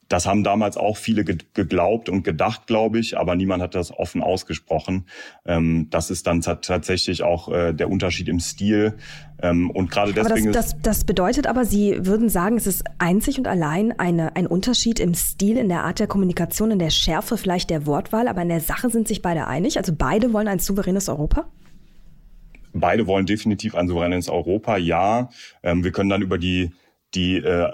Das 0.07 0.27
haben 0.27 0.43
damals 0.43 0.77
auch 0.77 0.97
viele 0.97 1.23
geglaubt 1.23 2.09
und 2.09 2.23
gedacht, 2.23 2.67
glaube 2.67 2.99
ich, 2.99 3.17
aber 3.17 3.35
niemand 3.35 3.63
hat 3.63 3.73
das 3.73 3.91
offen 3.91 4.21
ausgesprochen. 4.21 5.05
Ähm, 5.45 5.87
das 5.89 6.11
ist 6.11 6.27
dann 6.27 6.41
tatsächlich 6.41 7.23
auch 7.23 7.51
äh, 7.51 7.73
der 7.73 7.89
Unterschied 7.89 8.27
im 8.27 8.39
Stil. 8.39 8.97
Ähm, 9.41 9.71
und 9.71 9.89
gerade 9.89 10.13
deswegen. 10.13 10.49
Aber 10.49 10.51
das, 10.53 10.73
das, 10.73 10.81
das 10.81 11.03
bedeutet 11.05 11.47
aber, 11.47 11.65
Sie 11.65 12.05
würden 12.05 12.29
sagen, 12.29 12.55
es 12.55 12.67
ist 12.67 12.83
einzig 12.99 13.39
und 13.39 13.47
allein 13.47 13.97
eine, 13.99 14.35
ein 14.35 14.45
Unterschied 14.45 14.99
im 14.99 15.15
Stil, 15.15 15.57
in 15.57 15.69
der 15.69 15.83
Art 15.83 15.99
der 15.99 16.07
Kommunikation, 16.07 16.69
in 16.69 16.79
der 16.79 16.91
Schärfe 16.91 17.37
vielleicht 17.37 17.71
der 17.71 17.87
Wortwahl, 17.87 18.27
aber 18.27 18.43
in 18.43 18.49
der 18.49 18.61
Sache 18.61 18.91
sind 18.91 19.07
sich 19.07 19.23
beide 19.23 19.47
einig. 19.47 19.77
Also 19.77 19.93
beide 19.97 20.33
wollen 20.33 20.47
ein 20.47 20.59
souveränes 20.59 21.09
Europa? 21.09 21.47
Beide 22.73 23.07
wollen 23.07 23.25
definitiv 23.25 23.73
ein 23.73 23.87
souveränes 23.87 24.29
Europa, 24.29 24.77
ja. 24.77 25.29
Ähm, 25.63 25.83
wir 25.83 25.91
können 25.91 26.09
dann 26.09 26.21
über 26.21 26.37
die 26.37 26.71
die 27.15 27.37
äh, 27.37 27.71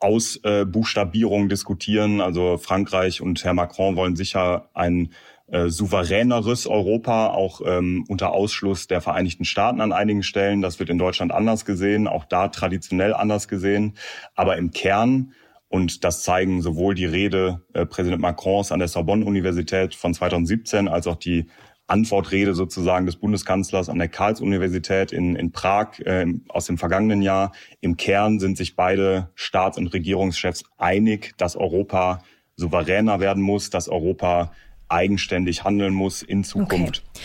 Ausbuchstabierung 0.00 1.48
diskutieren. 1.48 2.20
Also 2.20 2.58
Frankreich 2.58 3.20
und 3.20 3.44
Herr 3.44 3.54
Macron 3.54 3.96
wollen 3.96 4.16
sicher 4.16 4.68
ein 4.74 5.12
äh, 5.52 5.68
souveräneres 5.68 6.66
Europa, 6.66 7.28
auch 7.28 7.60
ähm, 7.66 8.06
unter 8.08 8.32
Ausschluss 8.32 8.86
der 8.86 9.02
Vereinigten 9.02 9.44
Staaten 9.44 9.82
an 9.82 9.92
einigen 9.92 10.22
Stellen. 10.22 10.62
Das 10.62 10.78
wird 10.78 10.88
in 10.88 10.98
Deutschland 10.98 11.30
anders 11.30 11.66
gesehen, 11.66 12.08
auch 12.08 12.24
da 12.24 12.48
traditionell 12.48 13.12
anders 13.12 13.48
gesehen. 13.48 13.94
Aber 14.34 14.56
im 14.56 14.70
Kern, 14.70 15.34
und 15.68 16.04
das 16.04 16.22
zeigen 16.22 16.62
sowohl 16.62 16.94
die 16.94 17.04
Rede 17.04 17.62
äh, 17.74 17.84
Präsident 17.84 18.22
Macrons 18.22 18.72
an 18.72 18.78
der 18.78 18.88
Sorbonne-Universität 18.88 19.94
von 19.94 20.14
2017 20.14 20.88
als 20.88 21.06
auch 21.06 21.16
die 21.16 21.48
Antwortrede 21.92 22.54
sozusagen 22.54 23.04
des 23.04 23.16
Bundeskanzlers 23.16 23.90
an 23.90 23.98
der 23.98 24.08
Karls-Universität 24.08 25.12
in, 25.12 25.36
in 25.36 25.52
Prag 25.52 25.98
äh, 26.00 26.26
aus 26.48 26.64
dem 26.64 26.78
vergangenen 26.78 27.20
Jahr. 27.20 27.52
Im 27.82 27.98
Kern 27.98 28.40
sind 28.40 28.56
sich 28.56 28.76
beide 28.76 29.28
Staats- 29.34 29.76
und 29.76 29.88
Regierungschefs 29.88 30.64
einig, 30.78 31.34
dass 31.36 31.54
Europa 31.54 32.22
souveräner 32.56 33.20
werden 33.20 33.42
muss, 33.42 33.68
dass 33.68 33.90
Europa 33.90 34.52
eigenständig 34.88 35.64
handeln 35.64 35.92
muss 35.92 36.22
in 36.22 36.44
Zukunft. 36.44 37.04
Okay. 37.14 37.22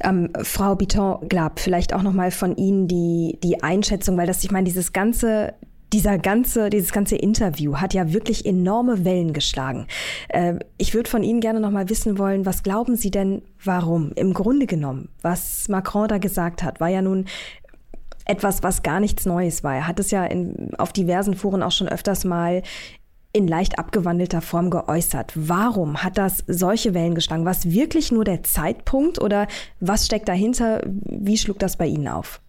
Ähm, 0.00 0.30
Frau 0.42 0.76
Biton-Glab, 0.76 1.58
vielleicht 1.58 1.94
auch 1.94 2.02
nochmal 2.02 2.30
von 2.30 2.56
Ihnen 2.56 2.86
die, 2.86 3.38
die 3.42 3.62
Einschätzung, 3.64 4.16
weil 4.16 4.26
das, 4.26 4.44
ich 4.44 4.52
meine, 4.52 4.64
dieses 4.64 4.92
ganze, 4.92 5.54
dieser 5.92 6.18
ganze, 6.18 6.70
dieses 6.70 6.92
ganze 6.92 7.16
Interview 7.16 7.76
hat 7.76 7.94
ja 7.94 8.12
wirklich 8.12 8.44
enorme 8.44 9.04
Wellen 9.04 9.32
geschlagen. 9.32 9.86
Äh, 10.28 10.54
ich 10.76 10.94
würde 10.94 11.08
von 11.08 11.22
Ihnen 11.22 11.40
gerne 11.40 11.60
noch 11.60 11.70
mal 11.70 11.88
wissen 11.88 12.18
wollen, 12.18 12.46
was 12.46 12.62
glauben 12.62 12.96
Sie 12.96 13.10
denn, 13.10 13.42
warum? 13.64 14.12
Im 14.14 14.34
Grunde 14.34 14.66
genommen, 14.66 15.08
was 15.22 15.68
Macron 15.68 16.08
da 16.08 16.18
gesagt 16.18 16.62
hat, 16.62 16.80
war 16.80 16.88
ja 16.88 17.02
nun 17.02 17.26
etwas, 18.24 18.62
was 18.62 18.82
gar 18.82 19.00
nichts 19.00 19.24
Neues 19.24 19.64
war. 19.64 19.74
Er 19.74 19.86
hat 19.86 19.98
es 19.98 20.10
ja 20.10 20.24
in, 20.24 20.74
auf 20.76 20.92
diversen 20.92 21.34
Foren 21.34 21.62
auch 21.62 21.72
schon 21.72 21.88
öfters 21.88 22.24
mal 22.24 22.62
in 23.32 23.46
leicht 23.46 23.78
abgewandelter 23.78 24.40
Form 24.40 24.70
geäußert. 24.70 25.32
Warum 25.34 26.02
hat 26.02 26.18
das 26.18 26.44
solche 26.46 26.94
Wellen 26.94 27.14
geschlagen? 27.14 27.44
War 27.44 27.52
es 27.52 27.70
wirklich 27.70 28.10
nur 28.12 28.24
der 28.24 28.42
Zeitpunkt 28.42 29.20
oder 29.20 29.46
was 29.80 30.06
steckt 30.06 30.28
dahinter? 30.28 30.82
Wie 30.84 31.38
schlug 31.38 31.58
das 31.58 31.76
bei 31.76 31.86
Ihnen 31.86 32.08
auf? 32.08 32.40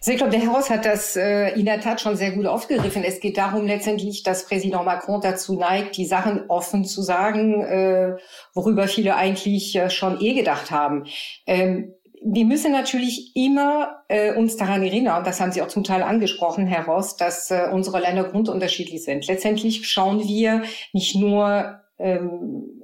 Also 0.00 0.12
ich 0.12 0.16
glaube, 0.16 0.32
der 0.32 0.40
Herr 0.40 0.52
Ross 0.52 0.70
hat 0.70 0.86
das 0.86 1.14
äh, 1.14 1.50
in 1.50 1.66
der 1.66 1.80
Tat 1.80 2.00
schon 2.00 2.16
sehr 2.16 2.30
gut 2.32 2.46
aufgegriffen. 2.46 3.04
Es 3.04 3.20
geht 3.20 3.36
darum 3.36 3.66
letztendlich, 3.66 4.22
dass 4.22 4.46
Präsident 4.46 4.84
Macron 4.84 5.20
dazu 5.20 5.58
neigt, 5.58 5.98
die 5.98 6.06
Sachen 6.06 6.48
offen 6.48 6.86
zu 6.86 7.02
sagen, 7.02 7.62
äh, 7.62 8.16
worüber 8.54 8.88
viele 8.88 9.16
eigentlich 9.16 9.76
äh, 9.76 9.90
schon 9.90 10.18
eh 10.20 10.32
gedacht 10.32 10.70
haben. 10.70 11.04
Ähm, 11.46 11.92
wir 12.22 12.44
müssen 12.44 12.72
natürlich 12.72 13.34
immer 13.34 14.02
äh, 14.08 14.34
uns 14.34 14.56
daran 14.56 14.82
erinnern, 14.82 15.24
das 15.24 15.40
haben 15.40 15.52
Sie 15.52 15.62
auch 15.62 15.68
zum 15.68 15.84
Teil 15.84 16.02
angesprochen, 16.02 16.66
Herr 16.66 16.86
Ross, 16.86 17.16
dass 17.16 17.50
äh, 17.50 17.68
unsere 17.72 18.00
Länder 18.00 18.24
grundunterschiedlich 18.24 19.04
sind. 19.04 19.26
Letztendlich 19.26 19.88
schauen 19.88 20.26
wir 20.26 20.62
nicht 20.92 21.16
nur 21.16 21.80
ähm, 21.98 22.82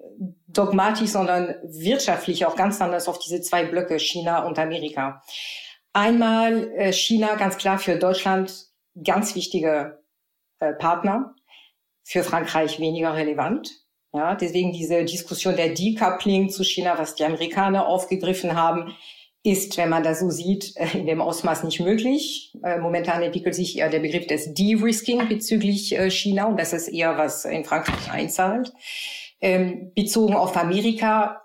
dogmatisch, 0.49 1.11
sondern 1.11 1.55
wirtschaftlich 1.65 2.47
auch 2.47 2.57
ganz 2.57 2.81
anders 2.81 3.09
auf 3.09 3.19
diese 3.19 3.41
zwei 3.41 3.65
Blöcke, 3.65 3.99
China 3.99 4.45
und 4.47 4.59
Amerika. 4.59 5.23
Einmal 5.97 6.71
äh, 6.77 6.93
China, 6.93 7.37
ganz 7.37 7.57
klar 7.57 7.79
für 7.79 7.97
Deutschland 7.97 8.67
ganz 9.03 9.35
wichtige 9.35 10.05
äh, 10.59 10.75
Partner, 10.75 11.35
für 12.05 12.23
Frankreich 12.23 12.79
weniger 12.79 13.15
relevant. 13.15 13.71
Ja, 14.13 14.35
deswegen 14.35 14.75
diese 14.75 15.07
Diskussion 15.07 15.57
der 15.57 15.71
Decoupling 15.71 16.51
zu 16.51 16.65
China, 16.65 16.99
was 16.99 17.15
die 17.15 17.25
Amerikaner 17.25 17.87
aufgegriffen 17.87 18.55
haben, 18.55 18.95
ist, 19.43 19.79
wenn 19.79 19.89
man 19.89 20.03
das 20.03 20.21
so 20.21 20.29
sieht, 20.29 20.77
äh, 20.77 20.99
in 20.99 21.07
dem 21.07 21.23
Ausmaß 21.23 21.65
nicht 21.65 21.81
möglich. 21.81 22.53
Äh, 22.63 22.77
momentan 22.77 23.23
entwickelt 23.23 23.55
sich 23.55 23.79
eher 23.79 23.89
der 23.89 24.01
Begriff 24.01 24.27
des 24.27 24.53
De-Risking 24.53 25.27
bezüglich 25.31 25.99
äh, 25.99 26.11
China 26.11 26.45
und 26.45 26.61
das 26.61 26.75
ist 26.75 26.89
eher 26.89 27.17
was 27.17 27.47
in 27.47 27.65
Frankreich 27.65 28.13
einzahlt. 28.13 28.71
Ähm, 29.41 29.93
bezogen 29.95 30.35
auf 30.35 30.59
Amerika, 30.59 31.41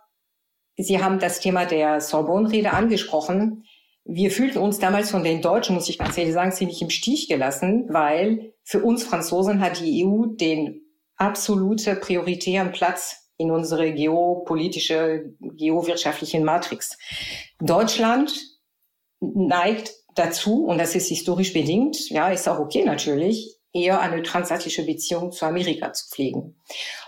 Sie 0.76 1.02
haben 1.02 1.20
das 1.20 1.40
Thema 1.40 1.66
der 1.66 2.02
Sorbonne-Rede 2.02 2.74
angesprochen. 2.74 3.64
Wir 4.04 4.32
fühlten 4.32 4.58
uns 4.58 4.80
damals 4.80 5.12
von 5.12 5.24
den 5.24 5.42
Deutschen, 5.42 5.76
muss 5.76 5.90
ich 5.90 5.98
ganz 5.98 6.18
ehrlich 6.18 6.34
sagen, 6.34 6.52
ziemlich 6.52 6.82
im 6.82 6.90
Stich 6.90 7.28
gelassen, 7.28 7.86
weil 7.90 8.54
für 8.64 8.84
uns 8.84 9.04
Franzosen 9.04 9.62
hat 9.62 9.80
die 9.80 10.06
EU 10.06 10.26
den 10.26 10.82
absolute 11.16 11.96
prioritären 11.96 12.72
Platz 12.72 13.30
in 13.38 13.52
unsere 13.52 13.94
geopolitische, 13.94 15.34
geowirtschaftlichen 15.40 16.44
Matrix. 16.44 16.98
Deutschland 17.60 18.34
neigt 19.20 19.94
dazu, 20.16 20.66
und 20.66 20.78
das 20.78 20.96
ist 20.96 21.08
historisch 21.08 21.54
bedingt, 21.54 22.10
ja, 22.10 22.30
ist 22.30 22.48
auch 22.48 22.60
okay 22.60 22.84
natürlich, 22.84 23.58
eher 23.74 24.02
eine 24.02 24.22
transatlantische 24.24 24.86
Beziehung 24.86 25.32
zu 25.32 25.46
Amerika 25.46 25.94
zu 25.94 26.10
pflegen. 26.10 26.60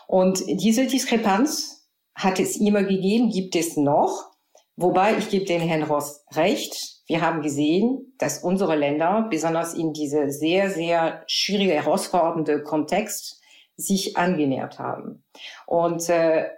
Und 0.07 0.43
diese 0.47 0.87
Diskrepanz 0.87 1.87
hat 2.15 2.39
es 2.39 2.57
immer 2.57 2.83
gegeben, 2.83 3.29
gibt 3.29 3.55
es 3.55 3.75
noch. 3.75 4.32
Wobei 4.75 5.17
ich 5.17 5.29
gebe 5.29 5.45
den 5.45 5.61
Herrn 5.61 5.83
Ross 5.83 6.25
recht. 6.33 6.75
Wir 7.05 7.21
haben 7.21 7.41
gesehen, 7.41 8.15
dass 8.17 8.39
unsere 8.39 8.75
Länder, 8.75 9.27
besonders 9.29 9.73
in 9.75 9.93
diese 9.93 10.31
sehr, 10.31 10.69
sehr 10.71 11.23
schwierige, 11.27 11.73
herausfordernde 11.73 12.63
Kontext, 12.63 13.41
sich 13.75 14.17
angenähert 14.17 14.79
haben. 14.79 15.23
Und 15.67 16.09
äh, 16.09 16.49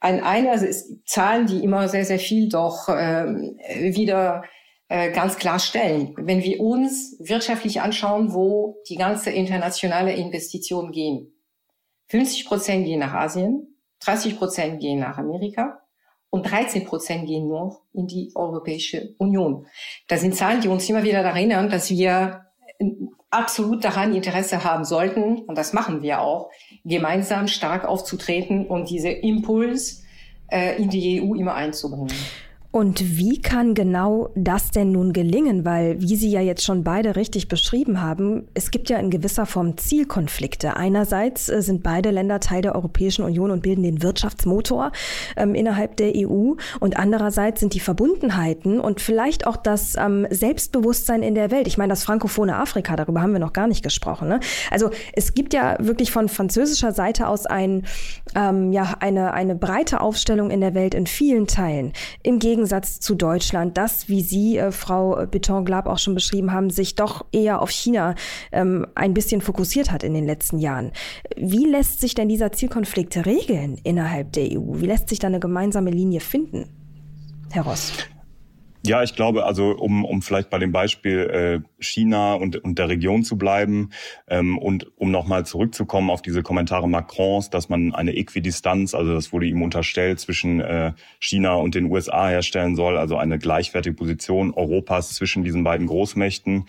ein 0.00 0.22
einer 0.22 0.52
also 0.52 0.66
Zahlen, 1.04 1.46
die 1.46 1.62
immer 1.62 1.88
sehr, 1.88 2.04
sehr 2.04 2.18
viel 2.18 2.48
doch 2.48 2.88
äh, 2.88 3.26
wieder 3.94 4.44
äh, 4.88 5.10
ganz 5.12 5.36
klar 5.36 5.58
stellen. 5.58 6.14
Wenn 6.16 6.42
wir 6.42 6.60
uns 6.60 7.16
wirtschaftlich 7.18 7.80
anschauen, 7.80 8.32
wo 8.32 8.76
die 8.88 8.96
ganze 8.96 9.30
internationale 9.30 10.14
Investitionen 10.14 10.92
gehen. 10.92 11.34
50 12.06 12.46
Prozent 12.46 12.86
gehen 12.86 13.00
nach 13.00 13.12
Asien, 13.12 13.76
30 14.00 14.38
Prozent 14.38 14.80
gehen 14.80 15.00
nach 15.00 15.18
Amerika 15.18 15.82
und 16.30 16.50
13 16.50 16.84
Prozent 16.84 17.26
gehen 17.26 17.48
nur 17.48 17.80
in 17.92 18.06
die 18.06 18.32
Europäische 18.34 19.14
Union. 19.18 19.66
Das 20.08 20.20
sind 20.20 20.34
Zahlen, 20.34 20.60
die 20.60 20.68
uns 20.68 20.88
immer 20.88 21.02
wieder 21.02 21.22
daran 21.22 21.36
erinnern, 21.36 21.70
dass 21.70 21.90
wir 21.90 22.46
absolut 23.30 23.84
daran 23.84 24.14
Interesse 24.14 24.64
haben 24.64 24.84
sollten, 24.84 25.38
und 25.42 25.56
das 25.56 25.72
machen 25.72 26.02
wir 26.02 26.20
auch, 26.20 26.50
gemeinsam 26.84 27.48
stark 27.48 27.84
aufzutreten 27.84 28.66
und 28.66 28.90
diese 28.90 29.10
Impuls 29.10 30.04
äh, 30.50 30.80
in 30.80 30.88
die 30.88 31.20
EU 31.20 31.34
immer 31.34 31.54
einzubringen. 31.54 32.12
Und 32.70 33.16
wie 33.16 33.40
kann 33.40 33.72
genau 33.72 34.28
das 34.34 34.70
denn 34.70 34.92
nun 34.92 35.14
gelingen? 35.14 35.64
Weil, 35.64 36.02
wie 36.02 36.16
Sie 36.16 36.30
ja 36.30 36.42
jetzt 36.42 36.62
schon 36.62 36.84
beide 36.84 37.16
richtig 37.16 37.48
beschrieben 37.48 38.02
haben, 38.02 38.46
es 38.52 38.70
gibt 38.70 38.90
ja 38.90 38.98
in 38.98 39.08
gewisser 39.08 39.46
Form 39.46 39.78
Zielkonflikte. 39.78 40.76
Einerseits 40.76 41.48
äh, 41.48 41.62
sind 41.62 41.82
beide 41.82 42.10
Länder 42.10 42.40
Teil 42.40 42.60
der 42.60 42.74
Europäischen 42.74 43.24
Union 43.24 43.50
und 43.52 43.62
bilden 43.62 43.84
den 43.84 44.02
Wirtschaftsmotor 44.02 44.92
ähm, 45.38 45.54
innerhalb 45.54 45.96
der 45.96 46.12
EU. 46.14 46.56
Und 46.78 46.98
andererseits 46.98 47.60
sind 47.60 47.72
die 47.72 47.80
Verbundenheiten 47.80 48.80
und 48.80 49.00
vielleicht 49.00 49.46
auch 49.46 49.56
das 49.56 49.96
ähm, 49.96 50.26
Selbstbewusstsein 50.28 51.22
in 51.22 51.34
der 51.34 51.50
Welt. 51.50 51.68
Ich 51.68 51.78
meine, 51.78 51.92
das 51.92 52.04
frankophone 52.04 52.50
Afrika, 52.50 52.96
darüber 52.96 53.22
haben 53.22 53.32
wir 53.32 53.40
noch 53.40 53.54
gar 53.54 53.66
nicht 53.66 53.82
gesprochen. 53.82 54.28
Ne? 54.28 54.40
Also 54.70 54.90
es 55.14 55.32
gibt 55.32 55.54
ja 55.54 55.78
wirklich 55.80 56.12
von 56.12 56.28
französischer 56.28 56.92
Seite 56.92 57.28
aus 57.28 57.46
ein, 57.46 57.86
ähm, 58.34 58.72
ja, 58.72 58.96
eine, 59.00 59.32
eine 59.32 59.54
breite 59.54 60.02
Aufstellung 60.02 60.50
in 60.50 60.60
der 60.60 60.74
Welt 60.74 60.94
in 60.94 61.06
vielen 61.06 61.46
Teilen. 61.46 61.94
Im 62.22 62.38
Gegenteil 62.38 62.57
Gegensatz 62.58 62.98
zu 62.98 63.14
Deutschland, 63.14 63.76
das, 63.76 64.08
wie 64.08 64.20
Sie, 64.20 64.58
äh, 64.58 64.72
Frau 64.72 65.24
Beton-Glab, 65.26 65.86
auch 65.86 65.98
schon 65.98 66.16
beschrieben 66.16 66.52
haben, 66.52 66.70
sich 66.70 66.96
doch 66.96 67.24
eher 67.30 67.62
auf 67.62 67.70
China 67.70 68.16
ähm, 68.50 68.84
ein 68.96 69.14
bisschen 69.14 69.40
fokussiert 69.40 69.92
hat 69.92 70.02
in 70.02 70.12
den 70.12 70.26
letzten 70.26 70.58
Jahren. 70.58 70.90
Wie 71.36 71.66
lässt 71.66 72.00
sich 72.00 72.16
denn 72.16 72.28
dieser 72.28 72.50
Zielkonflikt 72.50 73.24
regeln 73.26 73.78
innerhalb 73.84 74.32
der 74.32 74.46
EU? 74.50 74.80
Wie 74.80 74.86
lässt 74.86 75.08
sich 75.08 75.20
da 75.20 75.28
eine 75.28 75.38
gemeinsame 75.38 75.90
Linie 75.90 76.18
finden? 76.18 76.68
Herr 77.52 77.62
Ross. 77.62 77.92
Ja, 78.88 79.02
ich 79.02 79.14
glaube, 79.14 79.44
also 79.44 79.72
um, 79.72 80.02
um 80.06 80.22
vielleicht 80.22 80.48
bei 80.48 80.58
dem 80.58 80.72
Beispiel 80.72 81.18
äh, 81.18 81.68
China 81.78 82.32
und, 82.32 82.56
und 82.56 82.78
der 82.78 82.88
Region 82.88 83.22
zu 83.22 83.36
bleiben 83.36 83.90
ähm, 84.28 84.56
und 84.56 84.86
um 84.96 85.10
nochmal 85.10 85.44
zurückzukommen 85.44 86.08
auf 86.08 86.22
diese 86.22 86.42
Kommentare 86.42 86.88
Macrons, 86.88 87.50
dass 87.50 87.68
man 87.68 87.94
eine 87.94 88.16
Äquidistanz, 88.16 88.94
also 88.94 89.12
das 89.12 89.30
wurde 89.30 89.44
ihm 89.44 89.60
unterstellt, 89.60 90.20
zwischen 90.20 90.60
äh, 90.60 90.94
China 91.20 91.56
und 91.56 91.74
den 91.74 91.84
USA 91.90 92.28
herstellen 92.28 92.76
soll, 92.76 92.96
also 92.96 93.18
eine 93.18 93.38
gleichwertige 93.38 93.94
Position 93.94 94.54
Europas 94.54 95.14
zwischen 95.14 95.44
diesen 95.44 95.64
beiden 95.64 95.86
Großmächten. 95.86 96.64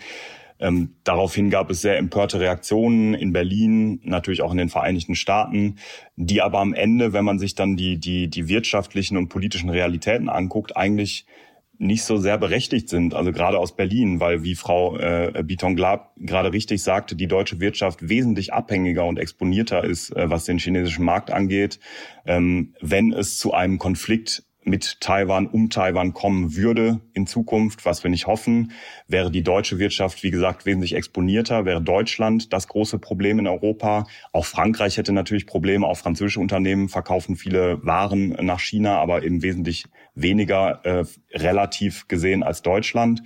Ähm, 0.58 0.96
daraufhin 1.04 1.48
gab 1.48 1.70
es 1.70 1.80
sehr 1.80 1.96
empörte 1.96 2.38
Reaktionen 2.38 3.14
in 3.14 3.32
Berlin, 3.32 3.98
natürlich 4.04 4.42
auch 4.42 4.52
in 4.52 4.58
den 4.58 4.68
Vereinigten 4.68 5.14
Staaten, 5.14 5.76
die 6.16 6.42
aber 6.42 6.58
am 6.58 6.74
Ende, 6.74 7.14
wenn 7.14 7.24
man 7.24 7.38
sich 7.38 7.54
dann 7.54 7.78
die, 7.78 7.96
die, 7.96 8.28
die 8.28 8.46
wirtschaftlichen 8.46 9.16
und 9.16 9.30
politischen 9.30 9.70
Realitäten 9.70 10.28
anguckt, 10.28 10.76
eigentlich 10.76 11.24
nicht 11.80 12.04
so 12.04 12.18
sehr 12.18 12.36
berechtigt 12.36 12.90
sind, 12.90 13.14
also 13.14 13.32
gerade 13.32 13.58
aus 13.58 13.74
Berlin, 13.74 14.20
weil 14.20 14.42
wie 14.42 14.54
Frau 14.54 14.98
äh, 14.98 15.42
Biton-Glab 15.42 16.12
gerade 16.18 16.52
richtig 16.52 16.82
sagte, 16.82 17.16
die 17.16 17.26
deutsche 17.26 17.58
Wirtschaft 17.58 18.06
wesentlich 18.06 18.52
abhängiger 18.52 19.06
und 19.06 19.18
exponierter 19.18 19.82
ist, 19.82 20.14
äh, 20.14 20.28
was 20.28 20.44
den 20.44 20.58
chinesischen 20.58 21.06
Markt 21.06 21.30
angeht. 21.30 21.80
Ähm, 22.26 22.74
wenn 22.82 23.14
es 23.14 23.38
zu 23.38 23.54
einem 23.54 23.78
Konflikt 23.78 24.44
mit 24.64 25.00
Taiwan 25.00 25.46
um 25.46 25.70
Taiwan 25.70 26.12
kommen 26.12 26.54
würde 26.54 27.00
in 27.14 27.26
Zukunft, 27.26 27.84
was 27.84 28.02
wir 28.02 28.10
nicht 28.10 28.26
hoffen, 28.26 28.72
wäre 29.08 29.30
die 29.30 29.42
deutsche 29.42 29.78
Wirtschaft, 29.78 30.22
wie 30.22 30.30
gesagt, 30.30 30.66
wesentlich 30.66 30.94
exponierter, 30.94 31.64
wäre 31.64 31.80
Deutschland 31.80 32.52
das 32.52 32.68
große 32.68 32.98
Problem 32.98 33.38
in 33.38 33.46
Europa. 33.46 34.06
Auch 34.32 34.44
Frankreich 34.44 34.96
hätte 34.96 35.12
natürlich 35.12 35.46
Probleme. 35.46 35.86
Auch 35.86 35.96
französische 35.96 36.40
Unternehmen 36.40 36.88
verkaufen 36.88 37.36
viele 37.36 37.84
Waren 37.84 38.30
nach 38.44 38.60
China, 38.60 38.98
aber 38.98 39.22
eben 39.22 39.42
wesentlich 39.42 39.84
weniger 40.14 40.84
äh, 40.84 41.04
relativ 41.32 42.08
gesehen 42.08 42.42
als 42.42 42.62
Deutschland. 42.62 43.22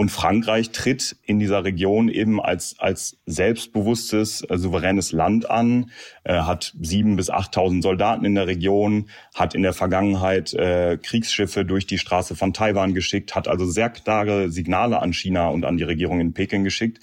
Und 0.00 0.10
Frankreich 0.10 0.70
tritt 0.70 1.16
in 1.24 1.40
dieser 1.40 1.64
Region 1.64 2.08
eben 2.08 2.40
als, 2.40 2.76
als 2.78 3.18
selbstbewusstes, 3.26 4.42
äh, 4.48 4.56
souveränes 4.56 5.10
Land 5.10 5.50
an, 5.50 5.90
äh, 6.22 6.34
hat 6.34 6.72
sieben 6.80 7.16
bis 7.16 7.30
achttausend 7.30 7.82
Soldaten 7.82 8.24
in 8.24 8.36
der 8.36 8.46
Region, 8.46 9.08
hat 9.34 9.56
in 9.56 9.64
der 9.64 9.72
Vergangenheit 9.72 10.54
äh, 10.54 10.98
Kriegsschiffe 11.02 11.64
durch 11.64 11.84
die 11.84 11.98
Straße 11.98 12.36
von 12.36 12.52
Taiwan 12.52 12.94
geschickt, 12.94 13.34
hat 13.34 13.48
also 13.48 13.66
sehr 13.66 13.90
klare 13.90 14.52
Signale 14.52 15.02
an 15.02 15.12
China 15.12 15.48
und 15.48 15.64
an 15.64 15.78
die 15.78 15.82
Regierung 15.82 16.20
in 16.20 16.32
Peking 16.32 16.62
geschickt. 16.62 17.00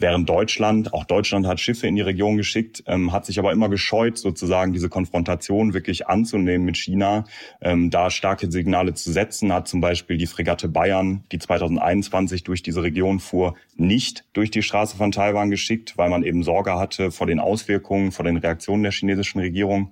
Während 0.00 0.28
Deutschland, 0.28 0.94
auch 0.94 1.04
Deutschland 1.04 1.46
hat 1.46 1.58
Schiffe 1.58 1.88
in 1.88 1.96
die 1.96 2.02
Region 2.02 2.36
geschickt, 2.36 2.84
ähm, 2.86 3.12
hat 3.12 3.26
sich 3.26 3.38
aber 3.40 3.50
immer 3.50 3.68
gescheut, 3.68 4.16
sozusagen 4.16 4.72
diese 4.72 4.88
Konfrontation 4.88 5.74
wirklich 5.74 6.06
anzunehmen 6.06 6.64
mit 6.64 6.76
China, 6.76 7.24
ähm, 7.60 7.90
da 7.90 8.08
starke 8.10 8.50
Signale 8.50 8.94
zu 8.94 9.10
setzen, 9.10 9.52
hat 9.52 9.66
zum 9.66 9.80
Beispiel 9.80 10.16
die 10.16 10.26
Fregatte 10.26 10.68
Bayern, 10.68 11.24
die 11.32 11.40
2021 11.40 12.44
durch 12.44 12.62
diese 12.62 12.84
Region 12.84 13.18
fuhr, 13.18 13.56
nicht 13.76 14.24
durch 14.34 14.52
die 14.52 14.62
Straße 14.62 14.96
von 14.96 15.10
Taiwan 15.10 15.50
geschickt, 15.50 15.98
weil 15.98 16.10
man 16.10 16.22
eben 16.22 16.44
Sorge 16.44 16.78
hatte 16.78 17.10
vor 17.10 17.26
den 17.26 17.40
Auswirkungen, 17.40 18.12
vor 18.12 18.24
den 18.24 18.36
Reaktionen 18.36 18.84
der 18.84 18.92
chinesischen 18.92 19.40
Regierung. 19.40 19.90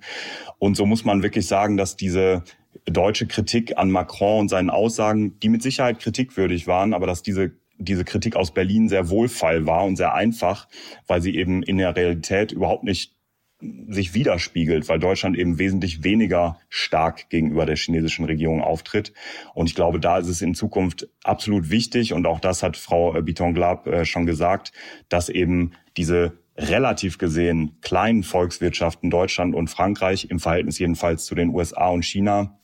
Und 0.57 0.77
so 0.77 0.85
muss 0.85 1.03
man 1.03 1.21
wirklich 1.21 1.47
sagen, 1.47 1.75
dass 1.75 1.97
diese 1.97 2.43
deutsche 2.85 3.27
Kritik 3.27 3.77
an 3.77 3.91
Macron 3.91 4.41
und 4.41 4.49
seinen 4.49 4.69
Aussagen, 4.69 5.37
die 5.39 5.49
mit 5.49 5.61
Sicherheit 5.61 5.99
kritikwürdig 5.99 6.67
waren, 6.67 6.93
aber 6.93 7.07
dass 7.07 7.23
diese 7.23 7.51
diese 7.77 8.05
Kritik 8.05 8.35
aus 8.35 8.53
Berlin 8.53 8.89
sehr 8.89 9.09
wohlfall 9.09 9.65
war 9.65 9.85
und 9.85 9.95
sehr 9.95 10.13
einfach, 10.13 10.67
weil 11.07 11.21
sie 11.21 11.35
eben 11.35 11.63
in 11.63 11.77
der 11.77 11.95
Realität 11.95 12.51
überhaupt 12.51 12.83
nicht 12.83 13.17
sich 13.89 14.13
widerspiegelt, 14.13 14.87
weil 14.87 14.99
Deutschland 14.99 15.37
eben 15.37 15.57
wesentlich 15.57 16.03
weniger 16.03 16.59
stark 16.69 17.29
gegenüber 17.29 17.65
der 17.65 17.75
chinesischen 17.75 18.25
Regierung 18.25 18.61
auftritt. 18.61 19.13
Und 19.55 19.67
ich 19.67 19.73
glaube, 19.73 19.99
da 19.99 20.19
ist 20.19 20.27
es 20.27 20.43
in 20.43 20.53
Zukunft 20.53 21.09
absolut 21.23 21.71
wichtig, 21.71 22.13
und 22.13 22.27
auch 22.27 22.39
das 22.39 22.61
hat 22.61 22.77
Frau 22.77 23.19
Biton-Glab 23.19 23.87
äh, 23.87 24.05
schon 24.05 24.27
gesagt, 24.27 24.73
dass 25.09 25.29
eben 25.29 25.71
diese 25.97 26.37
relativ 26.55 27.17
gesehen 27.17 27.77
kleinen 27.81 28.23
Volkswirtschaften 28.23 29.09
Deutschland 29.09 29.55
und 29.55 29.69
Frankreich 29.69 30.27
im 30.29 30.39
Verhältnis 30.39 30.79
jedenfalls 30.79 31.25
zu 31.25 31.33
den 31.33 31.49
USA 31.49 31.89
und 31.89 32.05
China 32.05 32.59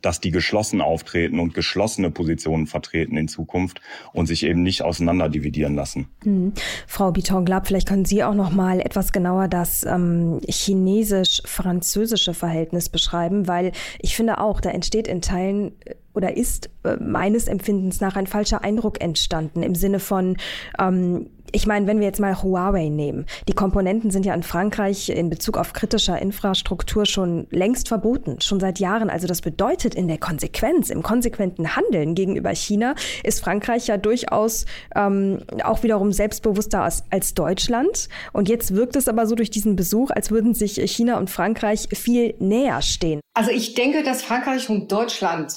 dass 0.00 0.20
die 0.20 0.30
geschlossen 0.30 0.80
auftreten 0.80 1.38
und 1.38 1.54
geschlossene 1.54 2.10
Positionen 2.10 2.66
vertreten 2.66 3.16
in 3.16 3.28
Zukunft 3.28 3.80
und 4.12 4.26
sich 4.26 4.44
eben 4.44 4.62
nicht 4.62 4.82
auseinanderdividieren 4.82 5.74
lassen. 5.74 6.08
Mhm. 6.24 6.52
Frau 6.86 7.12
Biton-Glab, 7.12 7.66
vielleicht 7.66 7.88
können 7.88 8.04
Sie 8.04 8.24
auch 8.24 8.34
noch 8.34 8.52
mal 8.52 8.80
etwas 8.80 9.12
genauer 9.12 9.48
das 9.48 9.84
ähm, 9.84 10.40
chinesisch-französische 10.48 12.34
Verhältnis 12.34 12.88
beschreiben, 12.88 13.46
weil 13.46 13.72
ich 14.00 14.16
finde 14.16 14.38
auch, 14.38 14.60
da 14.60 14.70
entsteht 14.70 15.08
in 15.08 15.20
Teilen 15.20 15.72
äh, 15.84 15.94
oder 16.14 16.36
ist 16.36 16.70
äh, 16.84 16.96
meines 16.96 17.46
Empfindens 17.46 18.00
nach 18.00 18.16
ein 18.16 18.26
falscher 18.26 18.62
Eindruck 18.64 19.00
entstanden 19.00 19.62
im 19.62 19.74
Sinne 19.74 19.98
von, 19.98 20.36
ähm, 20.78 21.30
ich 21.52 21.66
meine, 21.66 21.86
wenn 21.86 22.00
wir 22.00 22.06
jetzt 22.06 22.20
mal 22.20 22.42
Huawei 22.42 22.88
nehmen, 22.88 23.26
die 23.46 23.52
Komponenten 23.52 24.10
sind 24.10 24.26
ja 24.26 24.34
in 24.34 24.42
Frankreich 24.42 25.10
in 25.10 25.30
Bezug 25.30 25.58
auf 25.58 25.72
kritischer 25.72 26.20
Infrastruktur 26.20 27.06
schon 27.06 27.46
längst 27.50 27.88
verboten, 27.88 28.40
schon 28.40 28.58
seit 28.58 28.78
Jahren. 28.78 29.10
Also 29.10 29.26
das 29.26 29.42
bedeutet 29.42 29.94
in 29.94 30.08
der 30.08 30.18
Konsequenz, 30.18 30.90
im 30.90 31.02
konsequenten 31.02 31.76
Handeln 31.76 32.14
gegenüber 32.14 32.54
China 32.54 32.94
ist 33.22 33.40
Frankreich 33.40 33.86
ja 33.86 33.96
durchaus 33.96 34.66
ähm, 34.96 35.40
auch 35.62 35.82
wiederum 35.82 36.12
selbstbewusster 36.12 36.82
als, 36.82 37.04
als 37.10 37.34
Deutschland. 37.34 38.08
Und 38.32 38.48
jetzt 38.48 38.74
wirkt 38.74 38.96
es 38.96 39.08
aber 39.08 39.26
so 39.26 39.34
durch 39.34 39.50
diesen 39.50 39.76
Besuch, 39.76 40.10
als 40.10 40.30
würden 40.30 40.54
sich 40.54 40.80
China 40.90 41.18
und 41.18 41.30
Frankreich 41.30 41.88
viel 41.92 42.34
näher 42.38 42.82
stehen. 42.82 43.20
Also 43.34 43.50
ich 43.50 43.74
denke, 43.74 44.02
dass 44.02 44.22
Frankreich 44.22 44.68
und 44.68 44.90
Deutschland 44.90 45.52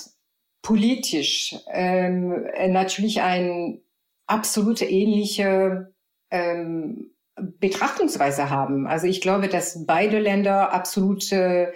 politisch 0.62 1.55
ähm, 1.71 2.47
natürlich 2.69 3.21
ein 3.21 3.81
absolute 4.27 4.85
ähnliche 4.85 5.93
ähm, 6.31 7.11
Betrachtungsweise 7.35 8.49
haben. 8.49 8.88
Also 8.88 9.07
ich 9.07 9.21
glaube, 9.21 9.47
dass 9.47 9.85
beide 9.85 10.19
Länder 10.19 10.73
absolut 10.73 11.31
äh, 11.31 11.71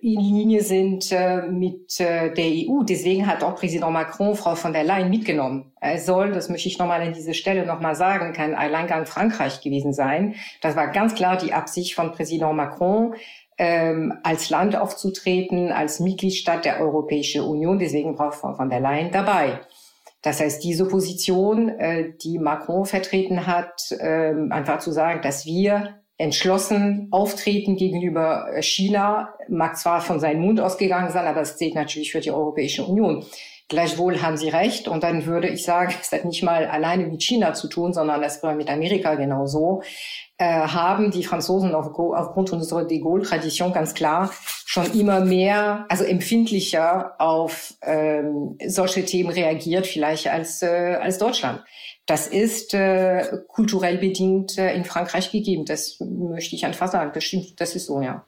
in 0.00 0.20
Linie 0.20 0.62
sind 0.62 1.10
äh, 1.12 1.42
mit 1.42 1.98
äh, 2.00 2.32
der 2.32 2.44
EU. 2.44 2.82
Deswegen 2.82 3.26
hat 3.26 3.42
auch 3.42 3.54
Präsident 3.54 3.92
Macron 3.92 4.34
Frau 4.34 4.54
von 4.54 4.72
der 4.72 4.84
Leyen 4.84 5.08
mitgenommen. 5.08 5.72
Er 5.80 5.98
soll, 5.98 6.32
das 6.32 6.48
möchte 6.48 6.68
ich 6.68 6.78
nochmal 6.78 7.00
an 7.00 7.12
dieser 7.12 7.34
Stelle 7.34 7.64
nochmal 7.64 7.94
sagen, 7.94 8.32
kein 8.32 8.54
Alleingang 8.54 9.06
Frankreich 9.06 9.60
gewesen 9.60 9.92
sein. 9.92 10.34
Das 10.60 10.76
war 10.76 10.88
ganz 10.88 11.14
klar 11.14 11.36
die 11.36 11.52
Absicht 11.52 11.94
von 11.94 12.12
Präsident 12.12 12.54
Macron, 12.54 13.14
ähm, 13.56 14.14
als 14.22 14.50
Land 14.50 14.76
aufzutreten, 14.76 15.70
als 15.70 16.00
Mitgliedstaat 16.00 16.64
der 16.64 16.80
Europäischen 16.80 17.42
Union. 17.42 17.78
Deswegen 17.78 18.16
braucht 18.16 18.36
Frau 18.36 18.52
von 18.54 18.68
der 18.68 18.80
Leyen 18.80 19.12
dabei. 19.12 19.60
Das 20.24 20.40
heißt, 20.40 20.64
diese 20.64 20.88
Position, 20.88 21.68
äh, 21.68 22.14
die 22.22 22.38
Macron 22.38 22.86
vertreten 22.86 23.46
hat, 23.46 23.92
äh, 23.92 24.32
einfach 24.48 24.78
zu 24.78 24.90
sagen, 24.90 25.20
dass 25.22 25.44
wir 25.44 26.00
entschlossen 26.16 27.08
auftreten 27.10 27.76
gegenüber 27.76 28.46
äh, 28.54 28.62
China, 28.62 29.34
mag 29.48 29.76
zwar 29.76 30.00
von 30.00 30.20
seinem 30.20 30.40
Mund 30.40 30.60
ausgegangen 30.60 31.10
sein, 31.12 31.26
aber 31.26 31.42
es 31.42 31.58
zählt 31.58 31.74
natürlich 31.74 32.10
für 32.10 32.20
die 32.20 32.30
Europäische 32.30 32.84
Union. 32.84 33.26
Gleichwohl 33.68 34.20
haben 34.20 34.36
Sie 34.36 34.50
recht. 34.50 34.88
Und 34.88 35.02
dann 35.02 35.26
würde 35.26 35.48
ich 35.48 35.64
sagen, 35.64 35.94
es 36.00 36.12
hat 36.12 36.24
nicht 36.24 36.42
mal 36.42 36.66
alleine 36.66 37.06
mit 37.06 37.22
China 37.22 37.54
zu 37.54 37.68
tun, 37.68 37.92
sondern 37.92 38.20
das 38.20 38.42
war 38.42 38.54
mit 38.54 38.68
Amerika 38.68 39.14
genauso 39.14 39.82
äh, 40.38 40.44
haben 40.44 41.10
die 41.10 41.24
Franzosen 41.24 41.74
auf, 41.74 41.96
aufgrund 41.96 42.52
unserer 42.52 42.84
de 42.84 42.98
Gaulle-Tradition 42.98 43.72
ganz 43.72 43.94
klar 43.94 44.32
schon 44.66 44.92
immer 44.98 45.20
mehr, 45.20 45.86
also 45.88 46.04
empfindlicher 46.04 47.14
auf 47.18 47.74
ähm, 47.82 48.58
solche 48.66 49.04
Themen 49.04 49.30
reagiert, 49.30 49.86
vielleicht 49.86 50.26
als, 50.28 50.62
äh, 50.62 50.98
als 51.00 51.18
Deutschland. 51.18 51.62
Das 52.06 52.26
ist 52.26 52.74
äh, 52.74 53.38
kulturell 53.46 53.98
bedingt 53.98 54.58
äh, 54.58 54.74
in 54.74 54.84
Frankreich 54.84 55.30
gegeben. 55.30 55.64
Das 55.64 55.98
möchte 56.00 56.56
ich 56.56 56.66
einfach 56.66 56.90
sagen. 56.90 57.12
Das 57.14 57.24
stimmt, 57.24 57.60
das 57.60 57.76
ist 57.76 57.86
so, 57.86 58.02
ja. 58.02 58.24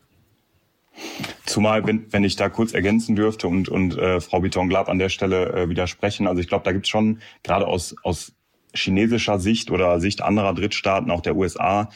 Zumal, 1.45 1.87
wenn, 1.87 2.13
wenn 2.13 2.25
ich 2.25 2.37
da 2.37 2.49
kurz 2.49 2.75
ergänzen 2.75 3.17
dürfte 3.17 3.49
und, 3.49 3.69
und 3.69 3.97
äh, 3.97 4.21
Frau 4.21 4.41
Biton-Glab 4.41 4.89
an 4.89 4.99
der 4.99 5.09
Stelle 5.09 5.53
äh, 5.53 5.69
widersprechen, 5.69 6.27
also 6.27 6.41
ich 6.41 6.49
glaube, 6.49 6.65
da 6.65 6.73
gibt 6.73 6.87
es 6.87 6.91
schon 6.91 7.21
gerade 7.43 7.67
aus, 7.67 7.95
aus 8.03 8.33
chinesischer 8.75 9.39
Sicht 9.39 9.71
oder 9.71 10.01
Sicht 10.01 10.23
anderer 10.23 10.55
Drittstaaten, 10.55 11.11
auch 11.11 11.21
der 11.21 11.37
USA, 11.37 11.89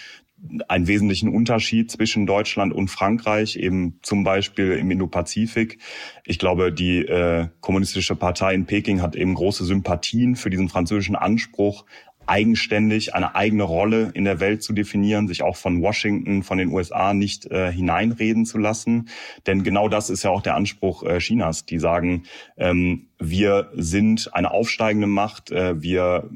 einen 0.68 0.86
wesentlichen 0.86 1.28
Unterschied 1.28 1.90
zwischen 1.90 2.26
Deutschland 2.26 2.72
und 2.72 2.88
Frankreich, 2.88 3.56
eben 3.56 3.98
zum 4.02 4.24
Beispiel 4.24 4.72
im 4.72 4.90
Indo-Pazifik. 4.90 5.78
Ich 6.24 6.38
glaube, 6.38 6.72
die 6.72 7.00
äh, 7.00 7.48
kommunistische 7.60 8.16
Partei 8.16 8.54
in 8.54 8.64
Peking 8.64 9.02
hat 9.02 9.16
eben 9.16 9.34
große 9.34 9.64
Sympathien 9.64 10.36
für 10.36 10.48
diesen 10.48 10.68
französischen 10.68 11.16
Anspruch, 11.16 11.84
eigenständig 12.26 13.14
eine 13.14 13.34
eigene 13.34 13.64
Rolle 13.64 14.10
in 14.14 14.24
der 14.24 14.40
Welt 14.40 14.62
zu 14.62 14.72
definieren, 14.72 15.28
sich 15.28 15.42
auch 15.42 15.56
von 15.56 15.82
Washington, 15.82 16.42
von 16.42 16.58
den 16.58 16.68
USA 16.68 17.12
nicht 17.12 17.46
äh, 17.50 17.72
hineinreden 17.72 18.46
zu 18.46 18.58
lassen. 18.58 19.08
Denn 19.46 19.62
genau 19.62 19.88
das 19.88 20.10
ist 20.10 20.22
ja 20.22 20.30
auch 20.30 20.42
der 20.42 20.54
Anspruch 20.54 21.02
äh, 21.02 21.18
Chinas. 21.18 21.64
Die 21.64 21.78
sagen, 21.78 22.24
ähm, 22.56 23.09
wir 23.22 23.70
sind 23.74 24.34
eine 24.34 24.50
aufsteigende 24.50 25.06
Macht. 25.06 25.50
Äh, 25.52 25.80
wir 25.80 26.28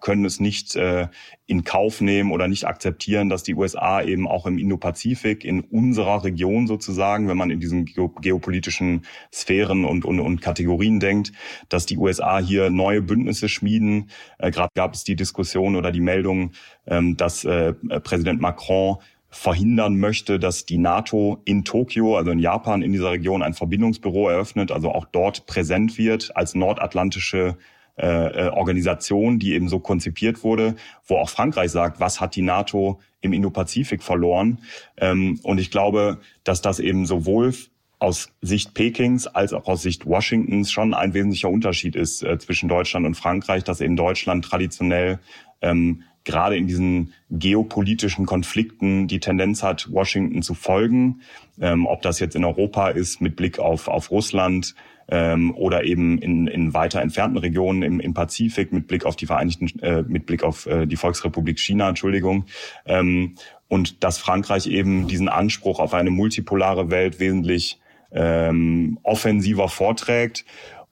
können 0.00 0.24
es 0.24 0.38
nicht 0.38 0.76
äh, 0.76 1.08
in 1.46 1.64
Kauf 1.64 2.00
nehmen 2.00 2.30
oder 2.30 2.46
nicht 2.46 2.64
akzeptieren, 2.64 3.28
dass 3.28 3.42
die 3.42 3.56
USA 3.56 4.00
eben 4.02 4.28
auch 4.28 4.46
im 4.46 4.56
Indo-Pazifik, 4.56 5.44
in 5.44 5.60
unserer 5.62 6.22
Region 6.22 6.68
sozusagen, 6.68 7.28
wenn 7.28 7.36
man 7.36 7.50
in 7.50 7.58
diesen 7.58 7.86
geopolitischen 7.86 9.02
Sphären 9.34 9.84
und, 9.84 10.04
und, 10.04 10.20
und 10.20 10.40
Kategorien 10.40 11.00
denkt, 11.00 11.32
dass 11.68 11.86
die 11.86 11.98
USA 11.98 12.38
hier 12.38 12.70
neue 12.70 13.02
Bündnisse 13.02 13.48
schmieden. 13.48 14.08
Äh, 14.38 14.52
gerade 14.52 14.70
gab 14.76 14.94
es 14.94 15.02
die 15.02 15.16
Diskussion 15.16 15.74
oder 15.74 15.90
die 15.90 16.00
Meldung, 16.00 16.52
ähm, 16.86 17.16
dass 17.16 17.42
Präsident 17.42 18.40
Macron 18.40 18.98
verhindern 19.30 19.98
möchte, 19.98 20.38
dass 20.38 20.64
die 20.64 20.78
NATO 20.78 21.42
in 21.44 21.64
Tokio, 21.64 22.16
also 22.16 22.30
in 22.30 22.38
Japan, 22.38 22.82
in 22.82 22.92
dieser 22.92 23.10
Region 23.10 23.42
ein 23.42 23.54
Verbindungsbüro 23.54 24.28
eröffnet, 24.28 24.72
also 24.72 24.90
auch 24.90 25.04
dort 25.04 25.46
präsent 25.46 25.98
wird 25.98 26.34
als 26.34 26.54
nordatlantische 26.54 27.58
äh, 27.98 28.46
äh, 28.46 28.48
Organisation, 28.50 29.38
die 29.38 29.54
eben 29.54 29.68
so 29.68 29.80
konzipiert 29.80 30.44
wurde, 30.44 30.76
wo 31.04 31.16
auch 31.16 31.28
Frankreich 31.28 31.72
sagt, 31.72 31.98
was 32.00 32.20
hat 32.20 32.36
die 32.36 32.42
NATO 32.42 33.00
im 33.20 33.32
Indo-Pazifik 33.32 34.02
verloren? 34.02 34.60
Ähm, 34.96 35.40
und 35.42 35.58
ich 35.58 35.70
glaube, 35.70 36.18
dass 36.44 36.62
das 36.62 36.78
eben 36.78 37.06
sowohl 37.06 37.52
aus 37.98 38.30
Sicht 38.40 38.74
Pekings 38.74 39.26
als 39.26 39.52
auch 39.52 39.66
aus 39.66 39.82
Sicht 39.82 40.06
Washingtons 40.06 40.70
schon 40.70 40.94
ein 40.94 41.12
wesentlicher 41.12 41.48
Unterschied 41.48 41.96
ist 41.96 42.22
äh, 42.22 42.38
zwischen 42.38 42.68
Deutschland 42.68 43.04
und 43.04 43.16
Frankreich, 43.16 43.64
dass 43.64 43.80
eben 43.80 43.96
Deutschland 43.96 44.44
traditionell 44.44 45.18
ähm, 45.60 46.04
gerade 46.24 46.56
in 46.56 46.66
diesen 46.66 47.14
geopolitischen 47.30 48.26
Konflikten 48.26 49.08
die 49.08 49.20
Tendenz 49.20 49.62
hat, 49.62 49.90
Washington 49.90 50.42
zu 50.42 50.54
folgen. 50.54 51.20
Ähm, 51.60 51.86
ob 51.86 52.02
das 52.02 52.20
jetzt 52.20 52.36
in 52.36 52.44
Europa 52.44 52.88
ist 52.88 53.20
mit 53.20 53.36
Blick 53.36 53.58
auf, 53.58 53.88
auf 53.88 54.10
Russland 54.10 54.74
ähm, 55.08 55.54
oder 55.54 55.84
eben 55.84 56.18
in, 56.18 56.46
in 56.46 56.74
weiter 56.74 57.00
entfernten 57.00 57.38
Regionen 57.38 57.82
im, 57.82 58.00
im 58.00 58.14
Pazifik 58.14 58.72
mit 58.72 58.86
Blick 58.86 59.04
auf 59.04 59.16
die 59.16 59.26
Vereinigten, 59.26 59.78
äh, 59.80 60.02
mit 60.06 60.26
Blick 60.26 60.42
auf 60.42 60.66
äh, 60.66 60.86
die 60.86 60.96
Volksrepublik 60.96 61.58
China, 61.58 61.88
Entschuldigung. 61.88 62.44
Ähm, 62.86 63.34
und 63.68 64.04
dass 64.04 64.18
Frankreich 64.18 64.66
eben 64.66 65.08
diesen 65.08 65.28
Anspruch 65.28 65.80
auf 65.80 65.94
eine 65.94 66.10
multipolare 66.10 66.90
Welt 66.90 67.20
wesentlich 67.20 67.80
ähm, 68.10 68.98
offensiver 69.02 69.68
vorträgt 69.68 70.44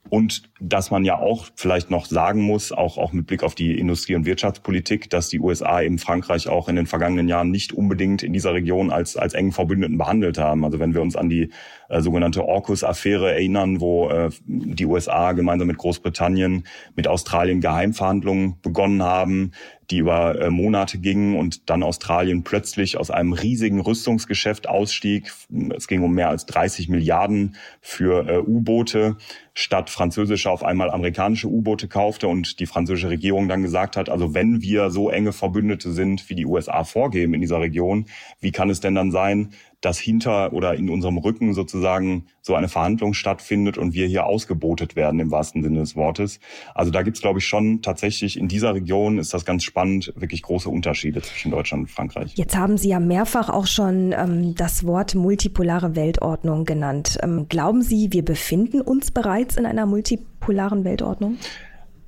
und 0.08 0.42
dass 0.60 0.90
man 0.90 1.04
ja 1.04 1.18
auch 1.18 1.46
vielleicht 1.54 1.90
noch 1.90 2.06
sagen 2.06 2.42
muss, 2.42 2.72
auch, 2.72 2.98
auch 2.98 3.12
mit 3.12 3.26
Blick 3.26 3.42
auf 3.42 3.54
die 3.54 3.78
Industrie- 3.78 4.14
und 4.14 4.26
Wirtschaftspolitik, 4.26 5.10
dass 5.10 5.28
die 5.28 5.40
USA 5.40 5.82
eben 5.82 5.98
Frankreich 5.98 6.48
auch 6.48 6.68
in 6.68 6.76
den 6.76 6.86
vergangenen 6.86 7.28
Jahren 7.28 7.50
nicht 7.50 7.72
unbedingt 7.72 8.22
in 8.22 8.32
dieser 8.32 8.54
Region 8.54 8.90
als, 8.90 9.16
als 9.16 9.34
engen 9.34 9.52
Verbündeten 9.52 9.98
behandelt 9.98 10.38
haben. 10.38 10.64
Also 10.64 10.78
wenn 10.78 10.94
wir 10.94 11.02
uns 11.02 11.16
an 11.16 11.28
die 11.28 11.50
äh, 11.88 12.00
sogenannte 12.00 12.42
AUKUS-Affäre 12.42 13.32
erinnern, 13.32 13.80
wo 13.80 14.08
äh, 14.08 14.30
die 14.46 14.86
USA 14.86 15.32
gemeinsam 15.32 15.68
mit 15.68 15.78
Großbritannien, 15.78 16.64
mit 16.94 17.08
Australien 17.08 17.60
Geheimverhandlungen 17.60 18.60
begonnen 18.62 19.02
haben, 19.02 19.52
die 19.90 19.99
über 19.99 20.40
äh, 20.40 20.51
Monate 20.51 20.99
gingen 20.99 21.37
und 21.37 21.70
dann 21.70 21.83
Australien 21.83 22.42
plötzlich 22.42 22.96
aus 22.96 23.11
einem 23.11 23.33
riesigen 23.33 23.81
Rüstungsgeschäft 23.81 24.68
ausstieg. 24.68 25.33
Es 25.75 25.87
ging 25.87 26.03
um 26.03 26.14
mehr 26.14 26.29
als 26.29 26.46
30 26.46 26.88
Milliarden 26.88 27.57
für 27.81 28.29
äh, 28.29 28.38
U-Boote, 28.38 29.16
statt 29.55 29.90
französische 29.90 30.51
auf 30.51 30.62
einmal 30.62 30.90
amerikanische 30.90 31.49
U-Boote 31.49 31.88
kaufte 31.88 32.29
und 32.29 32.61
die 32.61 32.66
französische 32.66 33.11
Regierung 33.11 33.49
dann 33.49 33.62
gesagt 33.62 33.96
hat, 33.96 34.09
also 34.09 34.35
wenn 34.35 34.61
wir 34.61 34.90
so 34.90 35.09
enge 35.09 35.33
Verbündete 35.33 35.92
sind, 35.92 36.29
wie 36.29 36.35
die 36.35 36.46
USA 36.46 36.85
vorgeben 36.85 37.35
in 37.35 37.40
dieser 37.40 37.61
Region, 37.61 38.07
wie 38.40 38.53
kann 38.53 38.70
es 38.70 38.81
denn 38.81 38.94
dann 38.94 39.11
sein, 39.11 39.53
dass 39.87 40.01
hinter 40.01 40.53
oder 40.53 40.75
in 40.75 40.90
unserem 40.90 41.16
Rücken 41.16 41.55
sozusagen 41.55 42.27
so 42.42 42.57
eine 42.57 42.66
Verhandlung 42.66 43.14
stattfindet 43.14 43.79
und 43.79 43.94
wir 43.94 44.09
hier 44.09 44.27
ausgebotet 44.27 44.96
werden 44.96 45.20
im 45.20 45.31
wahrsten 45.31 45.62
Sinne 45.62 45.79
des 45.79 45.94
Wortes. 45.94 46.40
Also 46.75 46.90
da 46.90 47.03
gibt 47.03 47.16
es, 47.16 47.20
glaube 47.20 47.38
ich, 47.38 47.46
schon 47.46 47.83
tatsächlich 47.83 48.37
in 48.37 48.49
dieser 48.49 48.75
Region 48.75 49.18
ist 49.18 49.33
das 49.33 49.44
ganz 49.44 49.62
spannend, 49.62 50.12
wirklich 50.16 50.42
große 50.42 50.68
Unterschiede 50.68 51.22
zwischen 51.22 51.53
Deutschland 51.53 51.85
und 51.85 51.88
Frankreich. 51.88 52.33
Jetzt 52.35 52.57
haben 52.57 52.79
Sie 52.79 52.88
ja 52.88 52.99
mehrfach 52.99 53.49
auch 53.49 53.68
schon 53.68 54.12
ähm, 54.12 54.57
das 54.57 54.85
Wort 54.85 55.14
multipolare 55.14 55.94
Weltordnung 55.94 56.64
genannt. 56.64 57.18
Ähm, 57.22 57.46
glauben 57.49 57.83
Sie, 57.83 58.09
wir 58.11 58.25
befinden 58.25 58.81
uns 58.81 59.12
bereits 59.12 59.57
in 59.57 59.66
einer 59.66 59.87
multipolaren 59.87 60.83
Weltordnung? 60.83 61.38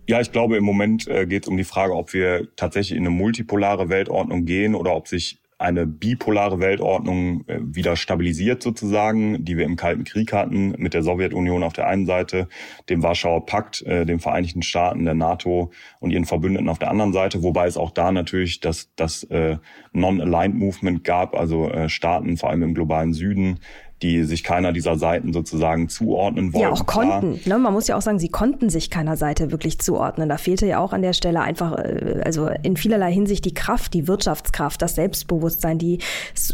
Ja, 0.08 0.20
ich 0.20 0.32
glaube, 0.32 0.56
im 0.56 0.64
Moment 0.64 1.06
äh, 1.06 1.26
geht 1.26 1.44
es 1.44 1.48
um 1.48 1.56
die 1.56 1.62
Frage, 1.62 1.94
ob 1.94 2.12
wir 2.12 2.48
tatsächlich 2.56 2.98
in 2.98 3.06
eine 3.06 3.14
multipolare 3.14 3.88
Weltordnung 3.88 4.46
gehen 4.46 4.74
oder 4.74 4.96
ob 4.96 5.06
sich 5.06 5.38
eine 5.58 5.86
bipolare 5.86 6.60
Weltordnung 6.60 7.44
äh, 7.48 7.58
wieder 7.60 7.96
stabilisiert 7.96 8.62
sozusagen, 8.62 9.44
die 9.44 9.56
wir 9.56 9.64
im 9.64 9.74
Kalten 9.74 10.04
Krieg 10.04 10.32
hatten, 10.32 10.74
mit 10.78 10.94
der 10.94 11.02
Sowjetunion 11.02 11.64
auf 11.64 11.72
der 11.72 11.88
einen 11.88 12.06
Seite, 12.06 12.48
dem 12.88 13.02
Warschauer 13.02 13.44
Pakt, 13.44 13.82
äh, 13.82 14.06
den 14.06 14.20
Vereinigten 14.20 14.62
Staaten, 14.62 15.04
der 15.04 15.14
NATO 15.14 15.72
und 15.98 16.12
ihren 16.12 16.26
Verbündeten 16.26 16.68
auf 16.68 16.78
der 16.78 16.90
anderen 16.90 17.12
Seite, 17.12 17.42
wobei 17.42 17.66
es 17.66 17.76
auch 17.76 17.90
da 17.90 18.12
natürlich 18.12 18.60
das, 18.60 18.90
das 18.94 19.24
äh, 19.24 19.58
Non-Aligned 19.92 20.56
Movement 20.56 21.02
gab, 21.02 21.34
also 21.34 21.68
äh, 21.68 21.88
Staaten 21.88 22.36
vor 22.36 22.50
allem 22.50 22.62
im 22.62 22.74
globalen 22.74 23.12
Süden, 23.12 23.58
die 24.02 24.22
sich 24.24 24.44
keiner 24.44 24.72
dieser 24.72 24.96
Seiten 24.96 25.32
sozusagen 25.32 25.88
zuordnen 25.88 26.52
wollten. 26.52 26.62
Ja, 26.62 26.72
auch 26.72 26.86
konnten. 26.86 27.40
Ne? 27.44 27.58
Man 27.58 27.72
muss 27.72 27.88
ja 27.88 27.96
auch 27.96 28.02
sagen, 28.02 28.18
sie 28.18 28.28
konnten 28.28 28.70
sich 28.70 28.90
keiner 28.90 29.16
Seite 29.16 29.50
wirklich 29.50 29.80
zuordnen. 29.80 30.28
Da 30.28 30.38
fehlte 30.38 30.66
ja 30.66 30.78
auch 30.78 30.92
an 30.92 31.02
der 31.02 31.12
Stelle 31.14 31.40
einfach, 31.40 31.76
äh, 31.78 32.20
also 32.24 32.48
in 32.62 32.76
vielerlei 32.76 33.12
Hinsicht 33.12 33.44
die 33.44 33.54
Kraft, 33.54 33.94
die 33.94 34.06
Wirtschaftskraft, 34.06 34.80
das 34.82 34.94
Selbstbewusstsein, 34.94 35.78
die, 35.78 35.98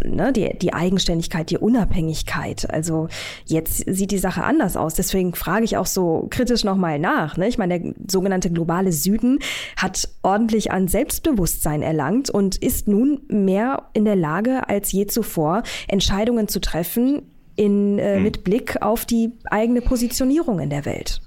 ne, 0.04 0.32
die, 0.32 0.58
die 0.58 0.72
Eigenständigkeit, 0.72 1.50
die 1.50 1.58
Unabhängigkeit. 1.58 2.70
Also 2.70 3.08
jetzt 3.44 3.84
sieht 3.86 4.10
die 4.10 4.18
Sache 4.18 4.42
anders 4.42 4.76
aus. 4.76 4.94
Deswegen 4.94 5.34
frage 5.34 5.64
ich 5.64 5.76
auch 5.76 5.86
so 5.86 6.26
kritisch 6.30 6.64
nochmal 6.64 6.98
nach. 6.98 7.36
Ne? 7.36 7.46
Ich 7.48 7.58
meine, 7.58 7.78
der 7.78 7.94
sogenannte 8.08 8.50
globale 8.50 8.92
Süden 8.92 9.38
hat 9.76 10.08
ordentlich 10.22 10.72
an 10.72 10.88
Selbstbewusstsein 10.88 11.82
erlangt 11.82 12.30
und 12.30 12.56
ist 12.56 12.88
nun 12.88 13.20
mehr 13.28 13.90
in 13.92 14.06
der 14.06 14.16
Lage 14.16 14.68
als 14.68 14.92
je 14.92 15.06
zuvor, 15.06 15.62
Entscheidungen 15.88 16.48
zu 16.48 16.60
treffen, 16.60 17.22
in, 17.56 17.98
äh, 17.98 18.16
hm. 18.16 18.22
mit 18.22 18.44
Blick 18.44 18.82
auf 18.82 19.04
die 19.04 19.32
eigene 19.44 19.80
Positionierung 19.80 20.60
in 20.60 20.70
der 20.70 20.84
Welt. 20.84 21.20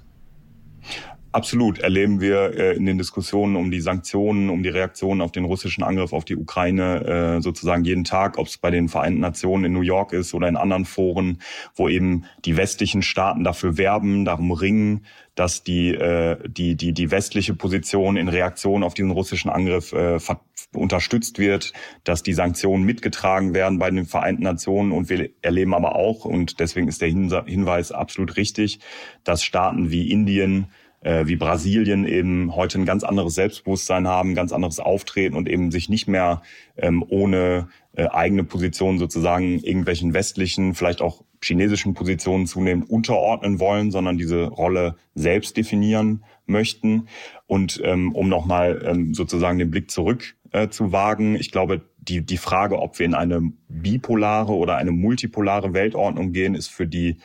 Absolut 1.30 1.78
erleben 1.78 2.22
wir 2.22 2.54
äh, 2.58 2.76
in 2.76 2.86
den 2.86 2.96
Diskussionen 2.96 3.56
um 3.56 3.70
die 3.70 3.82
Sanktionen, 3.82 4.48
um 4.48 4.62
die 4.62 4.70
Reaktionen 4.70 5.20
auf 5.20 5.30
den 5.30 5.44
russischen 5.44 5.84
Angriff 5.84 6.14
auf 6.14 6.24
die 6.24 6.36
Ukraine 6.36 7.36
äh, 7.36 7.42
sozusagen 7.42 7.84
jeden 7.84 8.04
Tag, 8.04 8.38
ob 8.38 8.46
es 8.46 8.56
bei 8.56 8.70
den 8.70 8.88
Vereinten 8.88 9.20
Nationen 9.20 9.64
in 9.64 9.72
New 9.74 9.82
York 9.82 10.14
ist 10.14 10.32
oder 10.32 10.48
in 10.48 10.56
anderen 10.56 10.86
Foren, 10.86 11.42
wo 11.74 11.86
eben 11.88 12.24
die 12.46 12.56
westlichen 12.56 13.02
Staaten 13.02 13.44
dafür 13.44 13.76
werben, 13.76 14.24
darum 14.24 14.52
ringen, 14.52 15.04
dass 15.34 15.62
die, 15.62 15.90
äh, 15.90 16.38
die, 16.48 16.76
die, 16.76 16.94
die 16.94 17.10
westliche 17.10 17.54
Position 17.54 18.16
in 18.16 18.28
Reaktion 18.28 18.82
auf 18.82 18.94
diesen 18.94 19.10
russischen 19.10 19.50
Angriff 19.50 19.92
äh, 19.92 20.18
unterstützt 20.74 21.38
wird, 21.38 21.74
dass 22.04 22.22
die 22.22 22.32
Sanktionen 22.32 22.84
mitgetragen 22.84 23.52
werden 23.52 23.78
bei 23.78 23.90
den 23.90 24.06
Vereinten 24.06 24.44
Nationen. 24.44 24.92
Und 24.92 25.10
wir 25.10 25.28
erleben 25.42 25.74
aber 25.74 25.94
auch, 25.94 26.24
und 26.24 26.58
deswegen 26.58 26.88
ist 26.88 27.02
der 27.02 27.08
Hinweis 27.10 27.92
absolut 27.92 28.36
richtig, 28.36 28.80
dass 29.24 29.44
Staaten 29.44 29.90
wie 29.90 30.10
Indien, 30.10 30.68
äh, 31.00 31.26
wie 31.26 31.36
Brasilien 31.36 32.06
eben 32.06 32.54
heute 32.54 32.78
ein 32.78 32.86
ganz 32.86 33.04
anderes 33.04 33.34
Selbstbewusstsein 33.34 34.08
haben, 34.08 34.34
ganz 34.34 34.52
anderes 34.52 34.80
Auftreten 34.80 35.36
und 35.36 35.48
eben 35.48 35.70
sich 35.70 35.88
nicht 35.88 36.08
mehr 36.08 36.42
ähm, 36.76 37.04
ohne 37.08 37.68
äh, 37.96 38.06
eigene 38.06 38.44
Position 38.44 38.98
sozusagen 38.98 39.58
irgendwelchen 39.60 40.14
westlichen, 40.14 40.74
vielleicht 40.74 41.02
auch 41.02 41.22
chinesischen 41.42 41.94
Positionen 41.94 42.46
zunehmend 42.46 42.90
unterordnen 42.90 43.60
wollen, 43.60 43.90
sondern 43.90 44.18
diese 44.18 44.44
Rolle 44.44 44.96
selbst 45.14 45.56
definieren 45.56 46.24
möchten. 46.46 47.08
Und 47.46 47.80
ähm, 47.84 48.12
um 48.12 48.28
nochmal 48.28 48.82
ähm, 48.84 49.14
sozusagen 49.14 49.58
den 49.58 49.70
Blick 49.70 49.90
zurück 49.90 50.36
äh, 50.52 50.68
zu 50.68 50.92
wagen, 50.92 51.36
ich 51.36 51.52
glaube, 51.52 51.82
die, 51.98 52.24
die 52.24 52.38
Frage, 52.38 52.80
ob 52.80 52.98
wir 52.98 53.06
in 53.06 53.14
eine 53.14 53.52
bipolare 53.68 54.52
oder 54.52 54.76
eine 54.76 54.92
multipolare 54.92 55.74
Weltordnung 55.74 56.32
gehen, 56.32 56.54
ist 56.54 56.68
für 56.68 56.86
die 56.86 57.18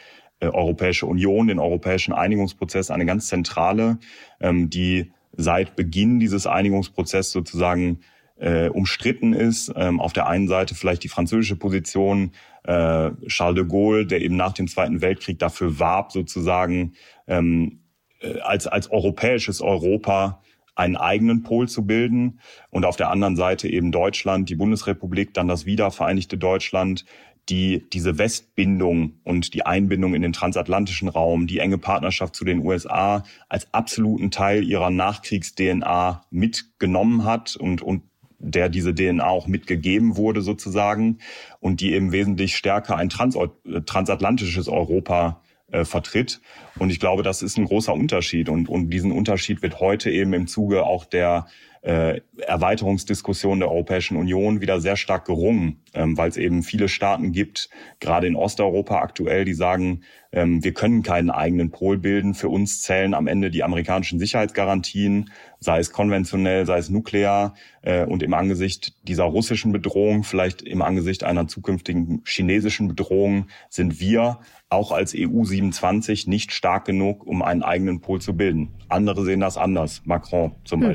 Europäische 0.48 1.06
Union, 1.06 1.48
den 1.48 1.60
europäischen 1.60 2.14
Einigungsprozess 2.14 2.92
eine 2.92 3.06
ganz 3.06 3.28
zentrale, 3.28 3.98
ähm, 4.40 4.70
die 4.70 5.12
seit 5.36 5.76
Beginn 5.76 6.20
dieses 6.20 6.48
Einigungsprozesses 6.48 7.32
sozusagen 7.32 8.00
äh, 8.38 8.70
umstritten 8.70 9.34
ist. 9.34 9.72
Ähm, 9.76 10.00
auf 10.00 10.14
der 10.14 10.28
einen 10.28 10.48
Seite 10.48 10.76
vielleicht 10.76 11.04
die 11.04 11.10
französische 11.10 11.56
Position, 11.56 12.32
äh, 12.64 13.12
Charles 13.28 13.56
de 13.56 13.66
Gaulle, 13.66 14.06
der 14.06 14.22
eben 14.22 14.36
nach 14.36 14.54
dem 14.54 14.68
Zweiten 14.68 15.02
Weltkrieg 15.02 15.40
dafür 15.40 15.80
warb, 15.80 16.12
sozusagen 16.12 16.94
ähm, 17.28 17.80
äh, 18.20 18.40
als, 18.40 18.68
als 18.68 18.92
europäisches 18.92 19.62
Europa 19.62 20.42
einen 20.76 20.96
eigenen 20.96 21.44
Pol 21.44 21.68
zu 21.68 21.86
bilden 21.86 22.40
und 22.72 22.86
auf 22.86 22.96
der 22.96 23.12
anderen 23.12 23.36
Seite 23.36 23.70
eben 23.70 23.92
Deutschland, 23.92 24.50
die 24.50 24.56
Bundesrepublik, 24.56 25.34
dann 25.34 25.48
das 25.48 25.66
wiedervereinigte 25.66 26.38
Deutschland, 26.38 27.06
die 27.50 27.86
diese 27.92 28.18
Westbindung 28.18 29.20
und 29.24 29.54
die 29.54 29.66
Einbindung 29.66 30.16
in 30.16 30.22
den 30.22 30.34
transatlantischen 30.34 31.10
Raum, 31.10 31.48
die 31.48 31.60
enge 31.60 31.78
Partnerschaft 31.78 32.36
zu 32.36 32.46
den 32.46 32.60
USA 32.60 33.24
als 33.50 33.74
absoluten 33.74 34.32
Teil 34.32 34.64
ihrer 34.64 34.90
Nachkriegs-DNA 34.90 36.26
mitgenommen 36.30 37.26
hat 37.26 37.56
und, 37.56 37.82
und 37.82 38.04
der 38.40 38.70
diese 38.70 38.94
DNA 38.94 39.26
auch 39.26 39.48
mitgegeben 39.48 40.18
wurde 40.18 40.42
sozusagen 40.42 41.20
und 41.60 41.82
die 41.82 41.94
eben 41.94 42.12
wesentlich 42.12 42.56
stärker 42.56 42.98
ein 42.98 43.10
Trans 43.10 43.38
transatlantisches 43.86 44.68
Europa 44.68 45.42
äh, 45.72 45.86
vertritt. 45.86 46.42
Und 46.78 46.92
ich 46.92 47.00
glaube, 47.00 47.24
das 47.24 47.42
ist 47.42 47.58
ein 47.58 47.66
großer 47.66 47.94
Unterschied. 47.94 48.50
Und, 48.50 48.70
und 48.70 48.90
diesen 48.90 49.12
Unterschied 49.12 49.62
wird 49.62 49.80
heute 49.80 50.12
eben 50.12 50.34
im 50.34 50.48
Zuge 50.48 50.86
auch 50.86 51.06
der 51.06 51.48
äh, 51.84 52.22
Erweiterungsdiskussion 52.38 53.60
der 53.60 53.70
Europäischen 53.70 54.16
Union 54.16 54.62
wieder 54.62 54.80
sehr 54.80 54.96
stark 54.96 55.26
gerungen, 55.26 55.82
ähm, 55.94 56.18
weil 56.18 56.30
es 56.30 56.38
eben 56.38 56.64
viele 56.64 56.88
Staaten 56.88 57.34
gibt, 57.34 57.70
gerade 58.00 58.26
in 58.26 58.38
Osteuropa 58.38 59.00
aktuell, 59.00 59.44
die 59.44 59.54
sagen, 59.54 60.02
ähm, 60.32 60.64
wir 60.64 60.74
können 60.74 61.04
keinen 61.04 61.30
eigenen 61.30 61.72
Pol 61.72 61.98
bilden. 61.98 62.36
Für 62.36 62.48
uns 62.48 62.82
zählen 62.82 63.14
am 63.14 63.28
Ende 63.28 63.52
die 63.52 63.64
amerikanischen 63.64 64.18
Sicherheitsgarantien, 64.18 65.30
sei 65.60 65.80
es 65.80 65.92
konventionell, 65.92 66.66
sei 66.66 66.78
es 66.78 66.90
nuklear. 66.90 67.54
Äh, 67.82 68.06
und 68.06 68.24
im 68.24 68.34
Angesicht 68.34 68.96
dieser 69.06 69.26
russischen 69.26 69.74
Bedrohung, 69.74 70.24
vielleicht 70.24 70.62
im 70.62 70.82
Angesicht 70.82 71.26
einer 71.26 71.50
zukünftigen 71.50 72.24
chinesischen 72.26 72.88
Bedrohung, 72.88 73.48
sind 73.70 74.00
wir 74.00 74.40
auch 74.70 74.94
als 74.94 75.14
EU 75.16 75.44
27 75.44 76.28
nicht 76.28 76.54
stark 76.54 76.86
genug, 76.86 77.28
um 77.28 77.42
einen 77.42 77.62
eigenen 77.62 78.00
Pol 78.00 78.22
zu 78.22 78.38
bilden. 78.38 78.74
Andere 78.88 79.26
sehen 79.26 79.42
das 79.42 79.58
anders, 79.58 80.02
Macron 80.06 80.56
zum 80.64 80.82
hm. 80.82 80.94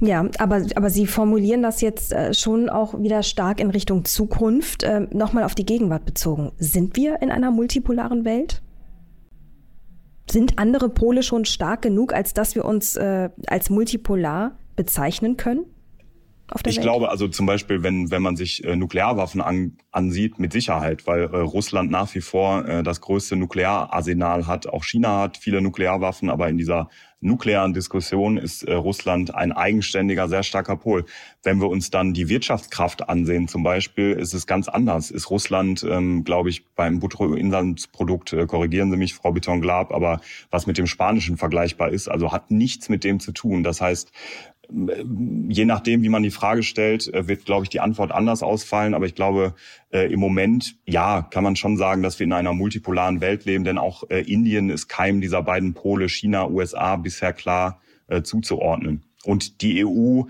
Ja, 0.00 0.26
aber, 0.38 0.64
aber 0.76 0.88
Sie 0.88 1.06
formulieren 1.06 1.62
das 1.62 1.82
jetzt 1.82 2.12
äh, 2.12 2.32
schon 2.32 2.70
auch 2.70 2.98
wieder 3.00 3.22
stark 3.22 3.60
in 3.60 3.70
Richtung 3.70 4.04
Zukunft. 4.06 4.82
Äh, 4.82 5.06
Nochmal 5.12 5.44
auf 5.44 5.54
die 5.54 5.66
Gegenwart 5.66 6.06
bezogen. 6.06 6.52
Sind 6.58 6.96
wir 6.96 7.20
in 7.20 7.30
einer 7.30 7.50
multipolaren 7.50 8.24
Welt? 8.24 8.62
Sind 10.30 10.58
andere 10.58 10.88
Pole 10.88 11.22
schon 11.22 11.44
stark 11.44 11.82
genug, 11.82 12.14
als 12.14 12.32
dass 12.32 12.54
wir 12.54 12.64
uns 12.64 12.96
äh, 12.96 13.28
als 13.46 13.68
multipolar 13.68 14.52
bezeichnen 14.74 15.36
können? 15.36 15.66
Ich 16.66 16.76
Welt? 16.76 16.82
glaube 16.82 17.10
also 17.10 17.28
zum 17.28 17.46
Beispiel, 17.46 17.82
wenn, 17.82 18.10
wenn 18.10 18.22
man 18.22 18.36
sich 18.36 18.64
äh, 18.64 18.76
Nuklearwaffen 18.76 19.40
an, 19.40 19.76
ansieht, 19.90 20.38
mit 20.38 20.52
Sicherheit, 20.52 21.06
weil 21.06 21.22
äh, 21.22 21.36
Russland 21.36 21.90
nach 21.90 22.14
wie 22.14 22.20
vor 22.20 22.66
äh, 22.66 22.82
das 22.82 23.00
größte 23.00 23.36
Nukleararsenal 23.36 24.46
hat. 24.46 24.66
Auch 24.66 24.84
China 24.84 25.20
hat 25.20 25.36
viele 25.36 25.60
Nuklearwaffen, 25.60 26.30
aber 26.30 26.48
in 26.48 26.58
dieser 26.58 26.88
nuklearen 27.20 27.74
Diskussion 27.74 28.38
ist 28.38 28.62
äh, 28.62 28.72
Russland 28.72 29.34
ein 29.34 29.52
eigenständiger, 29.52 30.28
sehr 30.28 30.42
starker 30.42 30.76
Pol. 30.76 31.04
Wenn 31.42 31.60
wir 31.60 31.68
uns 31.68 31.90
dann 31.90 32.14
die 32.14 32.28
Wirtschaftskraft 32.28 33.08
ansehen, 33.08 33.46
zum 33.46 33.62
Beispiel, 33.62 34.12
ist 34.12 34.32
es 34.32 34.46
ganz 34.46 34.68
anders. 34.68 35.10
Ist 35.10 35.30
Russland, 35.30 35.86
ähm, 35.88 36.24
glaube 36.24 36.48
ich, 36.48 36.66
beim 36.74 36.98
Bruttoinlandsprodukt, 36.98 38.32
äh, 38.32 38.46
korrigieren 38.46 38.90
Sie 38.90 38.96
mich, 38.96 39.14
Frau 39.14 39.32
Beton-Glab, 39.32 39.92
aber 39.92 40.20
was 40.50 40.66
mit 40.66 40.78
dem 40.78 40.86
Spanischen 40.86 41.36
vergleichbar 41.36 41.90
ist, 41.90 42.08
also 42.08 42.32
hat 42.32 42.50
nichts 42.50 42.88
mit 42.88 43.04
dem 43.04 43.20
zu 43.20 43.32
tun. 43.32 43.62
Das 43.62 43.80
heißt, 43.80 44.10
je 45.48 45.64
nachdem, 45.64 46.02
wie 46.02 46.08
man 46.08 46.22
die 46.22 46.30
Frage 46.30 46.62
stellt, 46.62 47.12
äh, 47.12 47.26
wird, 47.28 47.44
glaube 47.44 47.64
ich, 47.64 47.68
die 47.68 47.80
Antwort 47.80 48.12
anders 48.12 48.42
ausfallen. 48.42 48.94
Aber 48.94 49.06
ich 49.06 49.14
glaube, 49.14 49.54
äh, 49.92 50.12
im 50.12 50.20
Moment, 50.20 50.76
ja, 50.86 51.22
kann 51.22 51.44
man 51.44 51.56
schon 51.56 51.76
sagen, 51.76 52.02
dass 52.02 52.18
wir 52.18 52.24
in 52.24 52.32
einer 52.32 52.52
multipolaren 52.52 53.20
Welt 53.20 53.44
leben, 53.44 53.64
denn 53.64 53.78
auch 53.78 54.04
äh, 54.10 54.20
Indien 54.20 54.70
ist 54.70 54.88
keinem 54.88 55.20
dieser 55.20 55.42
beiden 55.42 55.74
Pole, 55.74 56.08
China, 56.08 56.48
USA, 56.48 56.96
bisher 56.96 57.32
klar 57.32 57.80
zuzuordnen. 58.24 59.04
Und 59.22 59.62
die 59.62 59.86
EU 59.86 60.24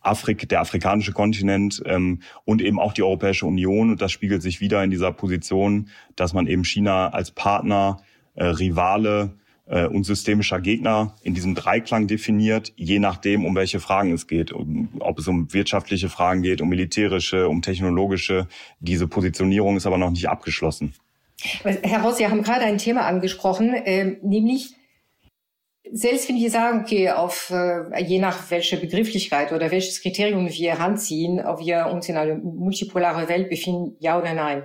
Afrika, 0.00 0.46
der 0.46 0.60
afrikanische 0.60 1.12
Kontinent 1.12 1.80
ähm, 1.86 2.22
und 2.44 2.60
eben 2.60 2.80
auch 2.80 2.92
die 2.92 3.04
Europäische 3.04 3.46
Union. 3.46 3.90
Und 3.90 4.02
das 4.02 4.10
spiegelt 4.10 4.42
sich 4.42 4.60
wieder 4.60 4.82
in 4.82 4.90
dieser 4.90 5.12
Position, 5.12 5.90
dass 6.16 6.32
man 6.32 6.48
eben 6.48 6.64
China 6.64 7.10
als 7.10 7.30
Partner, 7.30 8.02
äh, 8.34 8.46
Rivale 8.46 9.34
und 9.68 10.04
systemischer 10.04 10.60
Gegner 10.60 11.14
in 11.22 11.34
diesem 11.34 11.54
Dreiklang 11.54 12.06
definiert, 12.06 12.72
je 12.76 12.98
nachdem, 12.98 13.44
um 13.44 13.54
welche 13.54 13.80
Fragen 13.80 14.12
es 14.12 14.26
geht. 14.26 14.52
Ob 14.98 15.18
es 15.18 15.28
um 15.28 15.52
wirtschaftliche 15.52 16.08
Fragen 16.08 16.42
geht, 16.42 16.60
um 16.62 16.68
militärische, 16.68 17.48
um 17.48 17.60
technologische. 17.60 18.48
Diese 18.80 19.06
Positionierung 19.06 19.76
ist 19.76 19.86
aber 19.86 19.98
noch 19.98 20.10
nicht 20.10 20.28
abgeschlossen. 20.28 20.94
Herr 21.62 22.02
Ross, 22.02 22.16
Sie 22.18 22.26
haben 22.26 22.42
gerade 22.42 22.64
ein 22.64 22.78
Thema 22.78 23.02
angesprochen, 23.02 23.72
äh, 23.72 24.16
nämlich 24.22 24.74
selbst 25.90 26.28
wenn 26.28 26.36
wir 26.36 26.50
sagen, 26.50 26.80
okay, 26.80 27.10
auf 27.10 27.50
äh, 27.50 28.02
je 28.02 28.18
nach 28.18 28.50
welche 28.50 28.76
Begrifflichkeit 28.76 29.52
oder 29.52 29.70
welches 29.70 30.02
Kriterium 30.02 30.48
wir 30.48 30.70
heranziehen, 30.70 31.44
ob 31.44 31.60
wir 31.60 31.86
uns 31.86 32.08
in 32.08 32.16
einer 32.16 32.34
multipolaren 32.34 33.28
Welt 33.28 33.48
befinden, 33.48 33.96
ja 34.00 34.18
oder 34.18 34.34
nein. 34.34 34.64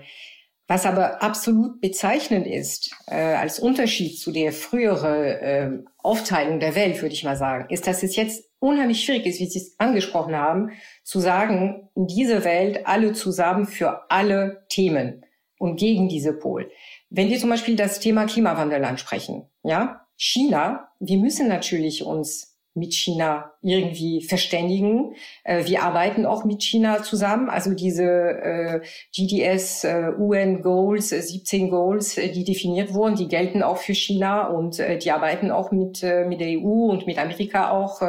Was 0.67 0.86
aber 0.86 1.21
absolut 1.21 1.82
bezeichnend 1.82 2.47
ist, 2.47 2.95
äh, 3.08 3.15
als 3.15 3.60
Unterschied 3.60 4.17
zu 4.17 4.32
der 4.32 4.54
früheren 4.54 5.23
äh, 5.26 5.71
Aufteilung 5.97 6.60
der 6.60 6.76
Welt, 6.76 7.02
würde 7.02 7.13
ich 7.13 7.26
mal 7.26 7.36
sagen, 7.36 7.65
ist, 7.69 7.86
dass 7.86 8.02
es 8.02 8.15
jetzt 8.15 8.45
unheimlich 8.60 9.04
schwierig 9.04 9.26
ist, 9.26 9.39
wie 9.41 9.45
Sie 9.45 9.60
es 9.60 9.78
angesprochen 9.78 10.36
haben, 10.36 10.71
zu 11.04 11.19
sagen, 11.19 11.89
in 11.95 12.08
dieser 12.08 12.45
Welt 12.45 12.88
alle 12.88 13.12
zusammen 13.12 13.65
für 13.65 14.10
alle 14.10 14.65
Themen 14.69 15.26
und 15.60 15.76
gegen 15.76 16.08
diese 16.08 16.34
Pol. 16.34 16.71
Wenn 17.10 17.30
wir 17.30 17.39
zum 17.39 17.49
Beispiel 17.49 17.76
das 17.76 17.99
Thema 17.99 18.26
Klimawandel 18.26 18.86
ansprechen, 18.86 19.49
ja, 19.63 20.08
China, 20.15 20.89
wir 20.99 21.17
müssen 21.17 21.49
natürlich 21.49 22.06
uns 22.06 22.53
mit 22.76 22.94
China 22.94 23.52
irgendwie 23.62 24.22
verständigen. 24.22 25.16
Äh, 25.44 25.66
wir 25.66 25.84
arbeiten 25.84 26.26
auch 26.26 26.44
mit 26.44 26.64
China 26.64 27.04
zusammen. 27.04 27.50
Also 27.50 27.74
diese 27.74 28.04
äh, 28.04 28.82
GDS 29.16 29.84
äh, 29.84 30.12
UN 30.18 30.62
Goals, 30.62 31.10
17 31.10 31.70
Goals, 31.70 32.16
die 32.16 32.43
definiert 32.43 32.93
wurden, 32.93 33.16
die 33.16 33.28
gelten 33.28 33.62
auch 33.62 33.78
für 33.78 33.93
China 33.93 34.47
und 34.47 34.82
die 35.04 35.12
arbeiten 35.12 35.52
auch 35.52 35.72
mit, 35.72 36.04
mit 36.04 36.39
der 36.39 36.60
EU 36.60 36.89
und 36.89 37.06
mit 37.06 37.18
Amerika 37.18 37.72
auch 37.72 38.02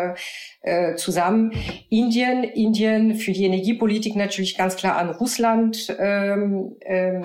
zusammen. 0.97 1.53
Indien, 1.91 2.45
Indien 2.45 3.15
für 3.17 3.33
die 3.33 3.45
Energiepolitik 3.45 4.17
natürlich 4.17 4.57
ganz 4.57 4.77
klar 4.77 4.97
an 4.97 5.11
Russland 5.11 5.95
ähm, 5.99 6.77
ähm, 6.85 7.25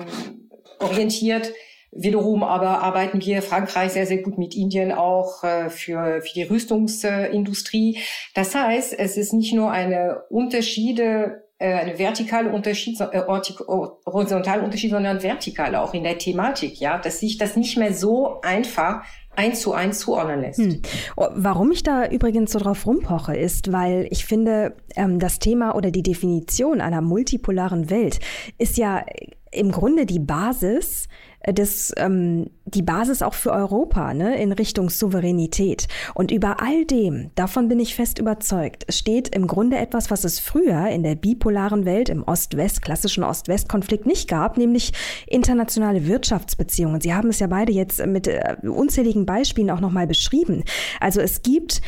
orientiert. 0.78 1.52
Wiederum 1.92 2.44
aber 2.44 2.82
arbeiten 2.82 3.20
wir 3.20 3.42
Frankreich 3.42 3.92
sehr, 3.92 4.06
sehr 4.06 4.22
gut 4.22 4.38
mit 4.38 4.54
Indien 4.54 4.92
auch 4.92 5.42
äh, 5.42 5.70
für, 5.70 6.22
für 6.22 6.34
die 6.34 6.44
Rüstungsindustrie. 6.44 7.98
Das 8.34 8.54
heißt, 8.54 8.96
es 8.96 9.16
ist 9.16 9.32
nicht 9.32 9.52
nur 9.52 9.72
eine 9.72 10.22
Unterschiede, 10.30 11.42
äh, 11.58 11.74
eine 11.74 11.98
vertikale 11.98 12.52
Unterschied, 12.52 13.00
äh, 13.00 13.22
horizontale 13.26 14.62
Unterschied, 14.62 14.92
sondern 14.92 15.22
vertikal 15.22 15.74
auch 15.74 15.92
in 15.92 16.04
der 16.04 16.16
Thematik, 16.16 16.78
ja, 16.80 16.98
dass 16.98 17.18
sich 17.18 17.38
das 17.38 17.56
nicht 17.56 17.76
mehr 17.76 17.92
so 17.92 18.40
einfach 18.42 19.02
eins 19.34 19.60
zu 19.60 19.72
eins 19.72 19.98
zuordnen 19.98 20.40
lässt. 20.42 20.58
Hm. 20.58 20.82
Oh, 21.16 21.28
warum 21.34 21.72
ich 21.72 21.82
da 21.82 22.06
übrigens 22.06 22.52
so 22.52 22.60
drauf 22.60 22.86
rumpoche, 22.86 23.36
ist, 23.36 23.72
weil 23.72 24.06
ich 24.10 24.24
finde, 24.24 24.76
ähm, 24.96 25.18
das 25.18 25.38
Thema 25.38 25.74
oder 25.74 25.90
die 25.90 26.02
Definition 26.02 26.80
einer 26.80 27.00
multipolaren 27.00 27.90
Welt 27.90 28.20
ist 28.58 28.76
ja 28.76 29.04
im 29.52 29.72
Grunde 29.72 30.06
die 30.06 30.20
Basis 30.20 31.08
das, 31.42 31.92
ähm, 31.96 32.50
die 32.66 32.82
Basis 32.82 33.22
auch 33.22 33.34
für 33.34 33.52
Europa 33.52 34.12
ne, 34.14 34.40
in 34.40 34.52
Richtung 34.52 34.90
Souveränität. 34.90 35.88
Und 36.14 36.30
über 36.30 36.60
all 36.60 36.84
dem, 36.84 37.30
davon 37.34 37.68
bin 37.68 37.80
ich 37.80 37.94
fest 37.94 38.18
überzeugt, 38.18 38.84
steht 38.92 39.34
im 39.34 39.46
Grunde 39.46 39.78
etwas, 39.78 40.10
was 40.10 40.24
es 40.24 40.38
früher 40.38 40.88
in 40.88 41.02
der 41.02 41.14
bipolaren 41.14 41.84
Welt, 41.84 42.08
im 42.08 42.22
Ost-West, 42.22 42.82
klassischen 42.82 43.24
Ost-West-Konflikt 43.24 44.06
nicht 44.06 44.28
gab, 44.28 44.58
nämlich 44.58 44.92
internationale 45.26 46.06
Wirtschaftsbeziehungen. 46.06 47.00
Sie 47.00 47.14
haben 47.14 47.30
es 47.30 47.38
ja 47.38 47.46
beide 47.46 47.72
jetzt 47.72 48.04
mit 48.06 48.26
äh, 48.26 48.56
unzähligen 48.62 49.24
Beispielen 49.24 49.70
auch 49.70 49.80
nochmal 49.80 50.06
beschrieben. 50.06 50.64
Also 51.00 51.20
es 51.20 51.42
gibt 51.42 51.80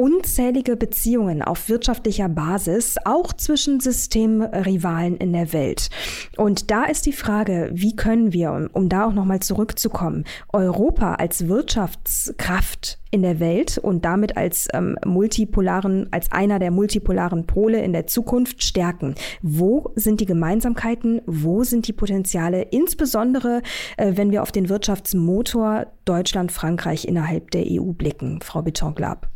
unzählige 0.00 0.76
Beziehungen 0.76 1.42
auf 1.42 1.68
wirtschaftlicher 1.68 2.30
Basis, 2.30 2.96
auch 3.04 3.34
zwischen 3.34 3.80
Systemrivalen 3.80 5.18
in 5.18 5.34
der 5.34 5.52
Welt. 5.52 5.90
Und 6.38 6.70
da 6.70 6.84
ist 6.84 7.04
die 7.04 7.12
Frage, 7.12 7.68
wie 7.74 7.94
können 7.94 8.32
wir, 8.32 8.70
um 8.72 8.88
da 8.88 9.04
auch 9.04 9.12
nochmal 9.12 9.40
zurückzukommen, 9.40 10.24
Europa 10.54 11.16
als 11.16 11.48
Wirtschaftskraft 11.48 12.98
in 13.10 13.20
der 13.20 13.40
Welt 13.40 13.76
und 13.76 14.06
damit 14.06 14.38
als 14.38 14.68
ähm, 14.72 14.96
multipolaren, 15.04 16.08
als 16.12 16.32
einer 16.32 16.58
der 16.58 16.70
multipolaren 16.70 17.46
Pole 17.46 17.82
in 17.82 17.92
der 17.92 18.06
Zukunft 18.06 18.62
stärken. 18.62 19.14
Wo 19.42 19.92
sind 19.96 20.22
die 20.22 20.26
Gemeinsamkeiten? 20.26 21.20
Wo 21.26 21.62
sind 21.62 21.86
die 21.86 21.92
Potenziale? 21.92 22.62
Insbesondere, 22.62 23.60
äh, 23.98 24.12
wenn 24.14 24.30
wir 24.30 24.42
auf 24.42 24.52
den 24.52 24.70
Wirtschaftsmotor 24.70 25.88
Deutschland, 26.06 26.52
Frankreich 26.52 27.06
innerhalb 27.06 27.50
der 27.50 27.64
EU 27.66 27.92
blicken. 27.92 28.40
Frau 28.40 28.62
Betonglab. 28.62 29.28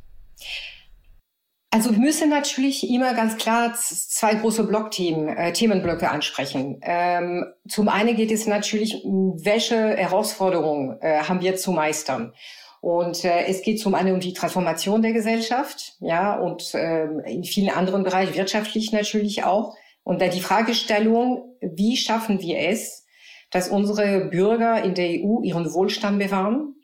Also 1.71 1.91
wir 1.91 1.99
müssen 1.99 2.31
natürlich 2.31 2.89
immer 2.89 3.15
ganz 3.15 3.37
klar 3.37 3.75
zwei 3.75 4.37
große 4.37 4.63
Blockthemen, 4.63 5.29
äh, 5.29 5.53
Themenblöcke 5.53 6.09
ansprechen. 6.09 6.79
Ähm, 6.83 7.47
zum 7.69 7.89
einen 7.89 8.15
geht 8.15 8.31
es 8.31 8.47
natürlich, 8.47 9.03
welche 9.05 9.97
Herausforderungen 9.97 11.01
äh, 11.01 11.25
haben 11.25 11.41
wir 11.41 11.57
zu 11.57 11.73
meistern? 11.73 12.33
Und 12.81 13.25
äh, 13.25 13.47
es 13.47 13.63
geht 13.63 13.81
zum 13.81 13.97
einen 13.97 14.15
um 14.15 14.21
die 14.21 14.35
Transformation 14.35 15.03
der 15.03 15.15
Gesellschaft, 15.15 15.95
ja, 15.99 16.39
und 16.39 16.75
äh, 16.75 17.07
in 17.27 17.43
vielen 17.43 17.71
anderen 17.71 18.05
Bereichen, 18.05 18.37
wirtschaftlich 18.37 18.93
natürlich 18.93 19.43
auch. 19.43 19.75
Und 20.05 20.21
da 20.21 20.29
die 20.29 20.43
Fragestellung, 20.43 21.57
wie 21.61 21.97
schaffen 21.97 22.41
wir 22.41 22.59
es, 22.69 23.05
dass 23.51 23.69
unsere 23.69 24.27
Bürger 24.27 24.85
in 24.85 24.95
der 24.95 25.09
EU 25.09 25.41
ihren 25.43 25.73
Wohlstand 25.73 26.19
bewahren, 26.19 26.77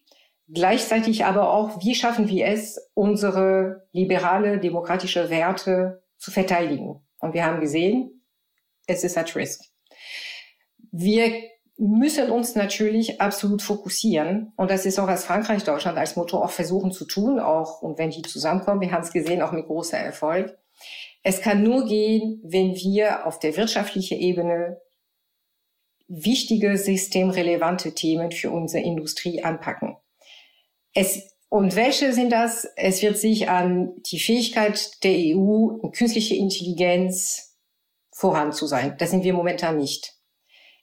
Gleichzeitig 0.52 1.24
aber 1.24 1.52
auch, 1.52 1.80
wie 1.82 1.94
schaffen 1.94 2.28
wir 2.28 2.46
es, 2.46 2.90
unsere 2.94 3.86
liberale 3.92 4.58
demokratische 4.58 5.30
Werte 5.30 6.02
zu 6.16 6.30
verteidigen? 6.30 7.00
Und 7.20 7.34
wir 7.34 7.44
haben 7.44 7.60
gesehen, 7.60 8.24
es 8.86 9.04
ist 9.04 9.16
at 9.16 9.36
risk. 9.36 9.62
Wir 10.90 11.32
müssen 11.78 12.30
uns 12.30 12.56
natürlich 12.56 13.20
absolut 13.20 13.62
fokussieren. 13.62 14.52
Und 14.56 14.70
das 14.70 14.84
ist 14.86 14.98
auch, 14.98 15.06
was 15.06 15.24
Frankreich, 15.24 15.64
Deutschland 15.64 15.96
als 15.96 16.16
Motor 16.16 16.44
auch 16.44 16.50
versuchen 16.50 16.92
zu 16.92 17.06
tun, 17.06 17.38
auch, 17.38 17.80
und 17.80 17.98
wenn 17.98 18.10
die 18.10 18.22
zusammenkommen, 18.22 18.80
wir 18.80 18.92
haben 18.92 19.02
es 19.02 19.12
gesehen, 19.12 19.40
auch 19.40 19.52
mit 19.52 19.66
großer 19.66 19.98
Erfolg. 19.98 20.58
Es 21.22 21.40
kann 21.40 21.62
nur 21.62 21.86
gehen, 21.86 22.40
wenn 22.42 22.74
wir 22.74 23.26
auf 23.26 23.38
der 23.38 23.56
wirtschaftlichen 23.56 24.18
Ebene 24.18 24.80
wichtige, 26.08 26.76
systemrelevante 26.76 27.94
Themen 27.94 28.32
für 28.32 28.50
unsere 28.50 28.82
Industrie 28.84 29.42
anpacken. 29.42 29.96
Es, 30.94 31.36
und 31.48 31.76
welche 31.76 32.12
sind 32.12 32.30
das? 32.30 32.66
Es 32.76 33.02
wird 33.02 33.18
sich 33.18 33.48
an 33.48 33.92
die 34.10 34.18
Fähigkeit 34.18 35.02
der 35.04 35.12
EU, 35.36 35.88
künstliche 35.90 36.36
Intelligenz 36.36 37.56
voran 38.12 38.52
zu 38.52 38.66
sein. 38.66 38.96
Das 38.98 39.10
sind 39.10 39.24
wir 39.24 39.32
momentan 39.32 39.76
nicht. 39.76 40.14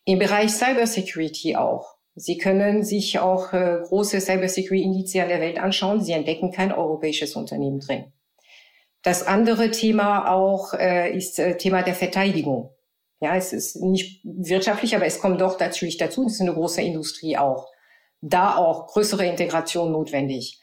Im 0.05 0.19
Bereich 0.19 0.51
Cybersecurity 0.51 1.55
auch. 1.55 1.97
Sie 2.15 2.37
können 2.37 2.83
sich 2.83 3.19
auch 3.19 3.53
äh, 3.53 3.77
große 3.83 4.19
Cybersecurity-Indizien 4.19 5.27
der 5.27 5.39
Welt 5.39 5.59
anschauen. 5.59 6.01
Sie 6.01 6.13
entdecken 6.13 6.51
kein 6.51 6.71
europäisches 6.71 7.35
Unternehmen 7.35 7.79
drin. 7.79 8.11
Das 9.03 9.21
andere 9.23 9.69
Thema 9.69 10.31
auch 10.31 10.73
äh, 10.73 11.15
ist 11.15 11.37
äh, 11.37 11.57
Thema 11.57 11.83
der 11.83 11.93
Verteidigung. 11.93 12.71
Ja, 13.19 13.35
es 13.35 13.53
ist 13.53 13.77
nicht 13.77 14.21
wirtschaftlich, 14.23 14.95
aber 14.95 15.05
es 15.05 15.19
kommt 15.19 15.41
doch 15.41 15.59
natürlich 15.59 15.97
dazu. 15.97 16.25
Es 16.25 16.33
ist 16.33 16.41
eine 16.41 16.53
große 16.53 16.81
Industrie 16.81 17.37
auch 17.37 17.67
da 18.21 18.55
auch 18.55 18.87
größere 18.87 19.25
Integration 19.25 19.91
notwendig. 19.91 20.59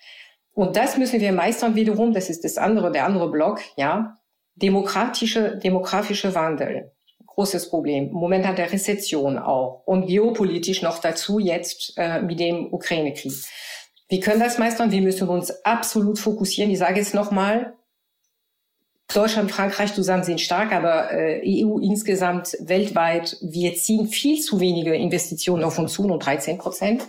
Und 0.53 0.77
das 0.77 0.97
müssen 0.97 1.21
wir 1.21 1.33
meistern 1.33 1.75
wiederum, 1.75 2.13
das 2.13 2.31
ist 2.31 2.45
das 2.45 2.59
andere, 2.59 2.93
der 2.93 3.05
andere 3.05 3.31
Block, 3.31 3.61
ja, 3.77 4.19
demokratische, 4.55 5.57
demografische 5.57 6.35
Wandel. 6.35 6.93
Großes 7.27 7.69
Problem. 7.71 8.13
Momentan 8.13 8.55
der 8.55 8.73
Rezession 8.73 9.39
auch. 9.39 9.83
Und 9.87 10.07
geopolitisch 10.07 10.83
noch 10.83 11.01
dazu 11.01 11.41
jetzt 11.41 11.95
äh, 11.97 12.23
mit 12.23 12.39
dem 12.39 12.73
Ukraine-Krieg. 12.73 13.33
Wir 14.09 14.21
können 14.21 14.39
das 14.39 14.59
meistern. 14.59 14.93
Wir 14.93 15.03
müssen 15.03 15.29
uns 15.29 15.51
absolut 15.65 16.21
fokussieren. 16.21 16.71
Ich 16.71 16.79
sage 16.79 17.01
jetzt 17.01 17.15
nochmal, 17.15 17.75
Deutschland, 19.13 19.51
Frankreich 19.51 19.93
zusammen 19.95 20.23
sind 20.23 20.41
stark, 20.41 20.73
aber 20.73 21.13
äh, 21.13 21.65
EU 21.65 21.79
insgesamt 21.79 22.57
weltweit, 22.61 23.37
wir 23.43 23.75
ziehen 23.75 24.07
viel 24.07 24.41
zu 24.41 24.61
wenige 24.61 24.95
Investitionen 24.95 25.65
auf 25.65 25.79
uns 25.79 25.93
zu, 25.93 26.07
nur 26.07 26.19
13 26.19 26.59
Prozent. 26.59 27.03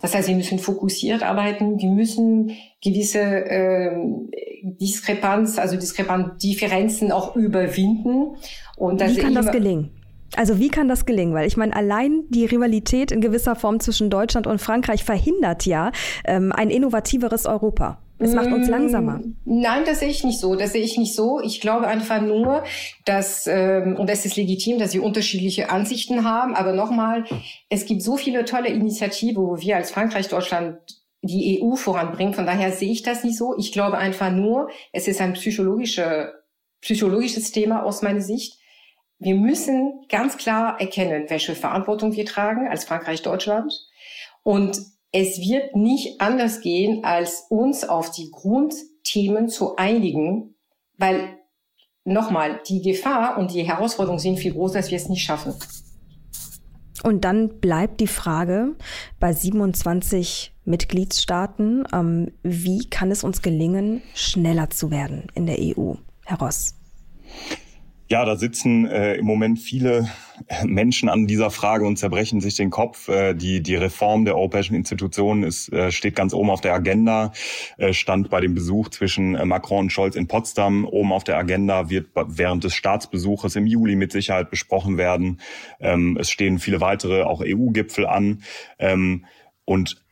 Das 0.00 0.14
heißt, 0.14 0.28
wir 0.28 0.36
müssen 0.36 0.58
fokussiert 0.58 1.22
arbeiten, 1.22 1.78
wir 1.78 1.90
müssen 1.90 2.52
gewisse 2.82 3.20
äh, 3.20 3.90
Diskrepanz, 4.62 5.58
also 5.58 5.76
Diskrepanz, 5.76 6.42
Differenzen 6.42 7.12
auch 7.12 7.36
überwinden. 7.36 8.36
Und 8.76 9.00
das 9.00 9.16
Wie 9.16 9.20
kann 9.20 9.34
das 9.34 9.50
gelingen? 9.50 9.90
Also 10.36 10.58
wie 10.58 10.68
kann 10.68 10.88
das 10.88 11.06
gelingen? 11.06 11.34
Weil 11.34 11.46
ich 11.46 11.56
meine, 11.56 11.74
allein 11.74 12.22
die 12.28 12.44
Rivalität 12.44 13.10
in 13.10 13.20
gewisser 13.20 13.56
Form 13.56 13.80
zwischen 13.80 14.10
Deutschland 14.10 14.46
und 14.46 14.60
Frankreich 14.60 15.04
verhindert 15.04 15.66
ja 15.66 15.90
ähm, 16.24 16.52
ein 16.52 16.70
innovativeres 16.70 17.46
Europa. 17.46 17.98
Es 18.20 18.34
macht 18.34 18.52
uns 18.52 18.68
langsamer. 18.68 19.18
Mm, 19.18 19.36
nein, 19.44 19.84
das 19.86 20.00
sehe 20.00 20.08
ich 20.08 20.24
nicht 20.24 20.38
so. 20.38 20.54
Das 20.54 20.72
sehe 20.72 20.82
ich 20.82 20.98
nicht 20.98 21.14
so. 21.14 21.40
Ich 21.40 21.60
glaube 21.60 21.86
einfach 21.86 22.20
nur, 22.20 22.64
dass, 23.06 23.46
ähm, 23.46 23.96
und 23.98 24.10
es 24.10 24.26
ist 24.26 24.36
legitim, 24.36 24.78
dass 24.78 24.92
wir 24.92 25.02
unterschiedliche 25.02 25.70
Ansichten 25.70 26.24
haben. 26.24 26.54
Aber 26.54 26.74
nochmal, 26.74 27.24
es 27.70 27.86
gibt 27.86 28.02
so 28.02 28.18
viele 28.18 28.44
tolle 28.44 28.68
Initiativen, 28.68 29.42
wo 29.42 29.58
wir 29.58 29.76
als 29.76 29.90
Frankreich, 29.90 30.28
Deutschland 30.28 30.78
die 31.22 31.62
EU 31.62 31.76
voranbringen. 31.76 32.34
Von 32.34 32.46
daher 32.46 32.72
sehe 32.72 32.92
ich 32.92 33.02
das 33.02 33.24
nicht 33.24 33.38
so. 33.38 33.56
Ich 33.58 33.72
glaube 33.72 33.96
einfach 33.96 34.30
nur, 34.30 34.70
es 34.92 35.08
ist 35.08 35.20
ein 35.20 35.32
psychologische, 35.32 36.34
psychologisches 36.82 37.52
Thema 37.52 37.82
aus 37.84 38.02
meiner 38.02 38.20
Sicht. 38.20 38.58
Wir 39.18 39.34
müssen 39.34 40.04
ganz 40.08 40.36
klar 40.36 40.80
erkennen, 40.80 41.24
welche 41.28 41.54
Verantwortung 41.54 42.14
wir 42.14 42.24
tragen 42.26 42.68
als 42.68 42.84
Frankreich, 42.84 43.22
Deutschland. 43.22 43.72
Und 44.42 44.78
es 45.12 45.38
wird 45.38 45.74
nicht 45.76 46.20
anders 46.20 46.60
gehen, 46.60 47.04
als 47.04 47.46
uns 47.48 47.84
auf 47.84 48.10
die 48.10 48.30
Grundthemen 48.30 49.48
zu 49.48 49.76
einigen, 49.76 50.54
weil 50.96 51.36
nochmal, 52.04 52.60
die 52.68 52.82
Gefahr 52.82 53.38
und 53.38 53.52
die 53.52 53.62
Herausforderung 53.62 54.18
sind 54.18 54.38
viel 54.38 54.52
größer, 54.52 54.74
dass 54.74 54.90
wir 54.90 54.96
es 54.96 55.08
nicht 55.08 55.22
schaffen. 55.22 55.54
Und 57.02 57.24
dann 57.24 57.60
bleibt 57.60 58.00
die 58.00 58.06
Frage 58.06 58.76
bei 59.18 59.32
27 59.32 60.54
Mitgliedstaaten, 60.64 61.84
ähm, 61.92 62.32
wie 62.42 62.88
kann 62.90 63.10
es 63.10 63.24
uns 63.24 63.40
gelingen, 63.40 64.02
schneller 64.14 64.68
zu 64.68 64.90
werden 64.90 65.28
in 65.34 65.46
der 65.46 65.58
EU? 65.58 65.94
Herr 66.26 66.38
Ross. 66.38 66.74
Ja, 68.12 68.24
da 68.24 68.34
sitzen 68.34 68.86
äh, 68.86 69.14
im 69.14 69.24
Moment 69.24 69.60
viele 69.60 70.10
Menschen 70.64 71.08
an 71.08 71.28
dieser 71.28 71.52
Frage 71.52 71.86
und 71.86 71.96
zerbrechen 71.96 72.40
sich 72.40 72.56
den 72.56 72.70
Kopf. 72.70 73.08
Äh, 73.08 73.34
die, 73.34 73.62
die 73.62 73.76
Reform 73.76 74.24
der 74.24 74.34
europäischen 74.34 74.74
Institutionen 74.74 75.44
ist, 75.44 75.72
äh, 75.72 75.92
steht 75.92 76.16
ganz 76.16 76.34
oben 76.34 76.50
auf 76.50 76.60
der 76.60 76.74
Agenda, 76.74 77.30
äh, 77.78 77.92
stand 77.92 78.28
bei 78.28 78.40
dem 78.40 78.52
Besuch 78.52 78.88
zwischen 78.88 79.36
äh, 79.36 79.44
Macron 79.44 79.84
und 79.84 79.90
Scholz 79.92 80.16
in 80.16 80.26
Potsdam 80.26 80.86
oben 80.86 81.12
auf 81.12 81.22
der 81.22 81.38
Agenda, 81.38 81.88
wird 81.88 82.08
während 82.16 82.64
des 82.64 82.74
Staatsbesuches 82.74 83.54
im 83.54 83.68
Juli 83.68 83.94
mit 83.94 84.10
Sicherheit 84.10 84.50
besprochen 84.50 84.98
werden. 84.98 85.40
Ähm, 85.78 86.18
es 86.20 86.32
stehen 86.32 86.58
viele 86.58 86.80
weitere, 86.80 87.22
auch 87.22 87.44
EU-Gipfel 87.46 88.08
an. 88.08 88.42
Ähm, 88.80 89.24
und 89.64 90.02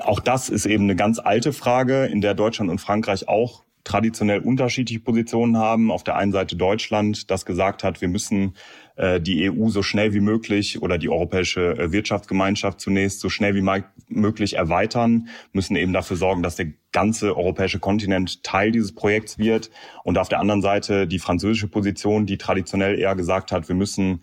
auch 0.00 0.20
das 0.20 0.48
ist 0.48 0.64
eben 0.64 0.84
eine 0.84 0.96
ganz 0.96 1.18
alte 1.18 1.52
Frage, 1.52 2.06
in 2.06 2.22
der 2.22 2.32
Deutschland 2.32 2.70
und 2.70 2.80
Frankreich 2.80 3.28
auch 3.28 3.65
traditionell 3.86 4.40
unterschiedliche 4.40 5.00
Positionen 5.00 5.56
haben. 5.56 5.92
Auf 5.92 6.02
der 6.02 6.16
einen 6.16 6.32
Seite 6.32 6.56
Deutschland, 6.56 7.30
das 7.30 7.46
gesagt 7.46 7.84
hat, 7.84 8.00
wir 8.00 8.08
müssen 8.08 8.54
äh, 8.96 9.20
die 9.20 9.48
EU 9.48 9.68
so 9.68 9.82
schnell 9.82 10.12
wie 10.12 10.20
möglich 10.20 10.82
oder 10.82 10.98
die 10.98 11.08
Europäische 11.08 11.78
äh, 11.78 11.92
Wirtschaftsgemeinschaft 11.92 12.80
zunächst 12.80 13.20
so 13.20 13.28
schnell 13.28 13.54
wie 13.54 13.82
möglich 14.08 14.54
erweitern, 14.54 15.28
müssen 15.52 15.76
eben 15.76 15.92
dafür 15.92 16.16
sorgen, 16.16 16.42
dass 16.42 16.56
der 16.56 16.72
ganze 16.90 17.36
europäische 17.36 17.78
Kontinent 17.78 18.42
Teil 18.42 18.72
dieses 18.72 18.92
Projekts 18.92 19.38
wird. 19.38 19.70
Und 20.02 20.18
auf 20.18 20.28
der 20.28 20.40
anderen 20.40 20.62
Seite 20.62 21.06
die 21.06 21.20
französische 21.20 21.68
Position, 21.68 22.26
die 22.26 22.38
traditionell 22.38 22.98
eher 22.98 23.14
gesagt 23.14 23.52
hat, 23.52 23.68
wir 23.68 23.76
müssen 23.76 24.22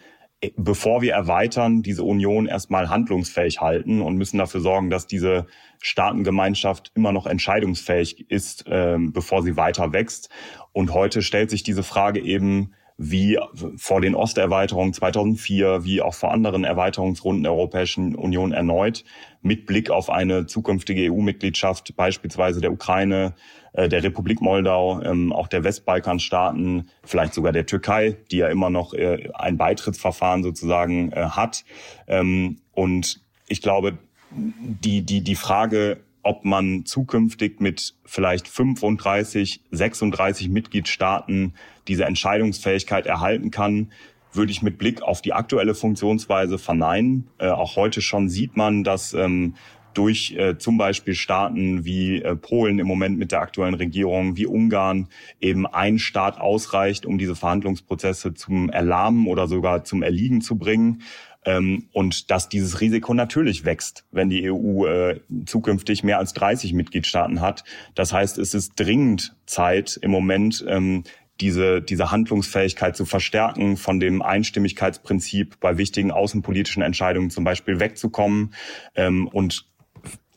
bevor 0.58 1.02
wir 1.02 1.14
erweitern, 1.14 1.82
diese 1.82 2.04
Union 2.04 2.46
erstmal 2.46 2.90
handlungsfähig 2.90 3.62
halten 3.62 4.02
und 4.02 4.18
müssen 4.18 4.38
dafür 4.38 4.62
sorgen, 4.62 4.90
dass 4.90 5.08
diese 5.08 5.46
Staatengemeinschaft 5.80 6.92
immer 6.96 7.12
noch 7.12 7.26
entscheidungsfähig 7.26 8.30
ist, 8.30 8.68
äh, 8.68 8.98
bevor 9.00 9.44
sie 9.44 9.58
weiter 9.58 9.94
wächst. 9.94 10.30
Und 10.72 10.94
heute 10.94 11.22
stellt 11.22 11.50
sich 11.50 11.64
diese 11.64 11.84
Frage 11.84 12.20
eben, 12.20 12.74
wie 12.98 13.40
vor 13.78 14.02
den 14.02 14.16
Osterweiterungen 14.16 14.94
2004, 14.94 15.84
wie 15.84 16.02
auch 16.02 16.14
vor 16.14 16.32
anderen 16.32 16.64
Erweiterungsrunden 16.64 17.44
der 17.44 17.54
Europäischen 17.54 18.16
Union 18.16 18.52
erneut, 18.52 19.04
mit 19.42 19.66
Blick 19.66 19.90
auf 19.90 20.10
eine 20.10 20.46
zukünftige 20.46 21.12
EU-Mitgliedschaft, 21.12 21.96
beispielsweise 21.96 22.62
der 22.62 22.72
Ukraine, 22.72 23.34
äh, 23.74 23.90
der 23.90 24.04
Republik 24.04 24.42
Moldau, 24.42 25.02
ähm, 25.02 25.34
auch 25.34 25.48
der 25.48 25.64
Westbalkanstaaten, 25.64 26.90
vielleicht 27.04 27.34
sogar 27.34 27.52
der 27.52 27.66
Türkei, 27.66 28.18
die 28.32 28.38
ja 28.38 28.48
immer 28.48 28.70
noch 28.70 28.94
äh, 28.94 29.30
ein 29.34 29.58
Beitrittsverfahren 29.58 30.44
sozusagen 30.44 31.12
äh, 31.12 31.26
hat. 31.30 31.66
Ähm, 32.08 32.58
und 32.72 33.22
ich 33.48 33.62
glaube, 33.62 33.98
die, 34.32 35.02
die, 35.02 35.22
die 35.22 35.36
Frage, 35.36 35.98
ob 36.24 36.46
man 36.46 36.86
zukünftig 36.86 37.60
mit 37.60 37.96
vielleicht 38.06 38.48
35, 38.48 39.62
36 39.72 40.50
Mitgliedstaaten 40.50 41.54
diese 41.88 42.06
Entscheidungsfähigkeit 42.06 43.06
erhalten 43.06 43.52
kann, 43.52 43.92
würde 44.32 44.52
ich 44.52 44.62
mit 44.62 44.78
Blick 44.78 45.02
auf 45.02 45.22
die 45.22 45.34
aktuelle 45.34 45.76
Funktionsweise 45.76 46.58
verneinen. 46.58 47.28
Äh, 47.38 47.50
auch 47.50 47.76
heute 47.76 48.02
schon 48.02 48.30
sieht 48.30 48.58
man, 48.58 48.84
dass 48.84 49.14
ähm, 49.14 49.56
durch 49.94 50.36
äh, 50.38 50.58
zum 50.58 50.78
Beispiel 50.78 51.16
Staaten 51.16 51.86
wie 51.86 52.22
äh, 52.22 52.36
Polen 52.36 52.80
im 52.80 52.88
Moment 52.88 53.18
mit 53.18 53.32
der 53.32 53.42
aktuellen 53.42 53.74
Regierung, 53.74 54.38
wie 54.38 54.46
Ungarn 54.46 55.08
eben 55.40 55.66
ein 55.66 56.00
Staat 56.00 56.40
ausreicht, 56.40 57.06
um 57.06 57.18
diese 57.18 57.36
Verhandlungsprozesse 57.36 58.34
zum 58.34 58.70
Erlahmen 58.70 59.28
oder 59.28 59.48
sogar 59.48 59.84
zum 59.84 60.04
Erliegen 60.04 60.42
zu 60.42 60.58
bringen. 60.58 61.02
Ähm, 61.46 61.90
und 61.92 62.32
dass 62.32 62.50
dieses 62.50 62.80
Risiko 62.80 63.14
natürlich 63.14 63.66
wächst, 63.66 64.06
wenn 64.12 64.30
die 64.30 64.50
EU 64.50 64.86
äh, 64.86 65.20
zukünftig 65.46 66.04
mehr 66.04 66.18
als 66.18 66.34
30 66.34 66.74
Mitgliedstaaten 66.74 67.42
hat. 67.42 67.64
Das 67.96 68.14
heißt, 68.14 68.38
es 68.38 68.54
ist 68.54 68.80
dringend 68.80 69.36
Zeit 69.46 70.00
im 70.02 70.12
Moment, 70.12 70.64
ähm, 70.68 71.04
diese, 71.42 71.82
diese 71.82 72.12
Handlungsfähigkeit 72.12 72.96
zu 72.96 73.06
verstärken, 73.06 73.76
von 73.76 74.00
dem 74.00 74.22
Einstimmigkeitsprinzip 74.22 75.60
bei 75.60 75.78
wichtigen 75.78 76.12
außenpolitischen 76.12 76.84
Entscheidungen 76.84 77.32
zum 77.32 77.44
Beispiel 77.44 77.80
wegzukommen 77.80 78.54
ähm, 78.96 79.28
und 79.28 79.66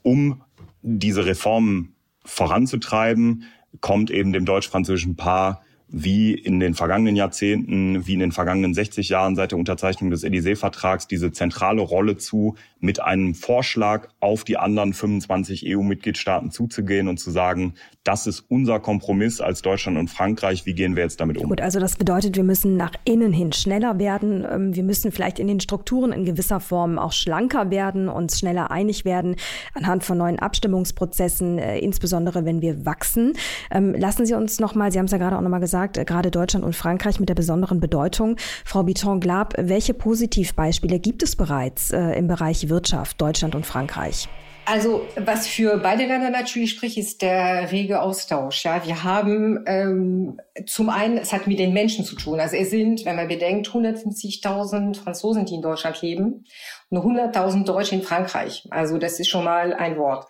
um 0.07 0.43
diese 0.83 1.27
Reformen 1.27 1.97
voranzutreiben, 2.25 3.43
kommt 3.81 4.13
eben 4.13 4.33
dem 4.33 4.45
deutsch-französischen 4.45 5.17
Paar 5.17 5.63
wie 5.89 6.35
in 6.35 6.59
den 6.59 6.75
vergangenen 6.75 7.15
Jahrzehnten, 7.15 8.07
wie 8.07 8.15
in 8.15 8.21
den 8.21 8.33
vergangenen 8.33 8.75
60 8.75 9.09
Jahren 9.09 9.37
seit 9.37 9.53
der 9.53 9.59
Unterzeichnung 9.59 10.11
des 10.11 10.25
Élysée-Vertrags 10.25 11.07
diese 11.07 11.31
zentrale 11.31 11.81
Rolle 11.81 12.17
zu, 12.17 12.57
mit 12.81 13.01
einem 13.01 13.35
Vorschlag 13.35 14.09
auf 14.21 14.45
die 14.45 14.57
anderen 14.57 14.93
25 14.93 15.65
EU-Mitgliedstaaten 15.67 16.51
zuzugehen 16.51 17.09
und 17.09 17.19
zu 17.19 17.31
sagen, 17.31 17.75
das 18.03 18.27
ist 18.27 18.45
unser 18.49 18.81
Kompromiss 18.81 19.41
als 19.41 19.63
Deutschland 19.63 19.97
und 19.97 20.09
Frankreich, 20.09 20.67
wie 20.67 20.75
gehen 20.75 20.97
wir 20.97 21.05
jetzt 21.05 21.21
damit 21.21 21.39
um? 21.39 21.49
Gut, 21.49 21.61
also 21.61 21.81
das 21.81 21.97
bedeutet, 21.97 22.37
wir 22.37 22.45
müssen 22.45 22.77
nach 22.77 22.93
innen 23.05 23.33
hin 23.33 23.53
schneller 23.53 23.99
werden. 23.99 24.47
Ähm, 24.51 24.75
wir 24.75 24.83
müssen 24.83 25.13
vielleicht 25.13 25.39
in 25.39 25.47
den 25.47 25.61
Strukturen 25.61 26.13
in 26.13 26.25
gewisser 26.25 26.61
Form 26.61 26.99
auch 26.99 27.13
schlanker 27.13 27.71
werden, 27.71 28.09
uns 28.09 28.39
schneller 28.39 28.71
einig 28.71 29.05
werden 29.05 29.37
anhand 29.75 30.05
von 30.05 30.19
neuen 30.19 30.39
Abstimmungsprozessen, 30.39 31.59
äh, 31.59 31.79
insbesondere 31.79 32.45
wenn 32.45 32.61
wir 32.61 32.85
wachsen. 32.85 33.35
Ähm, 33.71 33.95
lassen 33.95 34.27
Sie 34.27 34.35
uns 34.35 34.61
nochmal, 34.61 34.93
Sie 34.93 34.99
haben 34.99 35.07
es 35.07 35.13
ja 35.13 35.19
gerade 35.19 35.37
auch 35.37 35.43
nochmal 35.43 35.61
gesagt, 35.61 35.76
gesagt, 35.77 35.99
äh, 35.99 36.05
gerade 36.05 36.31
Deutschland 36.31 36.65
und 36.65 36.75
Frankreich 36.75 37.21
mit 37.21 37.29
der 37.29 37.35
besonderen 37.35 37.81
Bedeutung. 37.81 38.37
Frau 38.65 38.83
Biton-Glab, 38.83 39.55
welche 39.59 39.93
Positivbeispiele 39.93 40.99
gibt 40.99 41.23
es 41.23 41.37
bereits 41.37 41.91
äh, 41.91 42.13
im 42.13 42.29
Bereich 42.29 42.69
Wirtschaft, 42.69 43.21
Deutschland 43.21 43.55
und 43.55 43.67
Frankreich? 43.67 44.29
Also 44.69 45.07
was 45.17 45.47
für 45.47 45.79
beide 45.79 46.07
Länder 46.07 46.31
natürlich 46.31 46.71
spricht, 46.71 46.99
ist 46.99 47.23
der 47.23 47.71
rege 47.71 48.01
Austausch. 48.01 48.65
Ja, 48.65 48.85
wir 48.85 49.05
haben 49.05 49.63
ähm, 49.67 50.41
zum 50.67 50.89
einen, 50.89 51.19
es 51.19 51.33
hat 51.33 51.47
mit 51.47 51.61
den 51.61 51.73
Menschen 51.73 52.05
zu 52.05 52.17
tun. 52.17 52.41
Also 52.41 52.57
es 52.57 52.71
sind, 52.71 53.05
wenn 53.05 53.15
man 53.15 53.29
bedenkt, 53.29 53.69
150.000 53.69 54.97
Franzosen, 54.97 55.45
die 55.45 55.55
in 55.55 55.63
Deutschland 55.63 56.03
leben 56.03 56.47
und 56.91 56.99
100.000 56.99 57.65
Deutsche 57.65 57.97
in 57.97 58.03
Frankreich. 58.03 58.67
Also 58.71 58.99
das 58.99 59.19
ist 59.19 59.29
schon 59.29 59.45
mal 59.45 59.73
ein 59.73 59.97
Wort. 59.99 60.27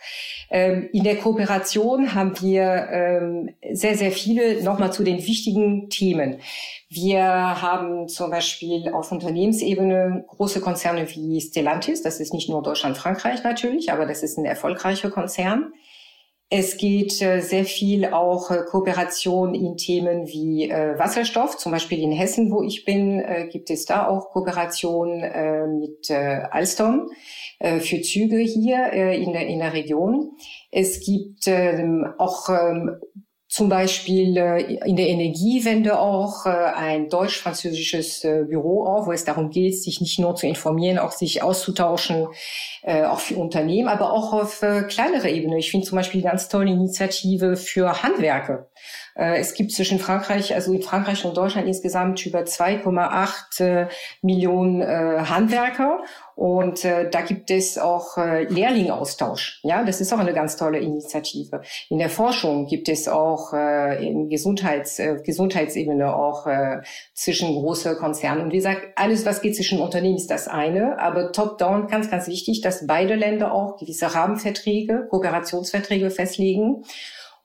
Ähm, 0.50 0.88
in 0.92 1.04
der 1.04 1.16
Kooperation 1.16 2.14
haben 2.14 2.40
wir 2.40 2.88
ähm, 2.90 3.50
sehr, 3.72 3.96
sehr 3.96 4.10
viele 4.10 4.62
nochmal 4.62 4.92
zu 4.92 5.04
den 5.04 5.18
wichtigen 5.26 5.90
Themen. 5.90 6.40
Wir 6.88 7.24
haben 7.24 8.08
zum 8.08 8.30
Beispiel 8.30 8.90
auf 8.92 9.12
Unternehmensebene 9.12 10.24
große 10.28 10.60
Konzerne 10.60 11.08
wie 11.10 11.40
Stellantis. 11.40 12.02
Das 12.02 12.20
ist 12.20 12.32
nicht 12.32 12.48
nur 12.48 12.62
Deutschland, 12.62 12.96
Frankreich 12.96 13.42
natürlich, 13.42 13.92
aber 13.92 14.06
das 14.06 14.22
ist 14.22 14.38
ein 14.38 14.44
erfolgreicher 14.44 15.10
Konzern. 15.10 15.72
Es 16.48 16.76
geht 16.76 17.20
äh, 17.22 17.40
sehr 17.40 17.64
viel 17.64 18.06
auch 18.06 18.52
äh, 18.52 18.62
Kooperation 18.70 19.52
in 19.52 19.76
Themen 19.76 20.28
wie 20.28 20.70
äh, 20.70 20.96
Wasserstoff. 20.96 21.56
Zum 21.56 21.72
Beispiel 21.72 21.98
in 21.98 22.12
Hessen, 22.12 22.52
wo 22.52 22.62
ich 22.62 22.84
bin, 22.84 23.24
gibt 23.50 23.68
es 23.70 23.84
da 23.84 24.06
auch 24.06 24.30
Kooperation 24.30 25.20
mit 25.80 26.10
Alstom 26.10 27.10
für 27.60 28.00
Züge 28.02 28.38
hier 28.38 28.92
in, 28.92 29.32
der, 29.32 29.46
in 29.46 29.58
der 29.58 29.72
Region. 29.72 30.32
Es 30.70 31.00
gibt 31.04 31.46
ähm, 31.46 32.06
auch 32.18 32.48
ähm, 32.48 32.96
zum 33.56 33.70
Beispiel 33.70 34.36
äh, 34.36 34.74
in 34.84 34.96
der 34.96 35.08
Energiewende 35.08 35.98
auch 35.98 36.44
äh, 36.44 36.50
ein 36.50 37.08
deutsch-französisches 37.08 38.22
äh, 38.22 38.44
Büro 38.46 38.84
auf, 38.84 39.06
wo 39.06 39.12
es 39.12 39.24
darum 39.24 39.48
geht, 39.48 39.82
sich 39.82 40.02
nicht 40.02 40.18
nur 40.18 40.34
zu 40.34 40.46
informieren, 40.46 40.98
auch 40.98 41.12
sich 41.12 41.42
auszutauschen, 41.42 42.28
auch 42.84 43.18
für 43.18 43.36
Unternehmen, 43.36 43.88
aber 43.88 44.12
auch 44.12 44.32
auf 44.32 44.60
kleinere 44.88 45.28
Ebene. 45.28 45.58
Ich 45.58 45.72
finde 45.72 45.86
zum 45.86 45.96
Beispiel 45.96 46.22
ganz 46.22 46.48
tolle 46.48 46.70
Initiative 46.70 47.56
für 47.56 48.02
Handwerke. 48.02 48.68
Es 49.18 49.54
gibt 49.54 49.72
zwischen 49.72 49.98
Frankreich, 49.98 50.54
also 50.54 50.72
in 50.74 50.82
Frankreich 50.82 51.24
und 51.24 51.36
Deutschland 51.36 51.66
insgesamt 51.66 52.24
über 52.26 52.40
2,8 52.40 53.88
Millionen 54.20 54.82
Handwerker 55.28 56.00
und 56.36 56.84
äh, 56.84 57.08
da 57.08 57.22
gibt 57.22 57.50
es 57.50 57.78
auch 57.78 58.18
äh, 58.18 58.44
Lehrlingaustausch. 58.44 59.60
Ja, 59.62 59.82
das 59.84 60.02
ist 60.02 60.12
auch 60.12 60.18
eine 60.18 60.34
ganz 60.34 60.58
tolle 60.58 60.78
Initiative. 60.78 61.62
In 61.88 61.96
der 61.96 62.10
Forschung 62.10 62.66
gibt 62.66 62.90
es 62.90 63.08
auch 63.08 63.54
äh, 63.54 64.06
in 64.06 64.28
Gesundheits, 64.28 64.98
äh, 64.98 65.16
Gesundheitsebene 65.24 66.14
auch 66.14 66.46
äh, 66.46 66.82
zwischen 67.14 67.54
große 67.54 67.96
Konzerne. 67.96 68.42
Und 68.42 68.52
wie 68.52 68.56
gesagt, 68.56 68.82
alles, 68.96 69.24
was 69.24 69.40
geht 69.40 69.56
zwischen 69.56 69.80
Unternehmen, 69.80 70.16
ist 70.16 70.30
das 70.30 70.46
eine. 70.46 70.98
Aber 71.00 71.32
top-down 71.32 71.86
ganz, 71.86 72.10
ganz 72.10 72.28
wichtig, 72.28 72.60
dass 72.60 72.86
beide 72.86 73.14
Länder 73.14 73.52
auch 73.52 73.78
gewisse 73.78 74.14
Rahmenverträge, 74.14 75.06
Kooperationsverträge 75.08 76.10
festlegen 76.10 76.84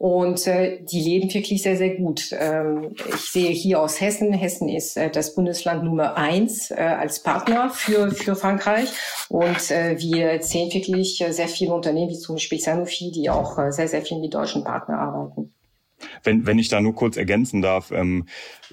und 0.02 0.47
äh, 0.47 0.82
die 0.82 0.99
leben 0.99 1.32
wirklich 1.32 1.62
sehr, 1.62 1.78
sehr 1.78 1.95
gut. 1.95 2.32
Ähm, 2.32 2.95
ich 3.08 3.30
sehe 3.30 3.52
hier 3.52 3.80
aus 3.80 4.02
Hessen, 4.02 4.34
Hessen 4.34 4.68
ist 4.68 4.97
äh, 4.97 5.12
das 5.12 5.36
Bundesland 5.36 5.84
Nummer 5.84 6.18
eins 6.18 6.72
äh, 6.72 6.74
als 6.74 7.22
Partner 7.22 7.70
für, 7.70 8.10
für 8.10 8.36
Frankreich. 8.36 8.89
Und 9.30 9.70
äh, 9.70 9.95
wir 9.99 10.41
sehen 10.41 10.74
wirklich 10.74 11.22
äh, 11.22 11.32
sehr 11.32 11.47
viele 11.47 11.76
Unternehmen, 11.76 12.10
wie 12.10 12.18
zum 12.18 12.34
Beispiel 12.34 12.60
Sanofi, 12.60 13.12
die 13.12 13.30
auch 13.30 13.60
äh, 13.60 13.72
sehr, 13.72 13.88
sehr 13.88 14.02
viel 14.02 14.18
mit 14.18 14.34
deutschen 14.34 14.64
Partnern 14.64 14.97
arbeiten. 14.97 15.54
Wenn, 16.24 16.45
wenn 16.45 16.60
ich 16.60 16.70
da 16.70 16.82
nur 16.82 16.95
kurz 16.95 17.18
ergänzen 17.18 17.62
darf, 17.62 17.91
ähm, 17.91 18.26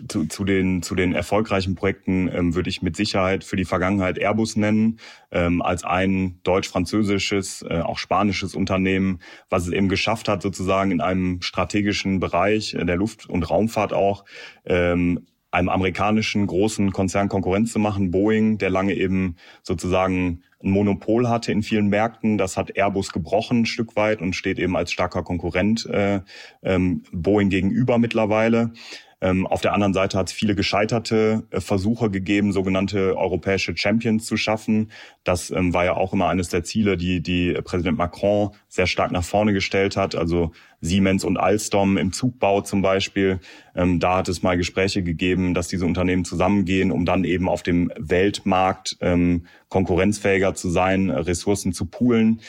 zu, 0.08 0.26
zu, 0.26 0.44
den, 0.44 0.82
zu 0.82 0.94
den 0.94 1.14
erfolgreichen 1.14 1.74
Projekten 1.74 2.28
ähm, 2.28 2.54
würde 2.54 2.70
ich 2.70 2.82
mit 2.82 2.96
Sicherheit 2.96 3.44
für 3.44 3.56
die 3.56 3.64
Vergangenheit 3.64 4.18
Airbus 4.18 4.56
nennen, 4.56 4.98
ähm, 5.30 5.62
als 5.62 5.84
ein 5.84 6.40
deutsch-französisches, 6.44 7.64
äh, 7.68 7.80
auch 7.80 7.98
spanisches 7.98 8.54
Unternehmen, 8.54 9.20
was 9.50 9.66
es 9.66 9.72
eben 9.72 9.88
geschafft 9.88 10.28
hat, 10.28 10.42
sozusagen 10.42 10.90
in 10.90 11.00
einem 11.00 11.42
strategischen 11.42 12.20
Bereich 12.20 12.74
äh, 12.74 12.84
der 12.84 12.96
Luft- 12.96 13.28
und 13.28 13.48
Raumfahrt 13.48 13.92
auch, 13.92 14.24
ähm, 14.64 15.26
einem 15.50 15.68
amerikanischen 15.70 16.46
großen 16.46 16.92
Konzern 16.92 17.28
Konkurrenz 17.28 17.72
zu 17.72 17.78
machen, 17.78 18.10
Boeing, 18.10 18.58
der 18.58 18.70
lange 18.70 18.94
eben 18.94 19.36
sozusagen 19.62 20.42
ein 20.62 20.70
Monopol 20.70 21.28
hatte 21.28 21.52
in 21.52 21.62
vielen 21.62 21.88
Märkten. 21.88 22.36
Das 22.36 22.56
hat 22.56 22.76
Airbus 22.76 23.12
gebrochen 23.12 23.60
ein 23.60 23.66
Stück 23.66 23.94
weit 23.96 24.20
und 24.20 24.34
steht 24.34 24.58
eben 24.58 24.76
als 24.76 24.90
starker 24.92 25.22
Konkurrent 25.22 25.86
äh, 25.86 26.20
ähm, 26.62 27.04
Boeing 27.12 27.48
gegenüber 27.48 27.98
mittlerweile. 27.98 28.72
Ähm, 29.20 29.46
auf 29.46 29.60
der 29.60 29.72
anderen 29.72 29.94
Seite 29.94 30.16
hat 30.16 30.28
es 30.28 30.32
viele 30.32 30.54
gescheiterte 30.54 31.44
äh, 31.50 31.60
Versuche 31.60 32.10
gegeben, 32.10 32.52
sogenannte 32.52 33.16
europäische 33.16 33.76
Champions 33.76 34.26
zu 34.26 34.36
schaffen. 34.36 34.92
Das 35.24 35.50
ähm, 35.50 35.74
war 35.74 35.84
ja 35.84 35.96
auch 35.96 36.12
immer 36.12 36.28
eines 36.28 36.50
der 36.50 36.62
Ziele, 36.62 36.96
die, 36.96 37.20
die 37.20 37.52
Präsident 37.64 37.98
Macron 37.98 38.50
sehr 38.68 38.86
stark 38.86 39.10
nach 39.10 39.24
vorne 39.24 39.52
gestellt 39.52 39.96
hat. 39.96 40.14
Also 40.14 40.52
Siemens 40.80 41.24
und 41.24 41.36
Alstom 41.36 41.96
im 41.96 42.12
Zugbau 42.12 42.60
zum 42.60 42.80
Beispiel. 42.80 43.40
Ähm, 43.74 43.98
da 43.98 44.18
hat 44.18 44.28
es 44.28 44.42
mal 44.42 44.56
Gespräche 44.56 45.02
gegeben, 45.02 45.52
dass 45.52 45.66
diese 45.66 45.84
Unternehmen 45.84 46.24
zusammengehen, 46.24 46.92
um 46.92 47.04
dann 47.04 47.24
eben 47.24 47.48
auf 47.48 47.64
dem 47.64 47.90
Weltmarkt 47.98 48.96
ähm, 49.00 49.46
konkurrenzfähiger 49.68 50.54
zu 50.54 50.70
sein, 50.70 51.10
Ressourcen 51.10 51.72
zu 51.72 51.86
poolen. 51.86 52.40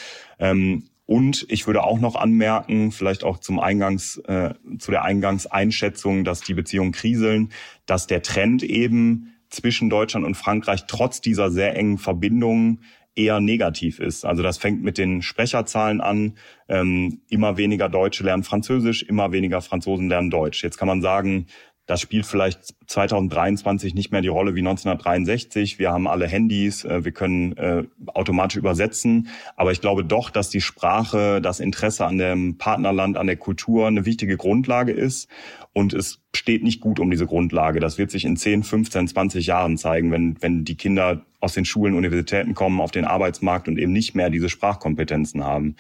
Und 1.10 1.48
ich 1.50 1.66
würde 1.66 1.84
auch 1.84 2.00
noch 2.00 2.16
anmerken, 2.16 2.92
vielleicht 2.92 3.24
auch 3.24 3.40
zum 3.40 3.58
Eingangs, 3.58 4.18
äh, 4.28 4.54
zu 4.78 4.92
der 4.92 5.06
Eingangseinschätzung, 5.06 6.24
dass 6.24 6.42
die 6.42 6.54
Beziehungen 6.54 6.92
kriseln, 6.92 7.50
dass 7.88 8.06
der 8.06 8.22
Trend 8.22 8.62
eben 8.62 9.34
zwischen 9.50 9.90
Deutschland 9.90 10.24
und 10.24 10.36
Frankreich 10.36 10.86
trotz 10.86 11.20
dieser 11.20 11.50
sehr 11.50 11.76
engen 11.76 11.98
Verbindungen 11.98 12.84
eher 13.16 13.40
negativ 13.40 14.00
ist. 14.00 14.24
Also 14.24 14.44
das 14.44 14.60
fängt 14.60 14.84
mit 14.84 15.00
den 15.00 15.24
Sprecherzahlen 15.24 16.00
an. 16.00 16.36
Ähm, 16.68 17.22
immer 17.28 17.58
weniger 17.58 17.90
Deutsche 17.90 18.24
lernen 18.24 18.44
Französisch, 18.44 19.02
immer 19.02 19.32
weniger 19.32 19.62
Franzosen 19.62 20.10
lernen 20.10 20.30
Deutsch. 20.30 20.64
Jetzt 20.64 20.78
kann 20.78 20.88
man 20.88 21.02
sagen, 21.02 21.48
das 21.90 22.02
spielt 22.02 22.28
vielleicht 22.28 22.76
2023 22.86 23.96
nicht 23.96 24.12
mehr 24.12 24.22
die 24.22 24.28
Rolle 24.28 24.54
wie 24.54 24.60
1963. 24.60 25.80
Wir 25.80 25.90
haben 25.90 26.08
alle 26.08 26.28
Handys, 26.28 26.86
äh, 26.86 27.04
wir 27.04 27.12
können 27.12 27.58
äh, 27.58 27.84
automatisch 28.06 28.58
übersetzen. 28.58 29.30
Aber 29.56 29.72
ich 29.72 29.82
glaube 29.82 30.06
doch, 30.06 30.30
dass 30.30 30.52
die 30.52 30.62
Sprache, 30.62 31.42
das 31.42 31.60
Interesse 31.60 32.06
an 32.06 32.20
dem 32.20 32.60
Partnerland, 32.60 33.18
an 33.18 33.26
der 33.26 33.38
Kultur 33.38 33.88
eine 33.88 34.06
wichtige 34.06 34.38
Grundlage 34.38 34.92
ist. 34.92 35.30
Und 35.74 35.96
es 35.96 36.22
steht 36.36 36.64
nicht 36.64 36.80
gut 36.80 37.00
um 37.00 37.10
diese 37.10 37.26
Grundlage. 37.26 37.80
Das 37.80 37.98
wird 37.98 38.12
sich 38.12 38.24
in 38.24 38.38
10, 38.38 38.62
15, 38.62 39.08
20 39.08 39.48
Jahren 39.48 39.76
zeigen, 39.76 40.12
wenn, 40.12 40.40
wenn 40.44 40.66
die 40.66 40.76
Kinder 40.76 41.26
aus 41.40 41.56
den 41.56 41.66
Schulen, 41.66 41.96
Universitäten 41.96 42.54
kommen, 42.54 42.82
auf 42.82 42.92
den 42.92 43.06
Arbeitsmarkt 43.06 43.68
und 43.68 43.80
eben 43.80 43.94
nicht 43.94 44.14
mehr 44.14 44.30
diese 44.30 44.50
Sprachkompetenzen 44.50 45.44
haben. 45.44 45.76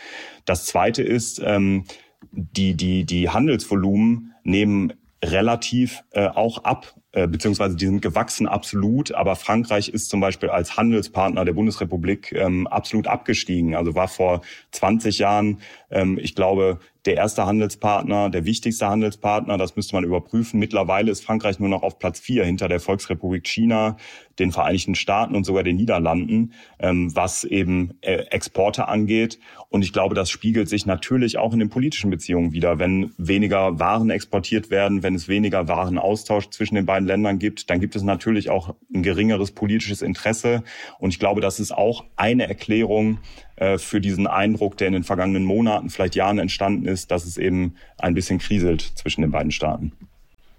Das 0.45 0.65
Zweite 0.65 1.03
ist, 1.03 1.39
ähm, 1.45 1.83
die, 2.31 2.73
die, 2.73 3.05
die 3.05 3.29
Handelsvolumen 3.29 4.33
nehmen 4.43 4.93
relativ 5.23 6.03
äh, 6.11 6.27
auch 6.27 6.63
ab, 6.63 6.95
beziehungsweise 7.11 7.75
die 7.75 7.87
sind 7.87 8.01
gewachsen 8.01 8.47
absolut, 8.47 9.13
aber 9.13 9.35
Frankreich 9.35 9.89
ist 9.89 10.09
zum 10.09 10.19
Beispiel 10.19 10.49
als 10.49 10.77
Handelspartner 10.77 11.43
der 11.43 11.53
Bundesrepublik 11.53 12.31
ähm, 12.33 12.67
absolut 12.67 13.07
abgestiegen. 13.07 13.75
Also 13.75 13.95
war 13.95 14.07
vor 14.07 14.41
20 14.71 15.17
Jahren, 15.17 15.59
ähm, 15.89 16.19
ich 16.21 16.35
glaube, 16.35 16.79
der 17.05 17.15
erste 17.15 17.45
Handelspartner, 17.45 18.29
der 18.29 18.45
wichtigste 18.45 18.87
Handelspartner, 18.87 19.57
das 19.57 19.75
müsste 19.75 19.95
man 19.95 20.03
überprüfen. 20.03 20.59
Mittlerweile 20.59 21.11
ist 21.11 21.23
Frankreich 21.23 21.57
nur 21.59 21.69
noch 21.69 21.81
auf 21.81 21.97
Platz 21.97 22.19
vier 22.19 22.43
hinter 22.43 22.67
der 22.67 22.81
Volksrepublik 22.81 23.47
China, 23.47 23.95
den 24.37 24.51
Vereinigten 24.51 24.95
Staaten 24.95 25.35
und 25.35 25.45
sogar 25.45 25.63
den 25.63 25.77
Niederlanden, 25.77 26.53
ähm, 26.77 27.15
was 27.15 27.45
eben 27.45 27.97
äh, 28.01 28.25
Exporte 28.29 28.87
angeht. 28.87 29.39
Und 29.69 29.83
ich 29.83 29.93
glaube, 29.93 30.13
das 30.13 30.29
spiegelt 30.29 30.67
sich 30.67 30.85
natürlich 30.85 31.37
auch 31.37 31.53
in 31.53 31.59
den 31.59 31.69
politischen 31.69 32.09
Beziehungen 32.09 32.51
wieder. 32.51 32.79
Wenn 32.79 33.13
weniger 33.17 33.79
Waren 33.79 34.09
exportiert 34.09 34.69
werden, 34.69 35.01
wenn 35.01 35.15
es 35.15 35.27
weniger 35.27 35.67
Warenaustausch 35.67 36.49
zwischen 36.49 36.75
den 36.75 36.85
beiden 36.85 36.98
Ländern 37.05 37.39
gibt, 37.39 37.69
dann 37.69 37.79
gibt 37.79 37.95
es 37.95 38.03
natürlich 38.03 38.49
auch 38.49 38.75
ein 38.93 39.03
geringeres 39.03 39.51
politisches 39.51 40.01
Interesse. 40.01 40.63
Und 40.99 41.09
ich 41.09 41.19
glaube, 41.19 41.41
das 41.41 41.59
ist 41.59 41.71
auch 41.71 42.05
eine 42.15 42.47
Erklärung, 42.47 43.19
äh, 43.59 43.77
für 43.77 43.99
diesen 43.99 44.25
Eindruck, 44.25 44.77
der 44.77 44.87
in 44.87 44.93
den 44.93 45.03
vergangenen 45.03 45.43
Monaten, 45.43 45.89
vielleicht 45.89 46.15
Jahren 46.15 46.39
entstanden 46.39 46.85
ist, 46.85 47.11
dass 47.11 47.25
es 47.25 47.37
eben 47.37 47.75
ein 47.97 48.13
bisschen 48.13 48.39
kriselt 48.39 48.81
zwischen 48.95 49.21
den 49.21 49.31
beiden 49.31 49.51
Staaten. 49.51 49.91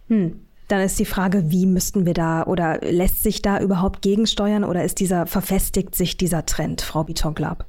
Hm. 0.08 0.40
Dann 0.68 0.82
ist 0.82 1.00
die 1.00 1.04
Frage, 1.04 1.50
wie 1.50 1.66
müssten 1.66 2.06
wir 2.06 2.14
da 2.14 2.44
oder 2.44 2.78
lässt 2.80 3.24
sich 3.24 3.42
da 3.42 3.58
überhaupt 3.60 4.02
gegensteuern 4.02 4.62
oder 4.62 4.84
ist 4.84 5.00
dieser, 5.00 5.26
verfestigt 5.26 5.96
sich 5.96 6.16
dieser 6.16 6.46
Trend, 6.46 6.82
Frau 6.82 7.02
Bitonglab? 7.02 7.66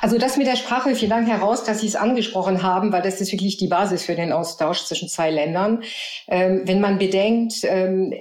Also 0.00 0.18
das 0.18 0.36
mit 0.36 0.46
der 0.46 0.56
Sprache, 0.56 0.94
vielen 0.94 1.10
Dank 1.10 1.28
heraus, 1.28 1.64
dass 1.64 1.80
Sie 1.80 1.86
es 1.86 1.96
angesprochen 1.96 2.62
haben, 2.62 2.92
weil 2.92 3.02
das 3.02 3.20
ist 3.20 3.32
wirklich 3.32 3.56
die 3.56 3.68
Basis 3.68 4.04
für 4.04 4.14
den 4.14 4.32
Austausch 4.32 4.84
zwischen 4.84 5.08
zwei 5.08 5.30
Ländern. 5.30 5.82
Ähm, 6.26 6.62
wenn 6.64 6.80
man 6.80 6.98
bedenkt, 6.98 7.64
ähm, 7.64 8.12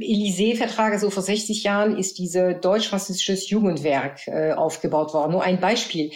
Élysée-Vertrag, 0.00 0.92
also 0.92 1.10
vor 1.10 1.22
60 1.22 1.64
Jahren 1.64 1.96
ist 1.96 2.18
diese 2.18 2.54
deutsch-französisches 2.54 3.50
Jugendwerk 3.50 4.26
äh, 4.28 4.52
aufgebaut 4.52 5.14
worden. 5.14 5.32
Nur 5.32 5.42
ein 5.42 5.60
Beispiel. 5.60 6.12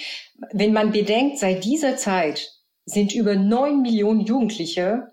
Wenn 0.52 0.72
man 0.72 0.92
bedenkt, 0.92 1.38
seit 1.38 1.64
dieser 1.64 1.96
Zeit 1.96 2.52
sind 2.84 3.14
über 3.14 3.34
neun 3.34 3.82
Millionen 3.82 4.20
Jugendliche 4.20 5.12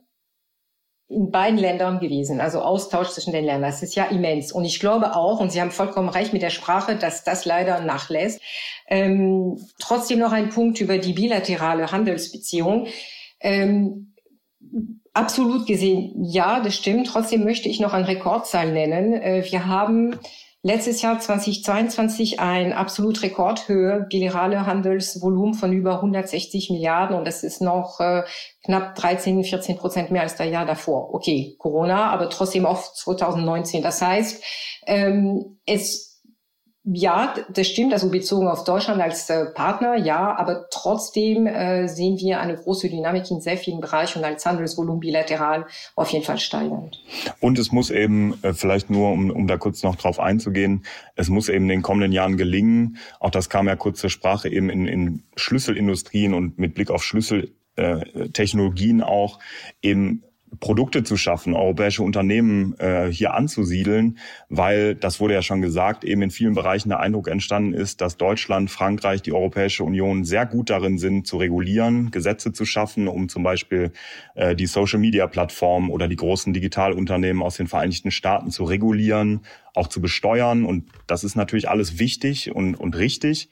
in 1.08 1.30
beiden 1.30 1.60
Ländern 1.60 1.99
gewesen, 1.99 2.41
also 2.41 2.62
Austausch 2.62 3.10
zwischen 3.10 3.32
den 3.32 3.45
Ländern. 3.45 3.70
Das 3.70 3.84
ist 3.84 3.95
ja 3.95 4.06
immens. 4.06 4.51
Und 4.51 4.66
ich 4.66 4.80
glaube 4.80 5.16
auch, 5.16 5.39
und 5.39 5.51
Sie 5.51 5.62
haben 5.62 5.72
vollkommen 5.72 6.10
recht 6.10 6.34
mit 6.34 6.41
der 6.41 6.49
Sprache, 6.49 6.95
dass 6.95 7.24
das 7.24 7.45
leider 7.45 7.80
nachlässt. 7.82 8.41
Ähm, 8.88 9.60
trotzdem 9.80 10.20
noch 10.20 10.32
ein 10.32 10.49
Punkt 10.49 10.82
über 10.82 10.97
die 10.97 11.14
bilaterale 11.14 11.91
Handelsbeziehung. 11.91 12.88
Ähm, 13.39 14.16
absolut 15.14 15.68
gesehen, 15.68 16.24
ja, 16.24 16.60
das 16.60 16.76
stimmt. 16.76 17.08
Trotzdem 17.08 17.43
möchte 17.43 17.70
ich 17.70 17.80
noch 17.80 17.93
eine 17.93 18.08
Rekordzahl 18.08 18.72
nennen. 18.72 19.14
Äh, 19.14 19.45
wir 19.49 19.68
haben 19.68 20.20
letztes 20.66 21.03
Jahr 21.03 21.20
2022 21.20 22.39
ein 22.39 22.74
absolut 22.74 23.22
Rekordhöhe 23.22 24.07
bilaterale 24.09 24.66
Handelsvolumen 24.66 25.53
von 25.53 25.72
über 25.72 25.97
160 25.97 26.72
Milliarden 26.72 27.16
und 27.16 27.26
das 27.26 27.43
ist 27.43 27.61
noch 27.61 27.99
äh, 27.99 28.24
knapp 28.63 28.95
13, 28.95 29.43
14 29.43 29.78
Prozent 29.78 30.09
mehr 30.09 30.24
als 30.24 30.36
das 30.36 30.49
Jahr 30.49 30.66
davor. 30.66 31.13
Okay, 31.13 31.55
Corona, 31.59 32.09
aber 32.09 32.32
trotzdem 32.32 32.66
auf 32.66 32.91
2019. 32.95 33.84
Das 33.84 34.01
heißt, 34.01 34.43
ähm, 34.88 35.59
es 35.68 36.14
ja, 36.88 37.34
das 37.50 37.68
stimmt, 37.68 37.94
also 37.94 38.12
bezogen 38.12 38.48
auf 38.48 38.64
Deutschland 38.64 39.02
als 39.02 39.28
äh, 39.32 39.46
Partner, 39.46 39.96
ja, 39.96 40.36
aber 40.38 40.68
trotzdem 40.70 41.48
äh, 41.48 41.88
sehen 41.88 42.20
wir 42.20 42.40
eine 42.40 42.56
große 42.56 42.90
Dynamik 42.90 43.32
in 43.32 43.42
sehr 43.42 43.58
vielen 43.58 43.82
Bereichen 43.82 44.20
und 44.20 44.26
als 44.26 44.46
Handelsvolumen 44.46 45.00
bilateral 45.00 45.66
auf 45.96 46.12
jeden 46.12 46.24
Fall 46.24 46.38
steigend. 46.38 47.02
Und 47.40 47.58
es 47.58 47.72
muss 47.72 47.90
eben, 47.90 48.38
äh, 48.44 48.54
vielleicht 48.54 48.92
nur, 48.92 49.10
um, 49.12 49.32
um 49.32 49.48
da 49.48 49.58
kurz 49.58 49.82
noch 49.82 49.96
drauf 49.96 50.20
einzugehen, 50.20 50.86
es 51.16 51.28
muss 51.28 51.50
eben 51.50 51.66
in 51.66 51.70
den 51.70 51.82
kommenden 51.82 52.12
Jahren 52.12 52.38
gelingen, 52.38 52.98
auch 53.20 53.32
das 53.32 53.50
kam 53.50 53.68
ja 53.68 53.76
kurz 53.76 54.00
zur 54.00 54.12
Sprache, 54.12 54.48
eben 54.50 54.70
in, 54.70 54.86
in 54.86 55.24
Schlüsselindustrien 55.36 56.36
und 56.36 56.60
mit 56.60 56.76
Blick 56.76 56.92
auf 56.92 57.04
Schlüsseltechnologien 57.04 59.02
auch 59.02 59.40
eben 59.82 60.24
Produkte 60.60 61.03
zu 61.03 61.18
schaffen, 61.18 61.53
europäische 61.53 62.03
Unternehmen 62.03 62.76
äh, 62.80 63.12
hier 63.12 63.34
anzusiedeln, 63.34 64.18
weil, 64.49 64.95
das 64.95 65.20
wurde 65.20 65.34
ja 65.34 65.41
schon 65.41 65.62
gesagt, 65.62 66.03
eben 66.03 66.22
in 66.22 66.32
vielen 66.32 66.56
Bereichen 66.56 66.89
der 66.89 66.99
Eindruck 66.99 67.28
entstanden 67.28 67.74
ist, 67.74 68.01
dass 68.01 68.18
Deutschland, 68.18 68.70
Frankreich, 68.70 69.22
die 69.22 69.34
Europäische 69.34 69.84
Union 69.84 70.24
sehr 70.24 70.45
gut 70.45 70.70
darin 70.70 70.97
sind, 70.97 71.28
zu 71.28 71.38
regulieren, 71.38 72.12
Gesetze 72.12 72.53
zu 72.53 72.66
schaffen, 72.66 73.08
um 73.08 73.30
zum 73.30 73.43
Beispiel 73.43 73.91
äh, 74.36 74.56
die 74.56 74.66
Social-Media-Plattformen 74.66 75.89
oder 75.89 76.08
die 76.08 76.16
großen 76.16 76.53
Digitalunternehmen 76.53 77.41
aus 77.41 77.58
den 77.58 77.68
Vereinigten 77.68 78.12
Staaten 78.12 78.51
zu 78.51 78.64
regulieren, 78.64 79.41
auch 79.74 79.88
zu 79.88 80.01
besteuern. 80.01 80.66
Und 80.66 80.89
das 81.08 81.24
ist 81.24 81.36
natürlich 81.36 81.70
alles 81.70 81.99
wichtig 81.99 82.53
und, 82.53 82.76
und 82.76 82.95
richtig. 82.95 83.49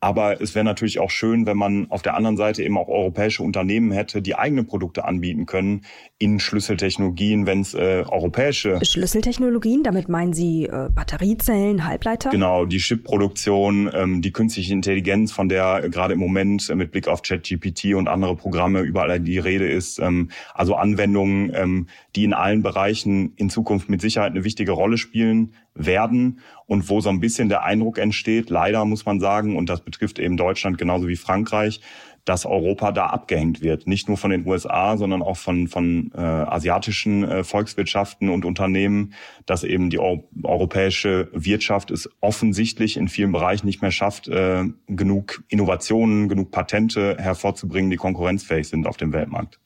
Aber 0.00 0.40
es 0.40 0.54
wäre 0.54 0.64
natürlich 0.64 1.00
auch 1.00 1.10
schön, 1.10 1.44
wenn 1.46 1.56
man 1.56 1.90
auf 1.90 2.02
der 2.02 2.14
anderen 2.14 2.36
Seite 2.36 2.62
eben 2.62 2.78
auch 2.78 2.88
europäische 2.88 3.42
Unternehmen 3.42 3.90
hätte, 3.90 4.22
die 4.22 4.36
eigene 4.36 4.62
Produkte 4.62 5.04
anbieten 5.04 5.44
können 5.44 5.82
in 6.18 6.38
Schlüsseltechnologien, 6.38 7.46
wenn 7.46 7.62
es 7.62 7.74
äh, 7.74 8.04
europäische 8.08 8.78
Schlüsseltechnologien, 8.84 9.82
damit 9.82 10.08
meinen 10.08 10.32
Sie 10.32 10.66
äh, 10.66 10.88
Batteriezellen, 10.94 11.84
Halbleiter? 11.84 12.30
Genau, 12.30 12.64
die 12.64 12.78
Chip-Produktion, 12.78 13.90
ähm, 13.92 14.22
die 14.22 14.30
künstliche 14.30 14.72
Intelligenz, 14.72 15.32
von 15.32 15.48
der 15.48 15.82
äh, 15.84 15.90
gerade 15.90 16.14
im 16.14 16.20
Moment 16.20 16.70
äh, 16.70 16.76
mit 16.76 16.92
Blick 16.92 17.08
auf 17.08 17.22
ChatGPT 17.22 17.94
und 17.94 18.06
andere 18.06 18.36
Programme 18.36 18.80
überall 18.80 19.18
die 19.18 19.38
Rede 19.38 19.68
ist. 19.68 19.98
Ähm, 19.98 20.30
also 20.54 20.76
Anwendungen, 20.76 21.52
ähm, 21.54 21.88
die 22.14 22.22
in 22.22 22.34
allen 22.34 22.62
Bereichen 22.62 23.32
in 23.34 23.50
Zukunft 23.50 23.88
mit 23.88 24.00
Sicherheit 24.00 24.30
eine 24.30 24.44
wichtige 24.44 24.72
Rolle 24.72 24.96
spielen 24.96 25.54
werden 25.78 26.40
und 26.66 26.90
wo 26.90 27.00
so 27.00 27.08
ein 27.08 27.20
bisschen 27.20 27.48
der 27.48 27.64
Eindruck 27.64 27.98
entsteht, 27.98 28.50
leider 28.50 28.84
muss 28.84 29.06
man 29.06 29.20
sagen, 29.20 29.56
und 29.56 29.68
das 29.68 29.80
betrifft 29.80 30.18
eben 30.18 30.36
Deutschland 30.36 30.76
genauso 30.76 31.08
wie 31.08 31.16
Frankreich, 31.16 31.80
dass 32.28 32.44
Europa 32.44 32.92
da 32.92 33.06
abgehängt 33.06 33.62
wird. 33.62 33.86
Nicht 33.86 34.08
nur 34.08 34.18
von 34.18 34.30
den 34.30 34.46
USA, 34.46 34.98
sondern 34.98 35.22
auch 35.22 35.38
von, 35.38 35.66
von 35.66 36.12
äh, 36.14 36.20
asiatischen 36.20 37.24
äh, 37.24 37.42
Volkswirtschaften 37.42 38.28
und 38.28 38.44
Unternehmen, 38.44 39.14
dass 39.46 39.64
eben 39.64 39.88
die 39.88 39.98
Euro 39.98 40.28
europäische 40.42 41.30
Wirtschaft 41.32 41.90
es 41.90 42.10
offensichtlich 42.20 42.96
in 42.96 43.08
vielen 43.08 43.32
Bereichen 43.32 43.66
nicht 43.66 43.80
mehr 43.80 43.92
schafft, 43.92 44.28
äh, 44.28 44.64
genug 44.88 45.42
Innovationen, 45.48 46.28
genug 46.28 46.50
Patente 46.50 47.16
hervorzubringen, 47.18 47.90
die 47.90 47.96
konkurrenzfähig 47.96 48.68
sind 48.68 48.86
auf 48.86 48.98
dem 48.98 49.12
Weltmarkt. 49.12 49.58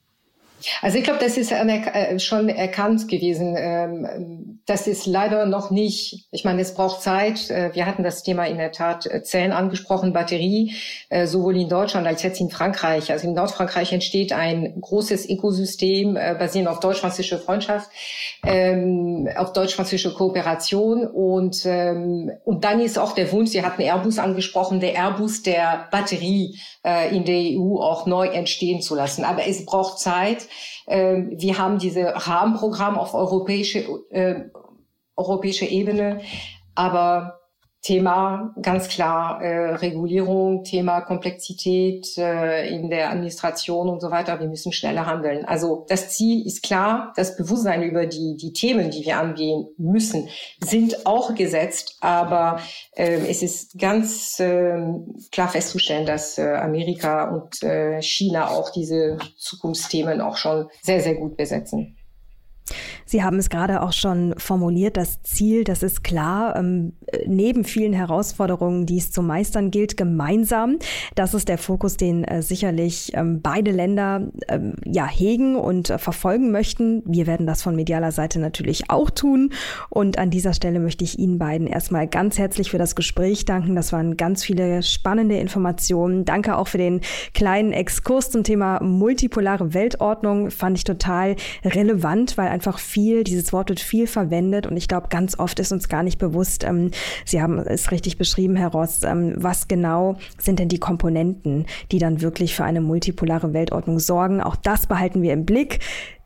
Also 0.81 0.97
ich 0.97 1.03
glaube, 1.03 1.19
das 1.19 1.37
ist 1.37 1.51
äh, 1.51 2.19
schon 2.19 2.49
erkannt 2.49 3.07
gewesen. 3.07 3.55
Ähm, 3.57 4.61
das 4.65 4.87
ist 4.87 5.05
leider 5.05 5.45
noch 5.45 5.71
nicht, 5.71 6.27
ich 6.31 6.45
meine, 6.45 6.61
es 6.61 6.73
braucht 6.73 7.01
Zeit. 7.01 7.49
Äh, 7.49 7.71
wir 7.73 7.85
hatten 7.85 8.03
das 8.03 8.23
Thema 8.23 8.45
in 8.45 8.57
der 8.57 8.71
Tat 8.71 9.05
äh, 9.05 9.23
Zellen 9.23 9.51
angesprochen, 9.51 10.13
Batterie, 10.13 10.73
sowohl 11.25 11.57
in 11.57 11.69
Deutschland 11.69 12.07
als 12.07 12.23
jetzt 12.23 12.39
in 12.39 12.49
Frankreich. 12.49 13.11
Also 13.11 13.27
in 13.27 13.33
Nordfrankreich 13.33 13.93
entsteht 13.93 14.33
ein 14.33 14.79
großes 14.79 15.29
Ökosystem 15.29 16.13
basierend 16.13 16.69
auf 16.69 16.79
deutsch-französische 16.79 17.37
Freundschaft, 17.39 17.89
ähm, 18.45 19.29
auf 19.35 19.53
deutsch-französische 19.53 20.13
Kooperation 20.13 21.07
und, 21.07 21.63
ähm, 21.65 22.31
und 22.45 22.63
dann 22.63 22.79
ist 22.79 22.97
auch 22.97 23.13
der 23.13 23.31
Wunsch, 23.31 23.51
Sie 23.51 23.63
hatten 23.63 23.81
Airbus 23.81 24.19
angesprochen, 24.19 24.79
der 24.79 24.95
Airbus 24.95 25.43
der 25.43 25.87
Batterie 25.91 26.59
in 27.11 27.23
der 27.23 27.57
EU 27.57 27.77
auch 27.77 28.05
neu 28.07 28.27
entstehen 28.27 28.81
zu 28.81 28.93
lassen. 28.95 29.23
Aber 29.23 29.47
es 29.47 29.65
braucht 29.65 29.99
Zeit. 29.99 30.47
Ähm, 30.87 31.31
wir 31.37 31.57
haben 31.57 31.79
diese 31.79 32.13
Rahmenprogramm 32.27 32.97
auf 32.97 33.13
europäische, 33.13 33.79
äh, 34.09 34.49
europäische 35.15 35.65
Ebene, 35.65 36.21
aber 36.75 37.39
Thema 37.83 38.55
ganz 38.61 38.87
klar 38.87 39.41
äh, 39.41 39.73
Regulierung, 39.75 40.63
Thema 40.63 41.01
Komplexität 41.01 42.17
äh, 42.17 42.73
in 42.73 42.89
der 42.89 43.11
Administration 43.11 43.89
und 43.89 43.99
so 43.99 44.09
weiter. 44.09 44.39
Wir 44.39 44.47
müssen 44.47 44.71
schneller 44.71 45.05
handeln. 45.05 45.43
Also 45.43 45.85
das 45.89 46.09
Ziel 46.09 46.47
ist 46.47 46.63
klar, 46.63 47.11
das 47.17 47.35
Bewusstsein 47.35 47.83
über 47.83 48.05
die 48.05 48.37
die 48.37 48.53
Themen, 48.53 48.89
die 48.89 49.05
wir 49.05 49.17
angehen 49.17 49.67
müssen, 49.77 50.29
sind 50.63 51.05
auch 51.05 51.35
gesetzt. 51.35 51.97
Aber 51.99 52.61
äh, 52.95 53.27
es 53.29 53.43
ist 53.43 53.77
ganz 53.77 54.39
äh, 54.39 54.81
klar 55.33 55.49
festzustellen, 55.49 56.05
dass 56.05 56.37
äh, 56.37 56.53
Amerika 56.53 57.35
und 57.35 57.61
äh, 57.63 58.01
China 58.01 58.47
auch 58.47 58.69
diese 58.69 59.17
Zukunftsthemen 59.37 60.21
auch 60.21 60.37
schon 60.37 60.69
sehr 60.81 61.01
sehr 61.01 61.15
gut 61.15 61.35
besetzen. 61.35 61.97
Sie 63.05 63.23
haben 63.23 63.37
es 63.37 63.49
gerade 63.49 63.81
auch 63.81 63.93
schon 63.93 64.33
formuliert, 64.37 64.97
das 64.97 65.21
Ziel, 65.21 65.63
das 65.63 65.83
ist 65.83 66.03
klar, 66.03 66.55
ähm, 66.55 66.93
neben 67.27 67.63
vielen 67.63 67.93
Herausforderungen, 67.93 68.85
die 68.85 68.97
es 68.97 69.11
zu 69.11 69.21
meistern 69.21 69.71
gilt, 69.71 69.97
gemeinsam. 69.97 70.77
Das 71.15 71.33
ist 71.33 71.49
der 71.49 71.57
Fokus, 71.57 71.97
den 71.97 72.23
äh, 72.23 72.41
sicherlich 72.41 73.11
ähm, 73.15 73.41
beide 73.41 73.71
Länder 73.71 74.27
ähm, 74.47 74.75
ja 74.85 75.05
hegen 75.07 75.55
und 75.55 75.89
äh, 75.89 75.97
verfolgen 75.97 76.51
möchten. 76.51 77.03
Wir 77.05 77.27
werden 77.27 77.45
das 77.45 77.61
von 77.61 77.75
medialer 77.75 78.11
Seite 78.11 78.39
natürlich 78.39 78.89
auch 78.89 79.09
tun. 79.09 79.51
Und 79.89 80.17
an 80.17 80.29
dieser 80.29 80.53
Stelle 80.53 80.79
möchte 80.79 81.03
ich 81.03 81.19
Ihnen 81.19 81.37
beiden 81.37 81.67
erstmal 81.67 82.07
ganz 82.07 82.37
herzlich 82.37 82.71
für 82.71 82.77
das 82.77 82.95
Gespräch 82.95 83.45
danken. 83.45 83.75
Das 83.75 83.91
waren 83.91 84.17
ganz 84.17 84.43
viele 84.43 84.83
spannende 84.83 85.37
Informationen. 85.37 86.25
Danke 86.25 86.57
auch 86.57 86.67
für 86.67 86.77
den 86.77 87.01
kleinen 87.33 87.73
Exkurs 87.73 88.31
zum 88.31 88.43
Thema 88.43 88.81
multipolare 88.81 89.73
Weltordnung. 89.73 90.49
Fand 90.49 90.77
ich 90.77 90.83
total 90.83 91.35
relevant, 91.63 92.37
weil 92.37 92.52
einfach 92.53 92.79
viel, 92.79 93.23
dieses 93.23 93.51
Wort 93.51 93.69
wird 93.69 93.79
viel 93.79 94.07
verwendet 94.07 94.67
und 94.67 94.77
ich 94.77 94.87
glaube, 94.87 95.07
ganz 95.09 95.37
oft 95.37 95.59
ist 95.59 95.71
uns 95.71 95.89
gar 95.89 96.03
nicht 96.03 96.19
bewusst, 96.19 96.63
ähm, 96.63 96.91
Sie 97.25 97.41
haben 97.41 97.59
es 97.59 97.91
richtig 97.91 98.17
beschrieben, 98.17 98.55
Herr 98.55 98.69
Ross, 98.69 99.03
ähm, 99.03 99.33
was 99.35 99.67
genau 99.67 100.17
sind 100.37 100.59
denn 100.59 100.69
die 100.69 100.79
Komponenten, 100.79 101.65
die 101.91 101.99
dann 101.99 102.21
wirklich 102.21 102.55
für 102.55 102.63
eine 102.63 102.81
multipolare 102.81 103.53
Weltordnung 103.53 103.99
sorgen. 103.99 104.41
Auch 104.41 104.55
das 104.55 104.87
behalten 104.87 105.21
wir 105.21 105.33
im 105.33 105.45
Blick. 105.45 105.79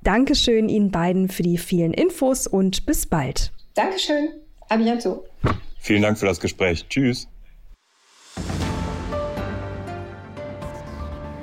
Dankeschön 0.03 0.69
Ihnen 0.69 0.91
beiden 0.91 1.30
für 1.30 1.43
die 1.43 1.57
vielen 1.57 1.93
Infos 1.93 2.47
und 2.47 2.86
bis 2.86 3.05
bald. 3.05 3.51
Dankeschön. 3.73 4.30
A 4.69 4.75
bientôt. 4.75 5.23
Vielen 5.80 6.01
Dank 6.01 6.17
für 6.17 6.25
das 6.25 6.39
Gespräch. 6.39 6.86
Tschüss. 6.89 7.28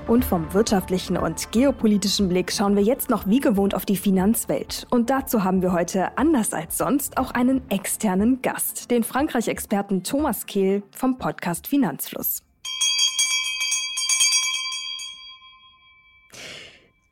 Und 0.06 0.24
vom 0.24 0.52
wirtschaftlichen 0.52 1.16
und 1.16 1.50
geopolitischen 1.50 2.28
Blick 2.28 2.52
schauen 2.52 2.76
wir 2.76 2.82
jetzt 2.82 3.08
noch 3.08 3.26
wie 3.26 3.40
gewohnt 3.40 3.74
auf 3.74 3.86
die 3.86 3.96
Finanzwelt. 3.96 4.86
Und 4.90 5.08
dazu 5.08 5.44
haben 5.44 5.62
wir 5.62 5.72
heute, 5.72 6.16
anders 6.18 6.52
als 6.52 6.76
sonst, 6.76 7.16
auch 7.16 7.30
einen 7.30 7.62
externen 7.70 8.42
Gast, 8.42 8.90
den 8.90 9.02
Frankreich-Experten 9.02 10.02
Thomas 10.02 10.44
Kehl 10.44 10.82
vom 10.94 11.16
Podcast 11.16 11.66
Finanzfluss. 11.66 12.42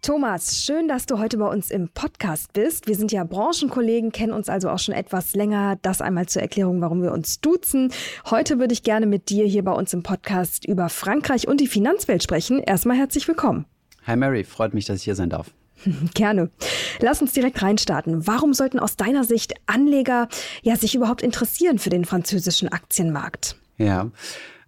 Thomas, 0.02 0.64
schön, 0.64 0.88
dass 0.88 1.06
du 1.06 1.20
heute 1.20 1.38
bei 1.38 1.46
uns 1.46 1.70
im 1.70 1.88
Podcast 1.88 2.52
bist. 2.54 2.88
Wir 2.88 2.96
sind 2.96 3.12
ja 3.12 3.22
Branchenkollegen, 3.22 4.10
kennen 4.10 4.32
uns 4.32 4.48
also 4.48 4.68
auch 4.68 4.80
schon 4.80 4.96
etwas 4.96 5.34
länger. 5.34 5.78
Das 5.82 6.00
einmal 6.00 6.26
zur 6.26 6.42
Erklärung, 6.42 6.80
warum 6.80 7.04
wir 7.04 7.12
uns 7.12 7.40
duzen. 7.40 7.92
Heute 8.28 8.58
würde 8.58 8.72
ich 8.72 8.82
gerne 8.82 9.06
mit 9.06 9.30
dir 9.30 9.46
hier 9.46 9.62
bei 9.62 9.70
uns 9.70 9.92
im 9.92 10.02
Podcast 10.02 10.64
über 10.66 10.88
Frankreich 10.88 11.46
und 11.46 11.60
die 11.60 11.68
Finanzwelt 11.68 12.24
sprechen. 12.24 12.58
Erstmal 12.58 12.96
herzlich 12.96 13.28
willkommen. 13.28 13.64
Hi 14.04 14.16
Mary, 14.16 14.42
freut 14.42 14.74
mich, 14.74 14.86
dass 14.86 14.96
ich 14.96 15.04
hier 15.04 15.14
sein 15.14 15.30
darf. 15.30 15.52
Gerne. 16.14 16.50
Lass 16.98 17.22
uns 17.22 17.32
direkt 17.32 17.62
reinstarten. 17.62 18.26
Warum 18.26 18.54
sollten 18.54 18.80
aus 18.80 18.96
deiner 18.96 19.22
Sicht 19.22 19.54
Anleger 19.66 20.26
ja 20.62 20.74
sich 20.74 20.96
überhaupt 20.96 21.22
interessieren 21.22 21.78
für 21.78 21.90
den 21.90 22.04
französischen 22.04 22.66
Aktienmarkt? 22.66 23.54
Ja, 23.78 24.10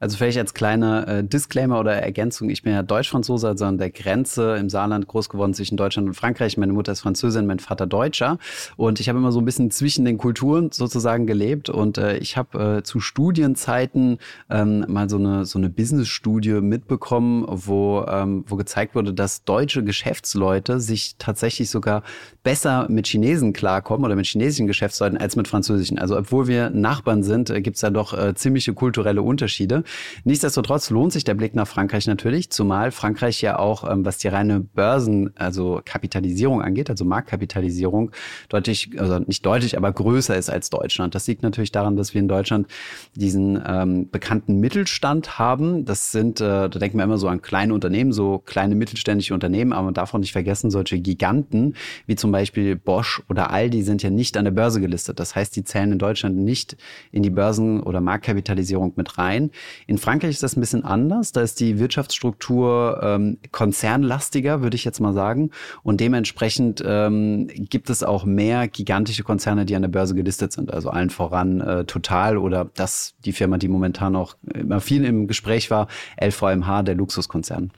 also 0.05 0.19
vielleicht 0.19 0.37
als 0.37 0.53
kleiner 0.53 1.09
äh, 1.09 1.25
Disclaimer 1.25 1.81
oder 1.81 1.95
Ergänzung, 1.95 2.51
ich 2.51 2.63
bin 2.63 2.75
ja 2.75 2.83
Deutsch-Franzose, 2.83 3.49
also 3.49 3.65
an 3.65 3.79
der 3.79 3.89
Grenze 3.89 4.55
im 4.57 4.69
Saarland 4.69 5.09
groß 5.09 5.31
geworden 5.31 5.55
zwischen 5.55 5.79
Deutschland 5.79 6.07
und 6.09 6.13
Frankreich. 6.13 6.59
Meine 6.59 6.75
Mutter 6.75 6.93
ist 6.93 7.01
Französin, 7.01 7.47
mein 7.47 7.59
Vater 7.59 7.87
Deutscher. 7.87 8.37
Und 8.77 9.01
ich 9.01 9.09
habe 9.09 9.19
immer 9.19 9.33
so 9.33 9.41
ein 9.41 9.47
bisschen 9.47 9.71
zwischen 9.71 10.05
den 10.05 10.19
Kulturen 10.19 10.71
sozusagen 10.71 11.27
gelebt. 11.27 11.71
Und 11.71 11.97
äh, 11.97 12.19
ich 12.19 12.37
habe 12.37 12.81
äh, 12.81 12.83
zu 12.83 13.01
Studienzeiten 13.01 14.19
ähm, 14.51 14.85
mal 14.89 15.09
so 15.09 15.17
eine, 15.17 15.47
so 15.47 15.59
eine 15.59 15.71
Business-Studie 15.71 16.61
mitbekommen, 16.61 17.47
wo, 17.49 18.05
ähm, 18.07 18.45
wo 18.47 18.57
gezeigt 18.57 18.95
wurde, 18.95 19.15
dass 19.15 19.45
deutsche 19.45 19.83
Geschäftsleute 19.85 20.81
sich 20.81 21.17
tatsächlich 21.17 21.71
sogar 21.71 22.03
besser 22.43 22.89
mit 22.91 23.07
Chinesen 23.07 23.55
klarkommen 23.55 24.05
oder 24.05 24.17
mit 24.17 24.27
chinesischen 24.27 24.67
Geschäftsleuten 24.67 25.17
als 25.17 25.35
mit 25.35 25.49
französischen. 25.49 25.99
Also 25.99 26.19
obwohl 26.19 26.47
wir 26.47 26.69
Nachbarn 26.69 27.23
sind, 27.23 27.49
äh, 27.49 27.63
gibt 27.63 27.77
es 27.77 27.81
da 27.81 27.89
doch 27.89 28.13
äh, 28.13 28.35
ziemliche 28.35 28.75
kulturelle 28.75 29.23
Unterschiede. 29.23 29.83
Nichtsdestotrotz 30.25 30.91
lohnt 30.91 31.13
sich 31.13 31.25
der 31.25 31.35
Blick 31.35 31.55
nach 31.55 31.67
Frankreich 31.67 32.07
natürlich, 32.07 32.51
zumal 32.51 32.91
Frankreich 32.91 33.41
ja 33.41 33.59
auch, 33.59 33.91
ähm, 33.91 34.05
was 34.05 34.19
die 34.19 34.29
reine 34.29 34.61
Börsen, 34.61 35.33
also 35.37 35.81
Kapitalisierung 35.85 36.63
angeht, 36.63 36.91
also 36.91 37.05
Marktkapitalisierung, 37.05 38.11
deutlich, 38.49 38.91
also 38.99 39.19
nicht 39.19 39.45
deutlich, 39.45 39.77
aber 39.77 39.93
größer 39.93 40.37
ist 40.37 40.51
als 40.51 40.71
Deutschland. 40.71 41.15
Das 41.15 41.27
liegt 41.27 41.43
natürlich 41.43 41.73
daran, 41.73 41.97
dass 41.97 42.15
wir 42.15 42.21
in 42.21 42.29
Deutschland 42.29 42.69
diesen 43.15 43.63
ähm, 43.67 44.11
bekannten 44.11 44.61
Mittelstand 44.61 45.39
haben. 45.39 45.85
Das 45.85 46.13
sind, 46.13 46.41
äh, 46.41 46.45
da 46.45 46.69
denken 46.69 46.99
wir 46.99 47.05
immer 47.05 47.19
so 47.19 47.29
an 47.29 47.43
kleine 47.43 47.75
Unternehmen, 47.75 48.13
so 48.13 48.39
kleine 48.39 48.75
mittelständische 48.75 49.35
Unternehmen, 49.35 49.73
aber 49.73 49.85
man 49.85 49.95
darf 49.95 50.15
auch 50.15 50.19
nicht 50.19 50.33
vergessen, 50.33 50.71
solche 50.71 50.99
Giganten 51.01 51.75
wie 52.07 52.17
zum 52.17 52.33
Beispiel 52.33 52.77
Bosch 52.77 53.23
oder 53.29 53.51
Aldi 53.51 53.83
sind 53.83 54.03
ja 54.03 54.11
nicht 54.11 54.37
an 54.37 54.45
der 54.45 54.53
Börse 54.53 54.81
gelistet. 54.81 55.21
Das 55.21 55.35
heißt, 55.35 55.55
die 55.57 55.65
zählen 55.65 55.93
in 55.93 55.99
Deutschland 55.99 56.37
nicht 56.37 56.77
in 57.13 57.23
die 57.23 57.31
Börsen- 57.31 57.83
oder 57.83 58.01
Marktkapitalisierung 58.01 58.93
mit 58.97 59.19
rein. 59.19 59.51
In 59.87 59.99
Frankreich 59.99 60.31
ist 60.31 60.43
das 60.43 60.57
ein 60.57 60.61
bisschen 60.61 60.85
anders. 60.85 61.33
Da 61.33 61.41
ist 61.41 61.61
die 61.61 61.79
Wirtschaftsstruktur 61.79 63.01
ähm, 63.03 63.39
konzernlastiger, 63.53 64.63
würde 64.63 64.77
ich 64.77 64.85
jetzt 64.85 65.01
mal 65.01 65.13
sagen. 65.13 65.51
Und 65.83 66.01
dementsprechend 66.01 66.83
ähm, 66.87 67.49
gibt 67.49 67.91
es 67.91 68.03
auch 68.03 68.25
mehr 68.25 68.69
gigantische 68.69 69.23
Konzerne, 69.23 69.65
die 69.65 69.77
an 69.77 69.83
der 69.83 69.89
Börse 69.89 70.15
gelistet 70.15 70.53
sind. 70.53 70.73
Also 70.73 70.91
allen 70.91 71.11
voran 71.11 71.61
äh, 71.61 71.85
Total 71.85 72.39
oder 72.39 72.71
das, 72.75 73.15
die 73.25 73.33
Firma, 73.33 73.59
die 73.59 73.69
momentan 73.69 74.17
auch 74.17 74.37
immer 74.55 74.81
viel 74.81 75.05
im 75.05 75.27
Gespräch 75.27 75.71
war, 75.71 75.89
LVMH, 76.21 76.83
der 76.83 76.95
Luxuskonzern. 76.95 77.71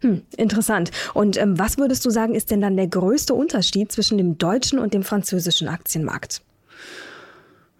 Hm, 0.00 0.22
interessant. 0.36 0.90
Und 1.12 1.36
ähm, 1.36 1.58
was 1.58 1.76
würdest 1.76 2.04
du 2.06 2.10
sagen, 2.10 2.34
ist 2.34 2.50
denn 2.50 2.60
dann 2.60 2.76
der 2.76 2.86
größte 2.86 3.34
Unterschied 3.34 3.92
zwischen 3.92 4.16
dem 4.16 4.38
deutschen 4.38 4.78
und 4.78 4.94
dem 4.94 5.02
französischen 5.02 5.68
Aktienmarkt? 5.68 6.42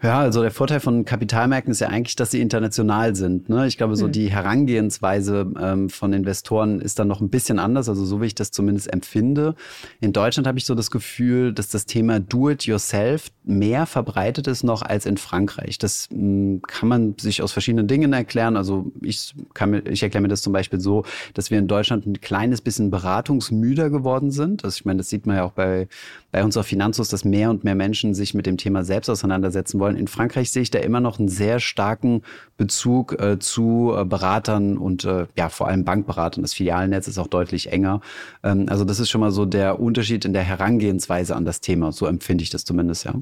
Ja, 0.03 0.20
also 0.20 0.40
der 0.40 0.51
Vorteil 0.51 0.80
von 0.80 1.05
Kapitalmärkten 1.05 1.72
ist 1.72 1.80
ja 1.80 1.88
eigentlich, 1.88 2.16
dass 2.16 2.30
sie 2.30 2.40
international 2.40 3.14
sind. 3.14 3.51
Ne? 3.51 3.66
Ich 3.66 3.76
glaube, 3.76 3.96
so 3.96 4.07
mhm. 4.07 4.12
die 4.12 4.30
Herangehensweise 4.30 5.53
ähm, 5.61 5.90
von 5.90 6.14
Investoren 6.14 6.80
ist 6.80 6.98
dann 6.98 7.07
noch 7.07 7.20
ein 7.20 7.28
bisschen 7.28 7.59
anders, 7.59 7.86
also 7.86 8.07
so 8.07 8.22
wie 8.22 8.26
ich 8.26 8.34
das 8.34 8.51
zumindest 8.51 8.90
empfinde. 8.90 9.55
In 10.01 10.14
Deutschland 10.14 10.46
habe 10.46 10.57
ich 10.57 10.64
so 10.64 10.74
das 10.74 10.90
Gefühl, 10.90 11.53
dass 11.53 11.68
das 11.68 11.84
Thema 11.84 12.18
Do-it-yourself 12.18 13.30
mehr 13.44 13.84
verbreitet 13.84 14.46
ist 14.46 14.62
noch 14.62 14.80
als 14.80 15.05
in 15.05 15.18
Frankreich. 15.18 15.76
Das 15.76 16.09
mh, 16.11 16.16
hm, 16.18 16.62
kann 16.62 16.88
man 16.88 17.14
sich 17.20 17.42
aus 17.42 17.53
verschiedenen 17.53 17.86
Dingen 17.86 18.14
erklären. 18.14 18.57
Also 18.57 18.90
ich, 19.03 19.34
kann 19.53 19.70
mir, 19.70 19.80
ich 19.86 20.03
erkläre 20.03 20.22
mir 20.22 20.28
das 20.28 20.40
zum 20.40 20.55
Beispiel 20.55 20.80
so, 20.80 21.05
dass 21.34 21.51
wir 21.51 21.59
in 21.59 21.68
Deutschland 21.68 22.07
ein 22.07 22.22
kleines 22.22 22.62
bisschen 22.62 22.90
beratungsmüder 22.90 23.90
geworden 23.90 24.30
sind. 24.30 24.64
Also 24.64 24.76
ich 24.76 24.86
meine, 24.86 24.98
das 24.98 25.11
sieht 25.11 25.26
man 25.26 25.36
ja 25.36 25.44
auch 25.44 25.53
bei, 25.53 25.88
bei 26.32 26.42
uns 26.42 26.57
auf 26.57 26.66
Finanzus, 26.66 27.09
dass 27.09 27.26
mehr 27.26 27.51
und 27.51 27.64
mehr 27.64 27.74
Menschen 27.74 28.14
sich 28.14 28.32
mit 28.32 28.46
dem 28.46 28.57
Thema 28.57 28.82
selbst 28.82 29.11
auseinandersetzen 29.11 29.78
wollen 29.78 29.89
wollen. 29.91 30.01
In 30.01 30.09
Frankreich 30.09 30.51
sehe 30.51 30.62
ich 30.62 30.70
da 30.70 30.78
immer 30.78 31.01
noch 31.01 31.18
einen 31.18 31.28
sehr 31.28 31.61
starken 31.61 32.22
Bezug 32.57 33.20
äh, 33.20 33.38
zu 33.38 33.95
äh, 33.97 34.05
Beratern 34.05 34.78
und 34.78 35.05
äh, 35.05 35.26
ja 35.36 35.49
vor 35.49 35.68
allem 35.68 35.84
Bankberatern. 35.84 36.43
Das 36.43 36.55
Filialnetz 36.55 37.09
ist 37.09 37.18
auch 37.18 37.26
deutlich 37.26 37.72
enger. 37.72 38.01
Ähm, 38.43 38.66
also 38.68 38.84
das 38.84 39.01
ist 39.01 39.11
schon 39.11 39.20
mal 39.20 39.32
so 39.32 39.45
der 39.45 39.80
Unterschied 39.80 40.24
in 40.24 40.32
der 40.32 40.43
Herangehensweise 40.43 41.34
an 41.36 41.45
das 41.45 41.61
Thema. 41.61 41.93
So 41.93 42.07
empfinde 42.07 42.43
ich 42.43 42.51
das 42.51 42.64
zumindest, 42.64 43.05
ja. 43.05 43.14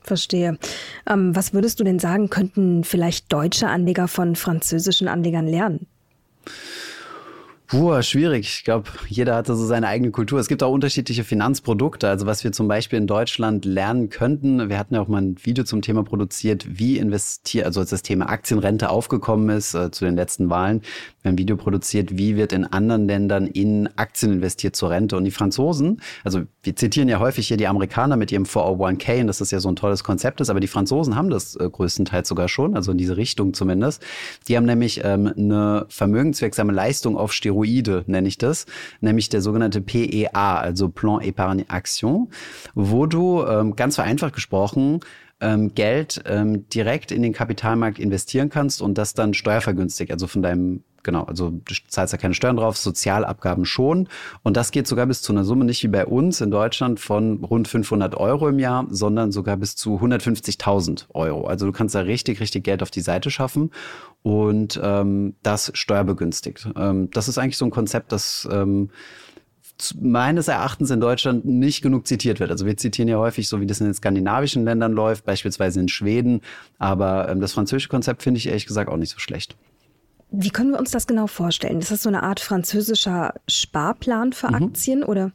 Verstehe. 0.00 0.58
Ähm, 1.08 1.34
was 1.36 1.54
würdest 1.54 1.78
du 1.78 1.84
denn 1.84 2.00
sagen, 2.00 2.28
könnten 2.28 2.82
vielleicht 2.82 3.32
deutsche 3.32 3.68
Anleger 3.68 4.08
von 4.08 4.34
französischen 4.34 5.06
Anlegern 5.06 5.46
lernen? 5.46 5.86
Puh, 7.72 8.02
schwierig. 8.02 8.58
Ich 8.58 8.64
glaube, 8.64 8.90
jeder 9.08 9.34
hatte 9.34 9.56
so 9.56 9.64
seine 9.64 9.88
eigene 9.88 10.10
Kultur. 10.10 10.38
Es 10.38 10.46
gibt 10.46 10.62
auch 10.62 10.70
unterschiedliche 10.70 11.24
Finanzprodukte. 11.24 12.06
Also 12.06 12.26
was 12.26 12.44
wir 12.44 12.52
zum 12.52 12.68
Beispiel 12.68 12.98
in 12.98 13.06
Deutschland 13.06 13.64
lernen 13.64 14.10
könnten, 14.10 14.68
wir 14.68 14.78
hatten 14.78 14.94
ja 14.94 15.00
auch 15.00 15.08
mal 15.08 15.22
ein 15.22 15.36
Video 15.42 15.64
zum 15.64 15.80
Thema 15.80 16.04
produziert, 16.04 16.66
wie 16.68 16.98
investiert, 16.98 17.64
also 17.64 17.80
als 17.80 17.88
das 17.88 18.02
Thema 18.02 18.28
Aktienrente 18.28 18.90
aufgekommen 18.90 19.48
ist 19.48 19.72
äh, 19.72 19.90
zu 19.90 20.04
den 20.04 20.16
letzten 20.16 20.50
Wahlen. 20.50 20.82
Wir 21.22 21.30
haben 21.30 21.36
ein 21.36 21.38
Video 21.38 21.56
produziert, 21.56 22.18
wie 22.18 22.36
wird 22.36 22.52
in 22.52 22.66
anderen 22.66 23.06
Ländern 23.06 23.46
in 23.46 23.88
Aktien 23.96 24.34
investiert 24.34 24.76
zur 24.76 24.90
Rente. 24.90 25.16
Und 25.16 25.24
die 25.24 25.30
Franzosen, 25.30 26.02
also 26.24 26.42
wir 26.62 26.76
zitieren 26.76 27.08
ja 27.08 27.20
häufig 27.20 27.48
hier 27.48 27.56
die 27.56 27.68
Amerikaner 27.68 28.18
mit 28.18 28.30
ihrem 28.32 28.44
401k 28.44 29.22
und 29.22 29.28
dass 29.28 29.38
das 29.38 29.50
ja 29.50 29.60
so 29.60 29.70
ein 29.70 29.76
tolles 29.76 30.04
Konzept 30.04 30.42
ist, 30.42 30.50
aber 30.50 30.60
die 30.60 30.66
Franzosen 30.66 31.16
haben 31.16 31.30
das 31.30 31.56
äh, 31.56 31.70
größtenteils 31.70 32.28
sogar 32.28 32.48
schon, 32.48 32.76
also 32.76 32.92
in 32.92 32.98
diese 32.98 33.16
Richtung 33.16 33.54
zumindest. 33.54 34.04
Die 34.46 34.58
haben 34.58 34.66
nämlich 34.66 35.00
ähm, 35.04 35.32
eine 35.34 35.86
vermögenswirksame 35.88 36.74
Leistung 36.74 37.16
auf 37.16 37.32
Steroide, 37.62 38.04
nenne 38.06 38.28
ich 38.28 38.38
das, 38.38 38.66
nämlich 39.00 39.28
der 39.28 39.40
sogenannte 39.40 39.80
PEA, 39.80 40.56
also 40.56 40.88
Plan 40.88 41.20
Épargne 41.20 41.64
Action, 41.72 42.28
wo 42.74 43.06
du 43.06 43.44
ähm, 43.44 43.76
ganz 43.76 43.96
vereinfacht 43.96 44.34
gesprochen 44.34 45.00
ähm, 45.40 45.74
Geld 45.74 46.22
ähm, 46.26 46.68
direkt 46.68 47.10
in 47.10 47.22
den 47.22 47.32
Kapitalmarkt 47.32 47.98
investieren 47.98 48.48
kannst 48.48 48.82
und 48.82 48.98
das 48.98 49.14
dann 49.14 49.34
steuervergünstigt, 49.34 50.12
also 50.12 50.26
von 50.26 50.42
deinem 50.42 50.82
genau, 51.02 51.24
also 51.24 51.50
du 51.50 51.74
zahlst 51.88 52.12
ja 52.12 52.18
keine 52.18 52.34
Steuern 52.34 52.56
drauf, 52.56 52.76
Sozialabgaben 52.76 53.64
schon. 53.64 54.08
Und 54.42 54.56
das 54.56 54.70
geht 54.70 54.86
sogar 54.86 55.06
bis 55.06 55.22
zu 55.22 55.32
einer 55.32 55.44
Summe, 55.44 55.64
nicht 55.64 55.82
wie 55.82 55.88
bei 55.88 56.06
uns 56.06 56.40
in 56.40 56.50
Deutschland 56.50 57.00
von 57.00 57.44
rund 57.44 57.68
500 57.68 58.14
Euro 58.14 58.48
im 58.48 58.58
Jahr, 58.58 58.86
sondern 58.90 59.32
sogar 59.32 59.56
bis 59.56 59.76
zu 59.76 59.96
150.000 59.96 61.06
Euro. 61.14 61.46
Also 61.46 61.66
du 61.66 61.72
kannst 61.72 61.94
da 61.94 62.00
richtig, 62.00 62.40
richtig 62.40 62.64
Geld 62.64 62.82
auf 62.82 62.90
die 62.90 63.00
Seite 63.00 63.30
schaffen 63.30 63.70
und 64.22 64.80
ähm, 64.82 65.34
das 65.42 65.70
steuerbegünstigt. 65.74 66.68
Ähm, 66.76 67.10
das 67.10 67.28
ist 67.28 67.38
eigentlich 67.38 67.58
so 67.58 67.64
ein 67.64 67.70
Konzept, 67.70 68.12
das 68.12 68.48
ähm, 68.50 68.90
meines 70.00 70.48
Erachtens 70.48 70.90
in 70.90 71.00
Deutschland 71.00 71.44
nicht 71.44 71.82
genug 71.82 72.06
zitiert 72.06 72.40
wird. 72.40 72.50
Also 72.50 72.66
wir 72.66 72.76
zitieren 72.76 73.08
ja 73.08 73.18
häufig 73.18 73.48
so, 73.48 73.60
wie 73.60 73.66
das 73.66 73.80
in 73.80 73.86
den 73.86 73.94
skandinavischen 73.94 74.64
Ländern 74.64 74.92
läuft, 74.92 75.24
beispielsweise 75.24 75.80
in 75.80 75.88
Schweden. 75.88 76.40
Aber 76.78 77.28
ähm, 77.28 77.40
das 77.40 77.52
französische 77.52 77.88
Konzept 77.88 78.22
finde 78.22 78.38
ich 78.38 78.46
ehrlich 78.46 78.66
gesagt 78.66 78.88
auch 78.88 78.96
nicht 78.96 79.10
so 79.10 79.18
schlecht. 79.18 79.56
Wie 80.32 80.50
können 80.50 80.70
wir 80.70 80.78
uns 80.78 80.90
das 80.90 81.06
genau 81.06 81.26
vorstellen? 81.26 81.78
Ist 81.78 81.90
das 81.90 82.02
so 82.02 82.08
eine 82.08 82.22
Art 82.22 82.40
französischer 82.40 83.34
Sparplan 83.48 84.32
für 84.32 84.48
mhm. 84.48 84.54
Aktien 84.54 85.04
oder? 85.04 85.32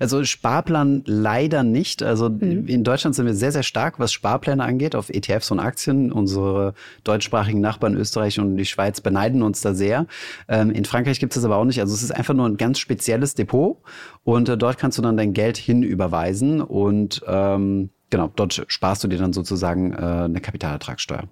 Also 0.00 0.24
Sparplan 0.24 1.02
leider 1.04 1.62
nicht. 1.62 2.02
Also 2.02 2.30
mhm. 2.30 2.66
in 2.66 2.84
Deutschland 2.84 3.14
sind 3.14 3.26
wir 3.26 3.34
sehr, 3.34 3.52
sehr 3.52 3.62
stark, 3.62 3.98
was 3.98 4.12
Sparpläne 4.12 4.62
angeht, 4.62 4.94
auf 4.94 5.10
ETFs 5.10 5.50
und 5.50 5.58
Aktien. 5.58 6.12
Unsere 6.12 6.74
deutschsprachigen 7.04 7.60
Nachbarn 7.60 7.94
Österreich 7.94 8.38
und 8.38 8.56
die 8.56 8.64
Schweiz 8.64 9.00
beneiden 9.00 9.42
uns 9.42 9.60
da 9.60 9.74
sehr. 9.74 10.06
Ähm, 10.48 10.70
in 10.70 10.84
Frankreich 10.84 11.20
gibt 11.20 11.32
es 11.32 11.42
das 11.42 11.44
aber 11.44 11.56
auch 11.56 11.64
nicht. 11.64 11.80
Also 11.80 11.94
es 11.94 12.02
ist 12.02 12.12
einfach 12.12 12.34
nur 12.34 12.46
ein 12.46 12.56
ganz 12.56 12.78
spezielles 12.78 13.34
Depot 13.34 13.78
und 14.24 14.48
äh, 14.48 14.56
dort 14.56 14.78
kannst 14.78 14.96
du 14.96 15.02
dann 15.02 15.16
dein 15.16 15.32
Geld 15.32 15.56
hinüberweisen 15.56 16.60
und 16.60 17.22
ähm, 17.26 17.90
genau, 18.10 18.30
dort 18.34 18.64
sparst 18.68 19.04
du 19.04 19.08
dir 19.08 19.18
dann 19.18 19.32
sozusagen 19.32 19.92
äh, 19.92 19.96
eine 19.96 20.40
Kapitalertragssteuer. 20.40 21.24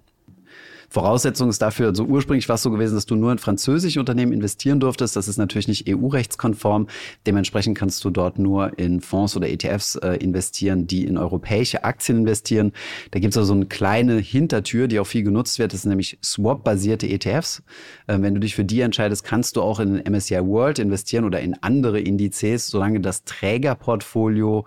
Voraussetzung 0.94 1.48
ist 1.48 1.60
dafür, 1.60 1.88
also 1.88 2.04
ursprünglich 2.04 2.48
war 2.48 2.54
es 2.54 2.62
so 2.62 2.70
gewesen, 2.70 2.94
dass 2.94 3.04
du 3.04 3.16
nur 3.16 3.32
in 3.32 3.38
französische 3.38 3.98
Unternehmen 3.98 4.32
investieren 4.32 4.78
durftest. 4.78 5.16
Das 5.16 5.26
ist 5.26 5.38
natürlich 5.38 5.66
nicht 5.66 5.88
EU-rechtskonform. 5.88 6.86
Dementsprechend 7.26 7.76
kannst 7.76 8.04
du 8.04 8.10
dort 8.10 8.38
nur 8.38 8.78
in 8.78 9.00
Fonds 9.00 9.36
oder 9.36 9.48
ETFs 9.48 9.96
äh, 9.96 10.14
investieren, 10.18 10.86
die 10.86 11.04
in 11.04 11.18
europäische 11.18 11.82
Aktien 11.82 12.18
investieren. 12.18 12.72
Da 13.10 13.18
gibt 13.18 13.34
es 13.34 13.38
also 13.38 13.54
eine 13.54 13.66
kleine 13.66 14.18
Hintertür, 14.18 14.86
die 14.86 15.00
auch 15.00 15.06
viel 15.06 15.24
genutzt 15.24 15.58
wird. 15.58 15.72
Das 15.72 15.82
sind 15.82 15.88
nämlich 15.88 16.16
Swap-basierte 16.22 17.08
ETFs. 17.08 17.64
Äh, 18.06 18.18
wenn 18.20 18.34
du 18.34 18.38
dich 18.38 18.54
für 18.54 18.64
die 18.64 18.80
entscheidest, 18.80 19.24
kannst 19.24 19.56
du 19.56 19.62
auch 19.62 19.80
in 19.80 19.94
den 19.94 20.12
MSCI 20.12 20.46
World 20.46 20.78
investieren 20.78 21.24
oder 21.24 21.40
in 21.40 21.56
andere 21.60 21.98
Indizes, 21.98 22.68
solange 22.68 23.00
das 23.00 23.24
Trägerportfolio 23.24 24.64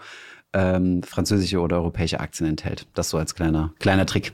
ähm, 0.52 1.04
französische 1.04 1.62
oder 1.62 1.78
europäische 1.78 2.20
Aktien 2.20 2.50
enthält. 2.50 2.86
Das 2.94 3.12
so 3.12 3.18
als 3.18 3.34
kleiner, 3.34 3.74
kleiner 3.80 4.06
Trick. 4.06 4.34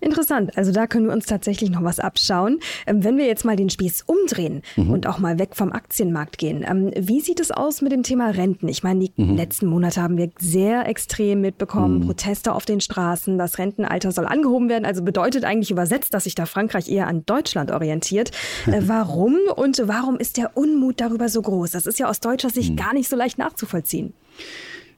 Interessant. 0.00 0.56
Also 0.56 0.72
da 0.72 0.86
können 0.86 1.06
wir 1.06 1.12
uns 1.12 1.26
tatsächlich 1.26 1.70
noch 1.70 1.82
was 1.82 1.98
abschauen. 1.98 2.60
Ähm, 2.86 3.04
wenn 3.04 3.16
wir 3.16 3.26
jetzt 3.26 3.44
mal 3.44 3.56
den 3.56 3.70
Spieß 3.70 4.02
umdrehen 4.06 4.62
mhm. 4.76 4.90
und 4.90 5.06
auch 5.06 5.18
mal 5.18 5.38
weg 5.38 5.56
vom 5.56 5.72
Aktienmarkt 5.72 6.38
gehen, 6.38 6.64
ähm, 6.68 6.90
wie 6.96 7.20
sieht 7.20 7.40
es 7.40 7.50
aus 7.50 7.80
mit 7.82 7.92
dem 7.92 8.02
Thema 8.02 8.30
Renten? 8.30 8.68
Ich 8.68 8.82
meine, 8.82 9.00
die 9.00 9.12
mhm. 9.16 9.36
letzten 9.36 9.66
Monate 9.66 10.02
haben 10.02 10.16
wir 10.16 10.30
sehr 10.38 10.86
extrem 10.86 11.40
mitbekommen, 11.40 12.00
mhm. 12.00 12.06
Proteste 12.06 12.52
auf 12.52 12.64
den 12.64 12.80
Straßen, 12.80 13.38
das 13.38 13.58
Rentenalter 13.58 14.12
soll 14.12 14.26
angehoben 14.26 14.68
werden. 14.68 14.84
Also 14.84 15.02
bedeutet 15.02 15.44
eigentlich 15.44 15.70
übersetzt, 15.70 16.14
dass 16.14 16.24
sich 16.24 16.34
da 16.34 16.46
Frankreich 16.46 16.88
eher 16.88 17.06
an 17.06 17.24
Deutschland 17.24 17.70
orientiert. 17.70 18.30
Äh, 18.66 18.82
warum 18.86 19.36
und 19.56 19.82
warum 19.86 20.18
ist 20.18 20.36
der 20.36 20.56
Unmut 20.56 21.00
darüber 21.00 21.28
so 21.28 21.42
groß? 21.42 21.70
Das 21.70 21.86
ist 21.86 21.98
ja 21.98 22.08
aus 22.08 22.20
deutscher 22.20 22.50
Sicht 22.50 22.72
mhm. 22.72 22.76
gar 22.76 22.94
nicht 22.94 23.08
so 23.08 23.16
leicht 23.16 23.38
nachzuvollziehen. 23.38 24.12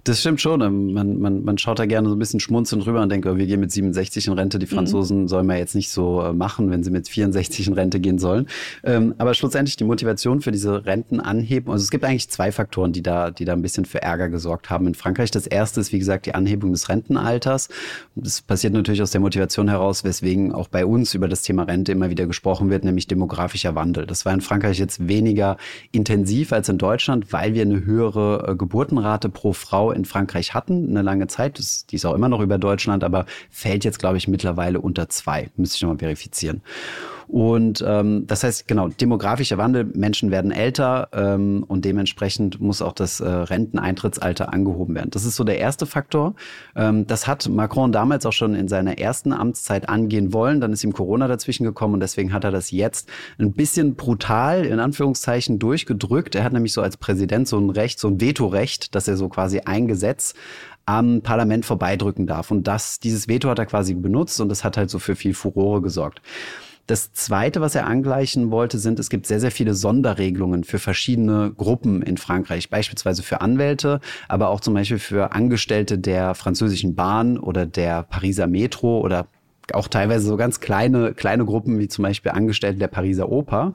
Das 0.04 0.20
stimmt 0.20 0.38
schon. 0.42 0.60
Ähm, 0.60 0.92
man, 0.92 1.18
man, 1.18 1.44
man 1.44 1.56
schaut 1.56 1.78
da 1.78 1.86
gerne 1.86 2.10
so 2.10 2.14
ein 2.14 2.18
bisschen 2.18 2.38
schmunzelnd 2.38 2.86
rüber 2.86 3.00
und 3.00 3.10
denkt, 3.10 3.26
oh, 3.26 3.36
wir 3.36 3.46
gehen 3.46 3.60
mit 3.60 3.72
67 3.72 4.26
in 4.26 4.34
Rente. 4.34 4.58
Die 4.58 4.66
mhm. 4.66 4.70
Franzosen 4.70 5.22
mhm. 5.22 5.28
sollen 5.28 5.46
wir 5.46 5.56
jetzt 5.56 5.74
nicht 5.74 5.88
so 5.88 6.20
äh, 6.20 6.34
machen, 6.34 6.70
wenn 6.70 6.82
sie 6.82 6.90
mit 6.90 7.08
64 7.08 7.68
in 7.68 7.72
Rente 7.72 8.00
gehen 8.00 8.18
sollen. 8.18 8.46
Ähm, 8.84 9.14
aber 9.16 9.32
schlussendlich 9.32 9.76
die 9.76 9.84
Motivation 9.84 10.42
für 10.42 10.52
diese 10.52 10.84
Rentenanhebung. 10.84 11.72
Also 11.72 11.84
es 11.84 11.90
gibt 11.90 12.04
eigentlich 12.04 12.28
zwei 12.28 12.52
Faktoren, 12.52 12.92
die 12.92 13.02
da, 13.02 13.30
die 13.30 13.46
da 13.46 13.54
ein 13.54 13.62
bisschen 13.62 13.86
für 13.86 14.02
Ärger 14.02 14.28
gesorgt 14.28 14.68
haben 14.68 14.86
in 14.86 14.94
Frankreich. 14.94 15.30
Das 15.30 15.46
erste 15.46 15.80
ist, 15.80 15.90
wie 15.90 15.98
gesagt, 15.98 16.26
die 16.26 16.34
Anhebung 16.34 16.72
des 16.72 16.90
Rentenalters. 16.90 17.70
Das 18.14 18.42
passiert 18.42 18.74
natürlich 18.74 19.00
aus 19.00 19.10
der 19.10 19.22
Motivation 19.22 19.68
heraus, 19.68 20.04
weswegen 20.04 20.52
auch 20.52 20.68
bei 20.68 20.84
uns 20.84 21.14
über 21.14 21.28
das 21.28 21.40
Thema 21.40 21.62
Rente 21.62 21.92
immer 21.92 22.10
wieder 22.10 22.26
gesprochen 22.26 22.68
wird, 22.68 22.84
nämlich 22.84 23.06
demografischer 23.06 23.74
Wandel. 23.74 24.04
Das 24.04 24.26
war 24.26 24.34
in 24.34 24.42
Frankreich 24.42 24.78
jetzt 24.78 25.08
weniger 25.08 25.56
intensiv 25.92 26.52
als 26.52 26.68
in 26.68 26.76
Deutschland, 26.76 27.32
weil 27.32 27.54
wir 27.54 27.62
eine 27.62 27.86
höhere 27.86 28.50
äh, 28.50 28.54
Geburtenrate 28.54 29.30
pro 29.30 29.54
Frau 29.54 29.93
in 29.94 30.04
Frankreich 30.04 30.54
hatten, 30.54 30.90
eine 30.90 31.02
lange 31.02 31.26
Zeit. 31.26 31.58
Das, 31.58 31.86
die 31.86 31.96
ist 31.96 32.04
auch 32.04 32.14
immer 32.14 32.28
noch 32.28 32.40
über 32.40 32.58
Deutschland, 32.58 33.04
aber 33.04 33.26
fällt 33.50 33.84
jetzt, 33.84 33.98
glaube 33.98 34.16
ich, 34.16 34.28
mittlerweile 34.28 34.80
unter 34.80 35.08
zwei. 35.08 35.50
Müsste 35.56 35.76
ich 35.76 35.82
nochmal 35.82 35.98
verifizieren. 35.98 36.62
Und 37.28 37.84
ähm, 37.86 38.26
das 38.26 38.44
heißt, 38.44 38.68
genau, 38.68 38.88
demografischer 38.88 39.58
Wandel, 39.58 39.84
Menschen 39.84 40.30
werden 40.30 40.50
älter 40.50 41.08
ähm, 41.12 41.64
und 41.66 41.84
dementsprechend 41.84 42.60
muss 42.60 42.82
auch 42.82 42.92
das 42.92 43.20
äh, 43.20 43.28
Renteneintrittsalter 43.28 44.52
angehoben 44.52 44.94
werden. 44.94 45.10
Das 45.10 45.24
ist 45.24 45.36
so 45.36 45.44
der 45.44 45.58
erste 45.58 45.86
Faktor. 45.86 46.34
Ähm, 46.76 47.06
das 47.06 47.26
hat 47.26 47.48
Macron 47.48 47.92
damals 47.92 48.26
auch 48.26 48.32
schon 48.32 48.54
in 48.54 48.68
seiner 48.68 48.98
ersten 48.98 49.32
Amtszeit 49.32 49.88
angehen 49.88 50.32
wollen. 50.32 50.60
Dann 50.60 50.72
ist 50.72 50.84
ihm 50.84 50.92
Corona 50.92 51.28
dazwischen 51.28 51.64
gekommen 51.64 51.94
und 51.94 52.00
deswegen 52.00 52.32
hat 52.32 52.44
er 52.44 52.50
das 52.50 52.70
jetzt 52.70 53.08
ein 53.38 53.52
bisschen 53.52 53.94
brutal, 53.94 54.64
in 54.64 54.78
Anführungszeichen, 54.78 55.58
durchgedrückt. 55.58 56.34
Er 56.34 56.44
hat 56.44 56.52
nämlich 56.52 56.72
so 56.72 56.82
als 56.82 56.96
Präsident 56.96 57.48
so 57.48 57.58
ein 57.58 57.70
Recht, 57.70 57.98
so 57.98 58.08
ein 58.08 58.20
Vetorecht, 58.20 58.94
dass 58.94 59.08
er 59.08 59.16
so 59.16 59.28
quasi 59.28 59.60
ein 59.64 59.88
Gesetz 59.88 60.34
am 60.86 61.22
Parlament 61.22 61.64
vorbeidrücken 61.64 62.26
darf. 62.26 62.50
Und 62.50 62.66
das, 62.66 63.00
dieses 63.00 63.28
Veto 63.28 63.48
hat 63.48 63.58
er 63.58 63.66
quasi 63.66 63.94
benutzt 63.94 64.40
und 64.40 64.48
das 64.48 64.64
hat 64.64 64.76
halt 64.76 64.90
so 64.90 64.98
für 64.98 65.16
viel 65.16 65.34
Furore 65.34 65.80
gesorgt. 65.80 66.20
Das 66.86 67.12
Zweite, 67.12 67.62
was 67.62 67.74
er 67.74 67.86
angleichen 67.86 68.50
wollte, 68.50 68.78
sind, 68.78 68.98
es 68.98 69.08
gibt 69.08 69.26
sehr, 69.26 69.40
sehr 69.40 69.50
viele 69.50 69.74
Sonderregelungen 69.74 70.64
für 70.64 70.78
verschiedene 70.78 71.50
Gruppen 71.56 72.02
in 72.02 72.18
Frankreich, 72.18 72.68
beispielsweise 72.68 73.22
für 73.22 73.40
Anwälte, 73.40 74.00
aber 74.28 74.50
auch 74.50 74.60
zum 74.60 74.74
Beispiel 74.74 74.98
für 74.98 75.32
Angestellte 75.32 75.98
der 75.98 76.34
französischen 76.34 76.94
Bahn 76.94 77.38
oder 77.38 77.64
der 77.64 78.02
Pariser 78.02 78.46
Metro 78.46 79.00
oder 79.00 79.28
auch 79.72 79.88
teilweise 79.88 80.26
so 80.26 80.36
ganz 80.36 80.60
kleine, 80.60 81.14
kleine 81.14 81.46
Gruppen 81.46 81.78
wie 81.78 81.88
zum 81.88 82.02
Beispiel 82.02 82.32
Angestellte 82.32 82.78
der 82.78 82.88
Pariser 82.88 83.30
Oper 83.30 83.72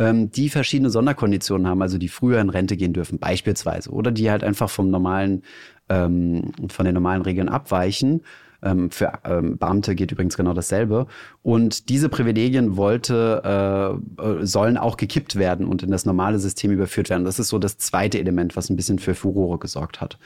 ähm, 0.00 0.32
die 0.32 0.48
verschiedene 0.48 0.90
Sonderkonditionen 0.90 1.68
haben, 1.68 1.82
also 1.82 1.98
die 1.98 2.08
früher 2.08 2.40
in 2.40 2.48
Rente 2.48 2.76
gehen 2.76 2.92
dürfen, 2.92 3.18
beispielsweise, 3.18 3.90
oder 3.90 4.10
die 4.10 4.30
halt 4.30 4.42
einfach 4.42 4.70
vom 4.70 4.90
normalen, 4.90 5.42
ähm, 5.88 6.52
von 6.68 6.86
den 6.86 6.94
normalen 6.94 7.22
Regeln 7.22 7.48
abweichen. 7.48 8.22
Ähm, 8.62 8.90
für 8.90 9.12
ähm, 9.24 9.58
Beamte 9.58 9.94
geht 9.94 10.12
übrigens 10.12 10.36
genau 10.36 10.52
dasselbe. 10.52 11.06
Und 11.42 11.88
diese 11.88 12.08
Privilegien 12.08 12.76
wollte, 12.76 13.98
äh, 14.18 14.22
äh, 14.22 14.46
sollen 14.46 14.76
auch 14.76 14.96
gekippt 14.96 15.36
werden 15.36 15.66
und 15.66 15.82
in 15.82 15.90
das 15.90 16.04
normale 16.04 16.38
System 16.38 16.70
überführt 16.70 17.10
werden. 17.10 17.24
Das 17.24 17.38
ist 17.38 17.48
so 17.48 17.58
das 17.58 17.78
zweite 17.78 18.18
Element, 18.18 18.56
was 18.56 18.70
ein 18.70 18.76
bisschen 18.76 18.98
für 18.98 19.14
Furore 19.14 19.58
gesorgt 19.58 20.00
hat. 20.00 20.18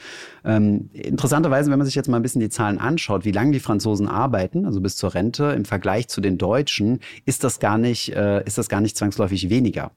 Ähm, 0.43 0.89
interessanterweise, 0.93 1.71
wenn 1.71 1.79
man 1.79 1.85
sich 1.85 1.95
jetzt 1.95 2.09
mal 2.09 2.17
ein 2.17 2.23
bisschen 2.23 2.41
die 2.41 2.49
Zahlen 2.49 2.79
anschaut, 2.79 3.25
wie 3.25 3.31
lange 3.31 3.51
die 3.51 3.59
Franzosen 3.59 4.07
arbeiten, 4.07 4.65
also 4.65 4.81
bis 4.81 4.97
zur 4.97 5.13
Rente, 5.13 5.45
im 5.55 5.65
Vergleich 5.65 6.07
zu 6.07 6.21
den 6.21 6.37
Deutschen, 6.37 6.99
ist 7.25 7.43
das 7.43 7.59
gar 7.59 7.77
nicht, 7.77 8.15
äh, 8.15 8.43
ist 8.45 8.57
das 8.57 8.69
gar 8.69 8.81
nicht 8.81 8.97
zwangsläufig 8.97 9.49
weniger 9.49 9.91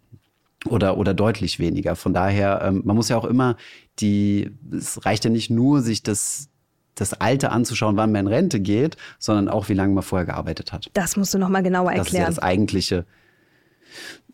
oder, 0.67 0.99
oder 0.99 1.15
deutlich 1.15 1.59
weniger. 1.59 1.97
Von 1.97 2.13
daher, 2.13 2.63
ähm, 2.65 2.83
man 2.85 2.97
muss 2.97 3.09
ja 3.09 3.17
auch 3.17 3.25
immer 3.25 3.57
die, 4.01 4.51
es 4.73 5.05
reicht 5.05 5.25
ja 5.25 5.31
nicht 5.31 5.51
nur, 5.51 5.81
sich 5.83 6.03
das 6.03 6.48
das 7.01 7.15
Alte 7.15 7.51
anzuschauen, 7.51 7.97
wann 7.97 8.13
man 8.13 8.27
in 8.27 8.33
Rente 8.33 8.61
geht, 8.61 8.97
sondern 9.19 9.49
auch, 9.49 9.69
wie 9.69 9.75
lange 9.75 9.95
man 9.95 10.03
vorher 10.03 10.27
gearbeitet 10.27 10.73
hat. 10.73 10.91
Das 10.95 11.17
musst 11.17 11.35
du 11.35 11.39
nochmal 11.39 11.63
genauer 11.63 11.93
erklären. 11.93 12.05
Das 12.05 12.13
ist 12.13 12.19
ja 12.19 12.27
das 12.27 12.39
eigentliche. 12.39 13.07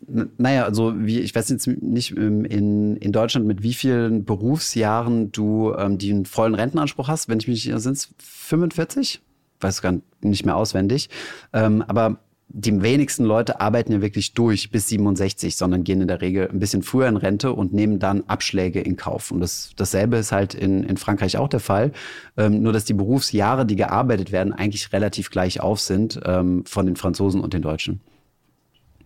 Naja, 0.07 0.65
also 0.65 0.93
wie, 0.97 1.21
ich 1.21 1.35
weiß 1.35 1.49
jetzt 1.49 1.67
nicht 1.67 2.17
ähm, 2.17 2.45
in, 2.45 2.97
in 2.97 3.13
Deutschland, 3.13 3.47
mit 3.47 3.63
wie 3.63 3.75
vielen 3.75 4.25
Berufsjahren 4.25 5.33
du 5.33 5.73
ähm, 5.75 5.99
den 5.99 6.27
vollen 6.27 6.55
Rentenanspruch 6.55 7.09
hast. 7.09 7.29
Wenn 7.29 7.39
ich 7.39 7.49
mich, 7.49 7.63
sind 7.63 7.97
es 7.97 8.11
45? 8.19 9.23
Weiß 9.61 9.81
gar 9.81 9.95
nicht 10.21 10.45
mehr 10.45 10.57
auswendig. 10.57 11.09
Ähm, 11.53 11.83
aber 11.87 12.19
die 12.49 12.83
wenigsten 12.83 13.25
Leute 13.25 13.61
arbeiten 13.61 13.93
ja 13.93 14.01
wirklich 14.01 14.35
durch 14.35 14.71
bis 14.71 14.89
67, 14.89 15.57
sondern 15.57 15.83
gehen 15.83 16.01
in 16.01 16.09
der 16.09 16.21
Regel 16.21 16.49
ein 16.49 16.61
bisschen 16.61 16.83
früher 16.83 17.09
in 17.09 17.17
Rente 17.17 17.53
und 17.53 17.73
nehmen 17.73 17.99
dann 17.99 18.25
Abschläge 18.29 18.81
in 18.81 18.97
Kauf. 18.97 19.31
Und 19.31 19.41
das, 19.41 19.73
dasselbe 19.77 20.17
ist 20.19 20.31
halt 20.31 20.55
in, 20.55 20.85
in 20.85 20.97
Frankreich 20.97 21.37
auch 21.37 21.49
der 21.49 21.61
Fall. 21.61 21.93
Ähm, 22.37 22.63
nur, 22.63 22.73
dass 22.73 22.85
die 22.85 22.95
Berufsjahre, 22.95 23.67
die 23.67 23.77
gearbeitet 23.77 24.31
werden, 24.31 24.53
eigentlich 24.53 24.93
relativ 24.93 25.31
gleich 25.31 25.61
auf 25.61 25.81
sind 25.81 26.21
ähm, 26.25 26.65
von 26.67 26.87
den 26.87 26.97
Franzosen 26.97 27.41
und 27.41 27.55
den 27.55 27.63
Deutschen. 27.63 28.01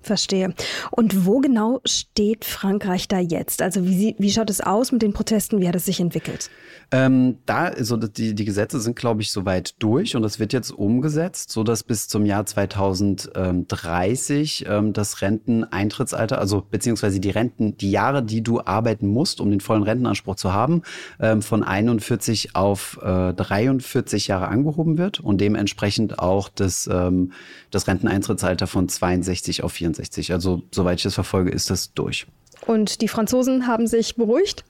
Verstehe. 0.01 0.55
Und 0.90 1.26
wo 1.26 1.40
genau 1.40 1.80
steht 1.84 2.44
Frankreich 2.44 3.09
da 3.09 3.18
jetzt? 3.18 3.62
Also 3.62 3.84
wie, 3.84 4.14
wie 4.18 4.30
schaut 4.30 4.51
es 4.51 4.61
aus 4.61 4.92
mit 4.92 5.03
den 5.03 5.12
Protesten? 5.12 5.61
Wie 5.61 5.68
hat 5.68 5.74
es 5.74 5.86
sich 5.86 6.01
entwickelt? 6.01 6.51
Ähm, 6.90 7.38
da, 7.44 7.64
also 7.64 7.96
die, 7.96 8.34
die 8.34 8.44
Gesetze 8.44 8.80
sind, 8.80 8.96
glaube 8.96 9.20
ich, 9.20 9.32
soweit 9.32 9.74
durch 9.82 10.16
und 10.16 10.24
es 10.24 10.38
wird 10.38 10.55
jetzt 10.55 10.70
umgesetzt, 10.70 11.51
so 11.51 11.62
dass 11.62 11.82
bis 11.82 12.09
zum 12.09 12.24
Jahr 12.24 12.46
2030 12.46 14.64
ähm, 14.66 14.94
das 14.94 15.20
Renteneintrittsalter, 15.20 16.38
also 16.38 16.64
beziehungsweise 16.70 17.20
die 17.20 17.30
Renten, 17.30 17.76
die 17.76 17.90
Jahre, 17.90 18.22
die 18.22 18.42
du 18.42 18.61
arbeiten 18.61 19.09
musst, 19.09 19.40
um 19.40 19.51
den 19.51 19.61
vollen 19.61 19.82
Rentenanspruch 19.82 20.36
zu 20.36 20.55
haben, 20.55 20.82
ähm, 21.20 21.42
von 21.42 21.62
41 21.62 22.57
auf 22.57 22.99
äh, 23.03 23.34
43 23.34 24.28
Jahre 24.28 24.49
angehoben 24.49 24.96
wird 24.96 25.20
und 25.20 25.40
dementsprechend 25.40 26.18
auch 26.18 26.49
das, 26.49 26.88
ähm, 26.90 27.32
das 27.70 27.86
Renteneintrittsalter 27.86 28.66
von 28.66 28.88
62 28.88 29.62
auf 29.62 29.72
64. 29.72 29.88
Also 30.32 30.62
soweit 30.72 30.99
ich 30.99 31.03
das 31.05 31.14
verfolge, 31.14 31.51
ist 31.51 31.70
das 31.70 31.93
durch. 31.95 32.26
Und 32.66 33.01
die 33.01 33.09
Franzosen 33.09 33.66
haben 33.66 33.86
sich 33.86 34.16
beruhigt? 34.16 34.64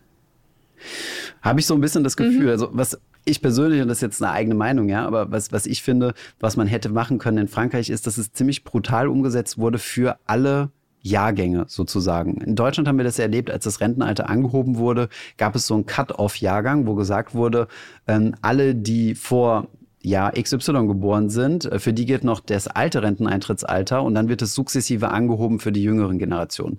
Habe 1.43 1.61
ich 1.61 1.67
so 1.67 1.75
ein 1.75 1.81
bisschen 1.81 2.05
das 2.05 2.17
Gefühl. 2.17 2.45
Mhm. 2.45 2.51
Also 2.51 2.69
was 2.73 2.99
ich 3.25 3.43
persönlich, 3.43 3.83
und 3.83 3.89
das 3.89 3.99
ist 3.99 4.03
jetzt 4.03 4.23
eine 4.23 4.33
eigene 4.33 4.55
Meinung, 4.55 4.89
ja, 4.89 5.07
aber 5.07 5.31
was, 5.31 5.53
was 5.53 5.67
ich 5.67 5.83
finde, 5.83 6.15
was 6.41 6.57
man 6.57 6.67
hätte 6.67 6.89
machen 6.89 7.19
können 7.19 7.39
in 7.39 7.49
Frankreich, 7.49 7.91
ist, 7.91 8.07
dass 8.07 8.19
es 8.19 8.33
ziemlich 8.33 8.65
brutal 8.65 9.09
umgesetzt 9.09 9.59
wurde 9.59 9.79
für 9.79 10.19
alle 10.27 10.71
Jahrgänge 11.01 11.67
sozusagen. 11.69 12.41
In 12.41 12.57
Deutschland 12.57 12.89
haben 12.89 12.99
wir 12.99 13.05
das 13.05 13.19
erlebt, 13.19 13.51
als 13.51 13.65
das 13.65 13.81
Rentenalter 13.81 14.29
angehoben 14.29 14.77
wurde, 14.77 15.09
gab 15.37 15.55
es 15.55 15.67
so 15.67 15.75
einen 15.75 15.87
Cut-off-Jahrgang, 15.87 16.87
wo 16.87 16.95
gesagt 16.95 17.35
wurde, 17.35 17.69
ähm, 18.07 18.35
alle, 18.43 18.75
die 18.75 19.15
vor 19.15 19.69
Jahr 20.03 20.33
XY 20.33 20.87
geboren 20.87 21.29
sind, 21.29 21.65
äh, 21.65 21.79
für 21.79 21.93
die 21.93 22.07
gilt 22.07 22.25
noch 22.25 22.41
das 22.41 22.69
alte 22.69 23.03
Renteneintrittsalter 23.03 24.03
und 24.03 24.15
dann 24.15 24.29
wird 24.29 24.43
es 24.43 24.55
sukzessive 24.55 25.11
angehoben 25.11 25.59
für 25.61 25.73
die 25.73 25.83
jüngeren 25.83 26.19
Generationen. 26.19 26.79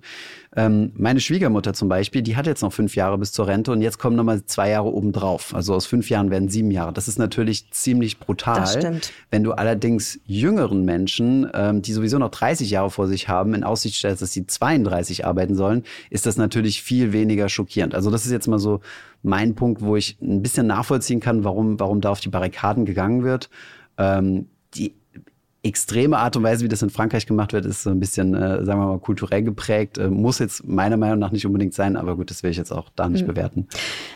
Ähm, 0.56 0.90
meine 0.96 1.20
Schwiegermutter 1.20 1.74
zum 1.74 1.88
Beispiel, 1.88 2.22
die 2.22 2.34
hat 2.34 2.46
jetzt 2.46 2.62
noch 2.62 2.72
fünf 2.72 2.96
Jahre 2.96 3.16
bis 3.18 3.30
zur 3.30 3.46
Rente 3.46 3.70
und 3.70 3.82
jetzt 3.82 3.98
kommen 3.98 4.16
nochmal 4.16 4.44
zwei 4.46 4.70
Jahre 4.70 4.92
obendrauf. 4.92 5.54
Also 5.54 5.74
aus 5.74 5.86
fünf 5.86 6.10
Jahren 6.10 6.30
werden 6.30 6.48
sieben 6.48 6.72
Jahre. 6.72 6.92
Das 6.92 7.06
ist 7.06 7.20
natürlich 7.20 7.70
ziemlich 7.70 8.18
brutal. 8.18 8.60
Das 8.60 8.74
stimmt. 8.74 9.12
Wenn 9.30 9.44
du 9.44 9.52
allerdings 9.52 10.18
jüngeren 10.26 10.84
Menschen, 10.84 11.48
ähm, 11.54 11.82
die 11.82 11.92
sowieso 11.92 12.18
noch 12.18 12.30
30 12.30 12.68
Jahre 12.68 12.90
vor 12.90 13.06
sich 13.06 13.28
haben, 13.28 13.54
in 13.54 13.62
Aussicht 13.62 13.94
stellst, 13.94 14.22
dass 14.22 14.32
sie 14.32 14.44
32 14.44 15.24
arbeiten 15.24 15.54
sollen, 15.54 15.84
ist 16.10 16.26
das 16.26 16.36
natürlich 16.36 16.82
viel 16.82 17.12
weniger 17.12 17.48
schockierend. 17.48 17.94
Also 17.94 18.10
das 18.10 18.26
ist 18.26 18.32
jetzt 18.32 18.48
mal 18.48 18.58
so 18.58 18.80
mein 19.22 19.54
Punkt, 19.54 19.82
wo 19.82 19.94
ich 19.94 20.18
ein 20.20 20.42
bisschen 20.42 20.66
nachvollziehen 20.66 21.20
kann, 21.20 21.44
warum, 21.44 21.78
warum 21.78 22.00
da 22.00 22.10
auf 22.10 22.20
die 22.20 22.28
Barrikaden 22.28 22.86
gegangen 22.86 23.22
wird. 23.22 23.50
Ähm, 23.98 24.48
die 24.74 24.94
extreme 25.62 26.18
Art 26.18 26.36
und 26.36 26.42
Weise, 26.42 26.64
wie 26.64 26.68
das 26.68 26.80
in 26.80 26.88
Frankreich 26.88 27.26
gemacht 27.26 27.52
wird, 27.52 27.66
ist 27.66 27.82
so 27.82 27.90
ein 27.90 28.00
bisschen, 28.00 28.34
äh, 28.34 28.64
sagen 28.64 28.80
wir 28.80 28.86
mal, 28.86 28.98
kulturell 28.98 29.42
geprägt. 29.42 29.98
Äh, 29.98 30.08
muss 30.08 30.38
jetzt 30.38 30.66
meiner 30.66 30.96
Meinung 30.96 31.18
nach 31.18 31.32
nicht 31.32 31.44
unbedingt 31.44 31.74
sein, 31.74 31.96
aber 31.96 32.16
gut, 32.16 32.30
das 32.30 32.42
will 32.42 32.50
ich 32.50 32.56
jetzt 32.56 32.72
auch 32.72 32.88
da 32.96 33.08
nicht 33.08 33.22
mhm. 33.22 33.28
bewerten. 33.28 33.68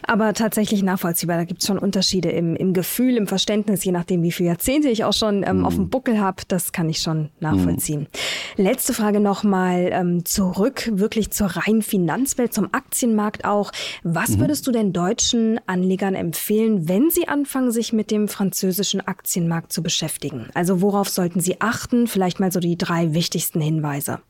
Aber 0.06 0.32
tatsächlich 0.32 0.82
nachvollziehbar. 0.82 1.36
Da 1.36 1.44
gibt 1.44 1.60
es 1.60 1.66
schon 1.66 1.78
Unterschiede 1.78 2.30
im, 2.30 2.56
im 2.56 2.72
Gefühl, 2.72 3.16
im 3.16 3.26
Verständnis, 3.26 3.84
je 3.84 3.92
nachdem, 3.92 4.22
wie 4.22 4.32
viele 4.32 4.48
Jahrzehnte 4.48 4.88
ich 4.88 5.04
auch 5.04 5.12
schon 5.12 5.44
ähm, 5.46 5.58
mhm. 5.58 5.64
auf 5.66 5.74
dem 5.74 5.90
Buckel 5.90 6.18
habe. 6.18 6.42
Das 6.48 6.72
kann 6.72 6.88
ich 6.88 7.00
schon 7.00 7.28
nachvollziehen. 7.40 8.08
Mhm. 8.56 8.64
Letzte 8.64 8.94
Frage 8.94 9.20
nochmal 9.20 9.90
ähm, 9.92 10.24
zurück, 10.24 10.90
wirklich 10.94 11.30
zur 11.30 11.48
reinen 11.48 11.82
Finanzwelt, 11.82 12.54
zum 12.54 12.72
Aktienmarkt 12.72 13.44
auch. 13.44 13.70
Was 14.02 14.30
mhm. 14.30 14.40
würdest 14.40 14.66
du 14.66 14.72
den 14.72 14.94
deutschen 14.94 15.60
Anlegern 15.66 16.14
empfehlen, 16.14 16.88
wenn 16.88 17.10
sie 17.10 17.28
anfangen, 17.28 17.70
sich 17.70 17.92
mit 17.92 18.10
dem 18.10 18.28
französischen 18.28 19.02
Aktienmarkt 19.02 19.74
zu 19.74 19.82
beschäftigen? 19.82 20.46
Also 20.54 20.80
worauf 20.80 21.10
sollten 21.10 21.33
sollten 21.34 21.40
Sie 21.40 21.60
achten? 21.60 22.06
Vielleicht 22.06 22.40
mal 22.40 22.52
so 22.52 22.60
die 22.60 22.78
drei 22.78 23.12
wichtigsten 23.12 23.60
Hinweise. 23.60 24.20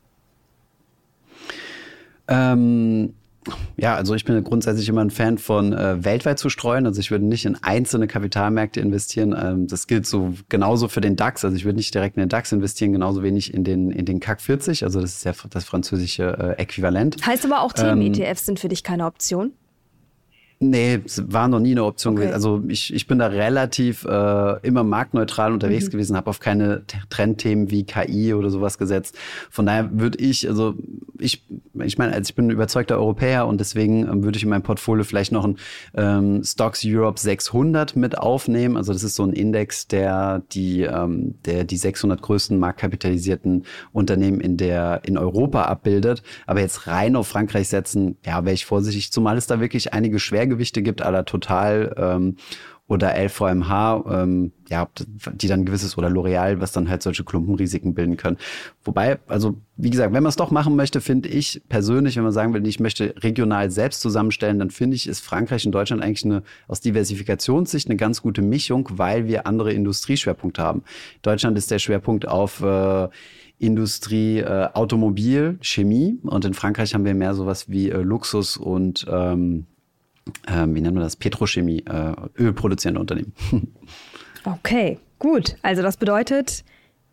Ähm, 2.27 3.13
ja, 3.77 3.95
also 3.95 4.15
ich 4.15 4.25
bin 4.25 4.43
grundsätzlich 4.43 4.89
immer 4.89 5.03
ein 5.03 5.11
Fan 5.11 5.37
von 5.37 5.75
äh, 5.75 6.03
weltweit 6.03 6.39
zu 6.39 6.49
streuen. 6.49 6.87
Also 6.87 7.01
ich 7.01 7.11
würde 7.11 7.27
nicht 7.27 7.45
in 7.45 7.63
einzelne 7.63 8.07
Kapitalmärkte 8.07 8.81
investieren. 8.81 9.35
Ähm, 9.39 9.67
das 9.67 9.87
gilt 9.87 10.07
so 10.07 10.33
genauso 10.49 10.89
für 10.89 11.03
den 11.03 11.17
DAX. 11.17 11.45
Also 11.45 11.55
ich 11.55 11.67
würde 11.67 11.77
nicht 11.77 11.93
direkt 11.95 12.17
in 12.17 12.23
den 12.23 12.31
DAX 12.31 12.53
investieren, 12.53 12.93
genauso 12.93 13.23
wenig 13.23 13.53
in 13.53 13.65
den, 13.65 13.91
in 13.91 14.07
den 14.07 14.21
CAC 14.21 14.41
40. 14.41 14.85
Also 14.85 15.03
das 15.03 15.17
ist 15.17 15.25
ja 15.25 15.33
das 15.51 15.65
französische 15.65 16.57
äh, 16.57 16.63
Äquivalent. 16.63 17.27
Heißt 17.27 17.45
aber 17.45 17.61
auch 17.61 17.75
Themen-ETFs 17.75 18.43
ähm, 18.43 18.47
sind 18.47 18.61
für 18.61 18.69
dich 18.69 18.83
keine 18.83 19.05
Option? 19.05 19.53
Nee, 20.71 21.01
war 21.29 21.49
noch 21.49 21.61
nie 21.61 21.73
eine 21.73 21.85
Option 21.85 22.15
okay. 22.15 22.23
gewesen. 22.23 22.35
Also 22.35 22.63
ich, 22.69 22.93
ich 22.95 23.07
bin 23.07 23.19
da 23.19 23.27
relativ 23.27 24.05
äh, 24.05 24.67
immer 24.67 24.83
marktneutral 24.83 25.53
unterwegs 25.53 25.87
mhm. 25.87 25.91
gewesen, 25.91 26.17
habe 26.17 26.31
auf 26.31 26.41
keine 26.41 26.85
Trendthemen 27.11 27.71
wie 27.71 27.85
KI 27.85 28.33
oder 28.33 28.49
sowas 28.49 28.79
gesetzt. 28.79 29.19
Von 29.51 29.67
daher 29.67 29.91
würde 29.93 30.19
ich, 30.19 30.49
also 30.49 30.75
ich, 31.19 31.45
ich 31.83 31.99
meine, 31.99 32.13
also 32.15 32.29
ich 32.29 32.35
bin 32.35 32.47
ein 32.47 32.51
überzeugter 32.51 32.97
Europäer 32.97 33.47
und 33.47 33.59
deswegen 33.61 34.09
ähm, 34.09 34.25
würde 34.25 34.37
ich 34.37 34.43
in 34.43 34.49
meinem 34.49 34.63
Portfolio 34.63 35.05
vielleicht 35.05 35.33
noch 35.33 35.45
ein 35.45 35.57
ähm, 35.95 36.43
Stocks 36.45 36.83
Europe 36.85 37.21
600 37.21 37.95
mit 37.95 38.17
aufnehmen. 38.17 38.77
Also 38.77 38.93
das 38.93 39.03
ist 39.03 39.17
so 39.17 39.25
ein 39.25 39.33
Index, 39.33 39.87
der 39.87 40.43
die, 40.53 40.83
ähm, 40.83 41.35
der 41.45 41.65
die 41.65 41.77
600 41.77 42.23
größten 42.23 42.59
marktkapitalisierten 42.59 43.65
Unternehmen 43.93 44.41
in 44.41 44.57
der 44.57 45.03
in 45.05 45.19
Europa 45.19 45.65
abbildet. 45.65 46.23
Aber 46.47 46.61
jetzt 46.61 46.87
rein 46.87 47.17
auf 47.17 47.29
Frankreich 47.29 47.69
setzen, 47.69 48.17
ja, 48.25 48.45
wäre 48.45 48.55
ich 48.55 48.65
vorsichtig, 48.65 49.13
zumal 49.13 49.37
es 49.37 49.47
da 49.47 49.61
wirklich 49.61 49.93
einige 49.93 50.19
schwer 50.19 50.47
Schwergewichte 50.55 50.83
gibt, 50.83 51.03
aller 51.03 51.25
Total 51.25 51.95
ähm, 51.97 52.37
oder 52.87 53.15
LVMH, 53.17 54.05
ähm, 54.11 54.53
ja, 54.69 54.87
die 55.33 55.49
dann 55.49 55.65
gewisses 55.65 55.97
oder 55.97 56.09
L'Oreal, 56.09 56.61
was 56.61 56.73
dann 56.73 56.91
halt 56.91 57.03
solche 57.03 57.25
Klumpenrisiken 57.25 57.95
bilden 57.95 58.19
können. 58.19 58.37
Wobei, 58.85 59.19
also 59.27 59.55
wie 59.77 59.89
gesagt, 59.89 60.13
wenn 60.13 60.23
man 60.23 60.29
es 60.29 60.37
doch 60.37 60.51
machen 60.51 60.77
möchte, 60.77 61.01
finde 61.01 61.31
ich 61.31 61.63
persönlich, 61.71 62.17
wenn 62.17 62.25
man 62.25 62.33
sagen 62.33 62.53
will, 62.53 62.67
ich 62.67 62.81
möchte 62.81 63.15
regional 63.21 63.71
selbst 63.71 64.03
zusammenstellen, 64.03 64.59
dann 64.59 64.69
finde 64.71 64.97
ich, 64.97 65.09
ist 65.09 65.21
Frankreich 65.21 65.65
und 65.65 65.73
Deutschland 65.73 66.03
eigentlich 66.03 66.27
eine 66.27 66.43
aus 66.69 66.83
Diversifikationssicht 66.83 67.89
eine 67.89 67.97
ganz 67.97 68.21
gute 68.21 68.43
Mischung, 68.43 68.87
weil 68.93 69.27
wir 69.27 69.47
andere 69.47 69.73
Industrieschwerpunkte 69.73 70.63
haben. 70.63 70.83
Deutschland 71.23 71.57
ist 71.57 71.71
der 71.71 71.79
Schwerpunkt 71.79 72.29
auf 72.29 72.61
äh, 72.61 73.09
Industrie, 73.59 74.41
äh, 74.41 74.69
Automobil, 74.75 75.59
Chemie 75.63 76.19
und 76.23 76.45
in 76.45 76.53
Frankreich 76.53 76.93
haben 76.93 77.07
wir 77.07 77.15
mehr 77.15 77.33
sowas 77.33 77.71
wie 77.71 77.89
äh, 77.89 78.03
Luxus 78.03 78.59
und 78.59 79.07
ähm, 79.11 79.65
ähm, 80.49 80.75
wie 80.75 80.81
nennen 80.81 80.97
wir 80.97 81.03
das, 81.03 81.17
Petrochemie, 81.17 81.85
äh, 81.87 82.15
ölproduzierende 82.39 83.01
Unternehmen. 83.01 83.33
okay, 84.45 84.99
gut. 85.19 85.57
Also 85.63 85.83
das 85.83 85.97
bedeutet, 85.97 86.65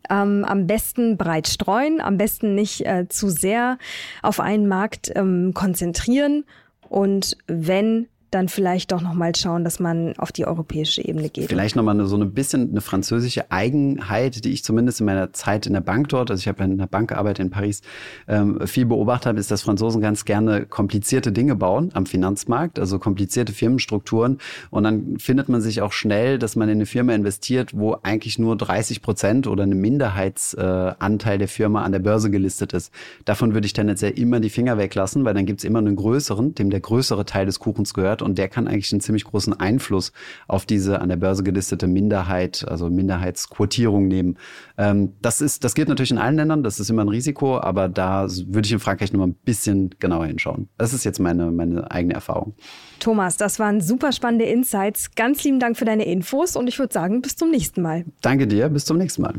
ähm, 0.09 0.45
am 0.45 0.67
besten 0.67 1.17
breit 1.17 1.47
streuen, 1.47 2.01
am 2.01 2.17
besten 2.17 2.55
nicht 2.55 2.85
äh, 2.85 3.07
zu 3.07 3.29
sehr 3.29 3.77
auf 4.21 4.39
einen 4.39 4.67
Markt 4.67 5.11
ähm, 5.15 5.53
konzentrieren 5.53 6.45
und 6.89 7.37
wenn 7.47 8.07
dann 8.31 8.47
vielleicht 8.47 8.93
doch 8.93 9.01
nochmal 9.01 9.35
schauen, 9.35 9.65
dass 9.65 9.79
man 9.79 10.13
auf 10.17 10.31
die 10.31 10.47
europäische 10.47 11.03
Ebene 11.05 11.29
geht. 11.29 11.49
Vielleicht 11.49 11.75
nochmal 11.75 12.03
so 12.05 12.15
ein 12.15 12.33
bisschen 12.33 12.71
eine 12.71 12.79
französische 12.79 13.51
Eigenheit, 13.51 14.45
die 14.45 14.51
ich 14.51 14.63
zumindest 14.63 15.01
in 15.01 15.05
meiner 15.05 15.33
Zeit 15.33 15.67
in 15.67 15.73
der 15.73 15.81
Bank 15.81 16.07
dort, 16.09 16.31
also 16.31 16.39
ich 16.39 16.47
habe 16.47 16.63
in 16.63 16.77
der 16.77 16.87
Bank 16.87 17.09
gearbeitet 17.09 17.45
in 17.45 17.49
Paris, 17.51 17.81
ähm, 18.29 18.65
viel 18.65 18.85
beobachtet 18.85 19.27
habe, 19.27 19.39
ist, 19.39 19.51
dass 19.51 19.63
Franzosen 19.63 20.01
ganz 20.01 20.23
gerne 20.23 20.65
komplizierte 20.65 21.33
Dinge 21.33 21.55
bauen 21.55 21.91
am 21.93 22.05
Finanzmarkt, 22.05 22.79
also 22.79 22.99
komplizierte 22.99 23.51
Firmenstrukturen. 23.51 24.37
Und 24.69 24.83
dann 24.83 25.19
findet 25.19 25.49
man 25.49 25.59
sich 25.59 25.81
auch 25.81 25.91
schnell, 25.91 26.39
dass 26.39 26.55
man 26.55 26.69
in 26.69 26.75
eine 26.75 26.85
Firma 26.85 27.13
investiert, 27.13 27.77
wo 27.77 27.97
eigentlich 28.01 28.39
nur 28.39 28.55
30 28.55 29.01
Prozent 29.01 29.45
oder 29.45 29.63
eine 29.63 29.75
Minderheitsanteil 29.75 31.37
der 31.37 31.49
Firma 31.49 31.83
an 31.83 31.91
der 31.91 31.99
Börse 31.99 32.31
gelistet 32.31 32.71
ist. 32.71 32.93
Davon 33.25 33.53
würde 33.53 33.65
ich 33.65 33.73
tendenziell 33.73 34.17
immer 34.17 34.39
die 34.39 34.49
Finger 34.49 34.77
weglassen, 34.77 35.25
weil 35.25 35.33
dann 35.33 35.45
gibt 35.45 35.59
es 35.59 35.65
immer 35.65 35.79
einen 35.79 35.97
größeren, 35.97 36.55
dem 36.55 36.69
der 36.69 36.79
größere 36.79 37.25
Teil 37.25 37.45
des 37.45 37.59
Kuchens 37.59 37.93
gehört 37.93 38.20
hat 38.21 38.27
und 38.27 38.37
der 38.37 38.47
kann 38.47 38.67
eigentlich 38.67 38.91
einen 38.91 39.01
ziemlich 39.01 39.25
großen 39.25 39.59
Einfluss 39.59 40.11
auf 40.47 40.65
diese 40.65 41.01
an 41.01 41.09
der 41.09 41.17
Börse 41.17 41.43
gelistete 41.43 41.87
Minderheit, 41.87 42.65
also 42.67 42.89
Minderheitsquotierung 42.89 44.07
nehmen. 44.07 44.37
Ähm, 44.77 45.13
das 45.21 45.41
ist, 45.41 45.63
das 45.63 45.73
gilt 45.73 45.89
natürlich 45.89 46.11
in 46.11 46.17
allen 46.17 46.35
Ländern, 46.35 46.63
das 46.63 46.79
ist 46.79 46.89
immer 46.89 47.03
ein 47.03 47.09
Risiko, 47.09 47.59
aber 47.59 47.89
da 47.89 48.27
würde 48.47 48.65
ich 48.65 48.71
in 48.71 48.79
Frankreich 48.79 49.11
noch 49.11 49.19
mal 49.19 49.27
ein 49.27 49.35
bisschen 49.35 49.91
genauer 49.99 50.27
hinschauen. 50.27 50.69
Das 50.77 50.93
ist 50.93 51.03
jetzt 51.03 51.19
meine, 51.19 51.51
meine 51.51 51.89
eigene 51.91 52.13
Erfahrung. 52.13 52.55
Thomas, 52.99 53.37
das 53.37 53.59
waren 53.59 53.81
super 53.81 54.11
spannende 54.11 54.45
Insights. 54.45 55.11
Ganz 55.15 55.43
lieben 55.43 55.59
Dank 55.59 55.77
für 55.77 55.85
deine 55.85 56.05
Infos 56.05 56.55
und 56.55 56.67
ich 56.67 56.77
würde 56.79 56.93
sagen, 56.93 57.21
bis 57.21 57.35
zum 57.35 57.49
nächsten 57.49 57.81
Mal. 57.81 58.05
Danke 58.21 58.47
dir, 58.47 58.69
bis 58.69 58.85
zum 58.85 58.97
nächsten 58.97 59.23
Mal. 59.23 59.35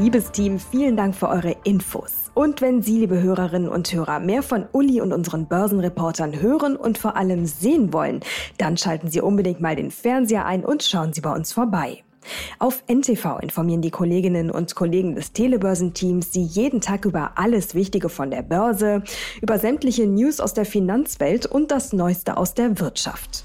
Liebes 0.00 0.32
Team, 0.32 0.58
vielen 0.58 0.96
Dank 0.96 1.14
für 1.14 1.28
eure 1.28 1.54
Infos. 1.62 2.32
Und 2.34 2.60
wenn 2.60 2.82
Sie, 2.82 2.98
liebe 2.98 3.22
Hörerinnen 3.22 3.68
und 3.68 3.92
Hörer, 3.92 4.18
mehr 4.18 4.42
von 4.42 4.66
Uli 4.72 5.00
und 5.00 5.12
unseren 5.12 5.46
Börsenreportern 5.46 6.40
hören 6.40 6.74
und 6.74 6.98
vor 6.98 7.16
allem 7.16 7.46
sehen 7.46 7.92
wollen, 7.92 8.18
dann 8.58 8.76
schalten 8.76 9.08
Sie 9.08 9.20
unbedingt 9.20 9.60
mal 9.60 9.76
den 9.76 9.92
Fernseher 9.92 10.46
ein 10.46 10.64
und 10.64 10.82
schauen 10.82 11.12
Sie 11.12 11.20
bei 11.20 11.32
uns 11.32 11.52
vorbei. 11.52 12.02
Auf 12.58 12.82
NTV 12.88 13.38
informieren 13.40 13.82
die 13.82 13.92
Kolleginnen 13.92 14.50
und 14.50 14.74
Kollegen 14.74 15.14
des 15.14 15.32
Telebörsenteams 15.32 16.32
Sie 16.32 16.42
jeden 16.42 16.80
Tag 16.80 17.04
über 17.04 17.32
alles 17.36 17.76
Wichtige 17.76 18.08
von 18.08 18.32
der 18.32 18.42
Börse, 18.42 19.04
über 19.42 19.60
sämtliche 19.60 20.08
News 20.08 20.40
aus 20.40 20.54
der 20.54 20.64
Finanzwelt 20.64 21.46
und 21.46 21.70
das 21.70 21.92
Neueste 21.92 22.36
aus 22.36 22.54
der 22.54 22.80
Wirtschaft. 22.80 23.44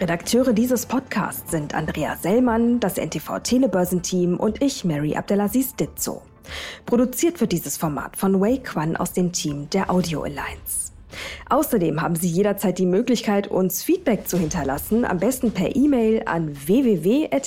Redakteure 0.00 0.54
dieses 0.54 0.86
Podcasts 0.86 1.50
sind 1.50 1.74
Andrea 1.74 2.16
Sellmann, 2.16 2.80
das 2.80 2.96
NTV 2.96 3.40
Telebörsenteam 3.40 4.40
und 4.40 4.62
ich, 4.62 4.82
Mary 4.82 5.14
Abdelaziz 5.14 5.74
Ditzo. 5.74 6.22
Produziert 6.86 7.38
wird 7.42 7.52
dieses 7.52 7.76
Format 7.76 8.16
von 8.16 8.40
Wei 8.40 8.56
Quan 8.56 8.96
aus 8.96 9.12
dem 9.12 9.30
Team 9.32 9.68
der 9.68 9.90
Audio 9.90 10.22
Alliance. 10.22 10.92
Außerdem 11.50 12.00
haben 12.00 12.16
Sie 12.16 12.28
jederzeit 12.28 12.78
die 12.78 12.86
Möglichkeit, 12.86 13.48
uns 13.48 13.82
Feedback 13.82 14.26
zu 14.26 14.38
hinterlassen, 14.38 15.04
am 15.04 15.18
besten 15.18 15.50
per 15.50 15.76
E-Mail 15.76 16.22
an 16.24 16.56
www.ntv.de. 16.66 17.40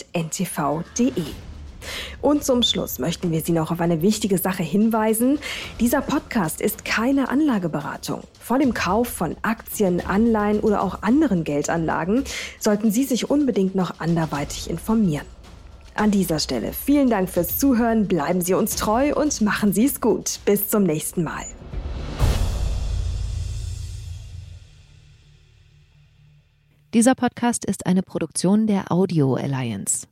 Und 2.21 2.43
zum 2.43 2.63
Schluss 2.63 2.99
möchten 2.99 3.31
wir 3.31 3.41
Sie 3.41 3.51
noch 3.51 3.71
auf 3.71 3.81
eine 3.81 4.01
wichtige 4.01 4.37
Sache 4.37 4.63
hinweisen. 4.63 5.39
Dieser 5.79 6.01
Podcast 6.01 6.61
ist 6.61 6.85
keine 6.85 7.29
Anlageberatung. 7.29 8.21
Vor 8.39 8.59
dem 8.59 8.73
Kauf 8.73 9.07
von 9.07 9.35
Aktien, 9.41 10.05
Anleihen 10.05 10.59
oder 10.59 10.81
auch 10.81 11.01
anderen 11.01 11.43
Geldanlagen 11.43 12.23
sollten 12.59 12.91
Sie 12.91 13.03
sich 13.03 13.29
unbedingt 13.29 13.75
noch 13.75 13.99
anderweitig 13.99 14.69
informieren. 14.69 15.25
An 15.95 16.09
dieser 16.09 16.39
Stelle 16.39 16.73
vielen 16.73 17.09
Dank 17.09 17.29
fürs 17.29 17.59
Zuhören, 17.59 18.07
bleiben 18.07 18.41
Sie 18.41 18.55
uns 18.55 18.75
treu 18.75 19.13
und 19.13 19.41
machen 19.41 19.73
Sie 19.73 19.85
es 19.85 20.01
gut. 20.01 20.39
Bis 20.45 20.67
zum 20.67 20.83
nächsten 20.83 21.23
Mal. 21.23 21.45
Dieser 26.93 27.15
Podcast 27.15 27.65
ist 27.65 27.87
eine 27.87 28.03
Produktion 28.03 28.67
der 28.67 28.91
Audio 28.91 29.33
Alliance. 29.33 30.07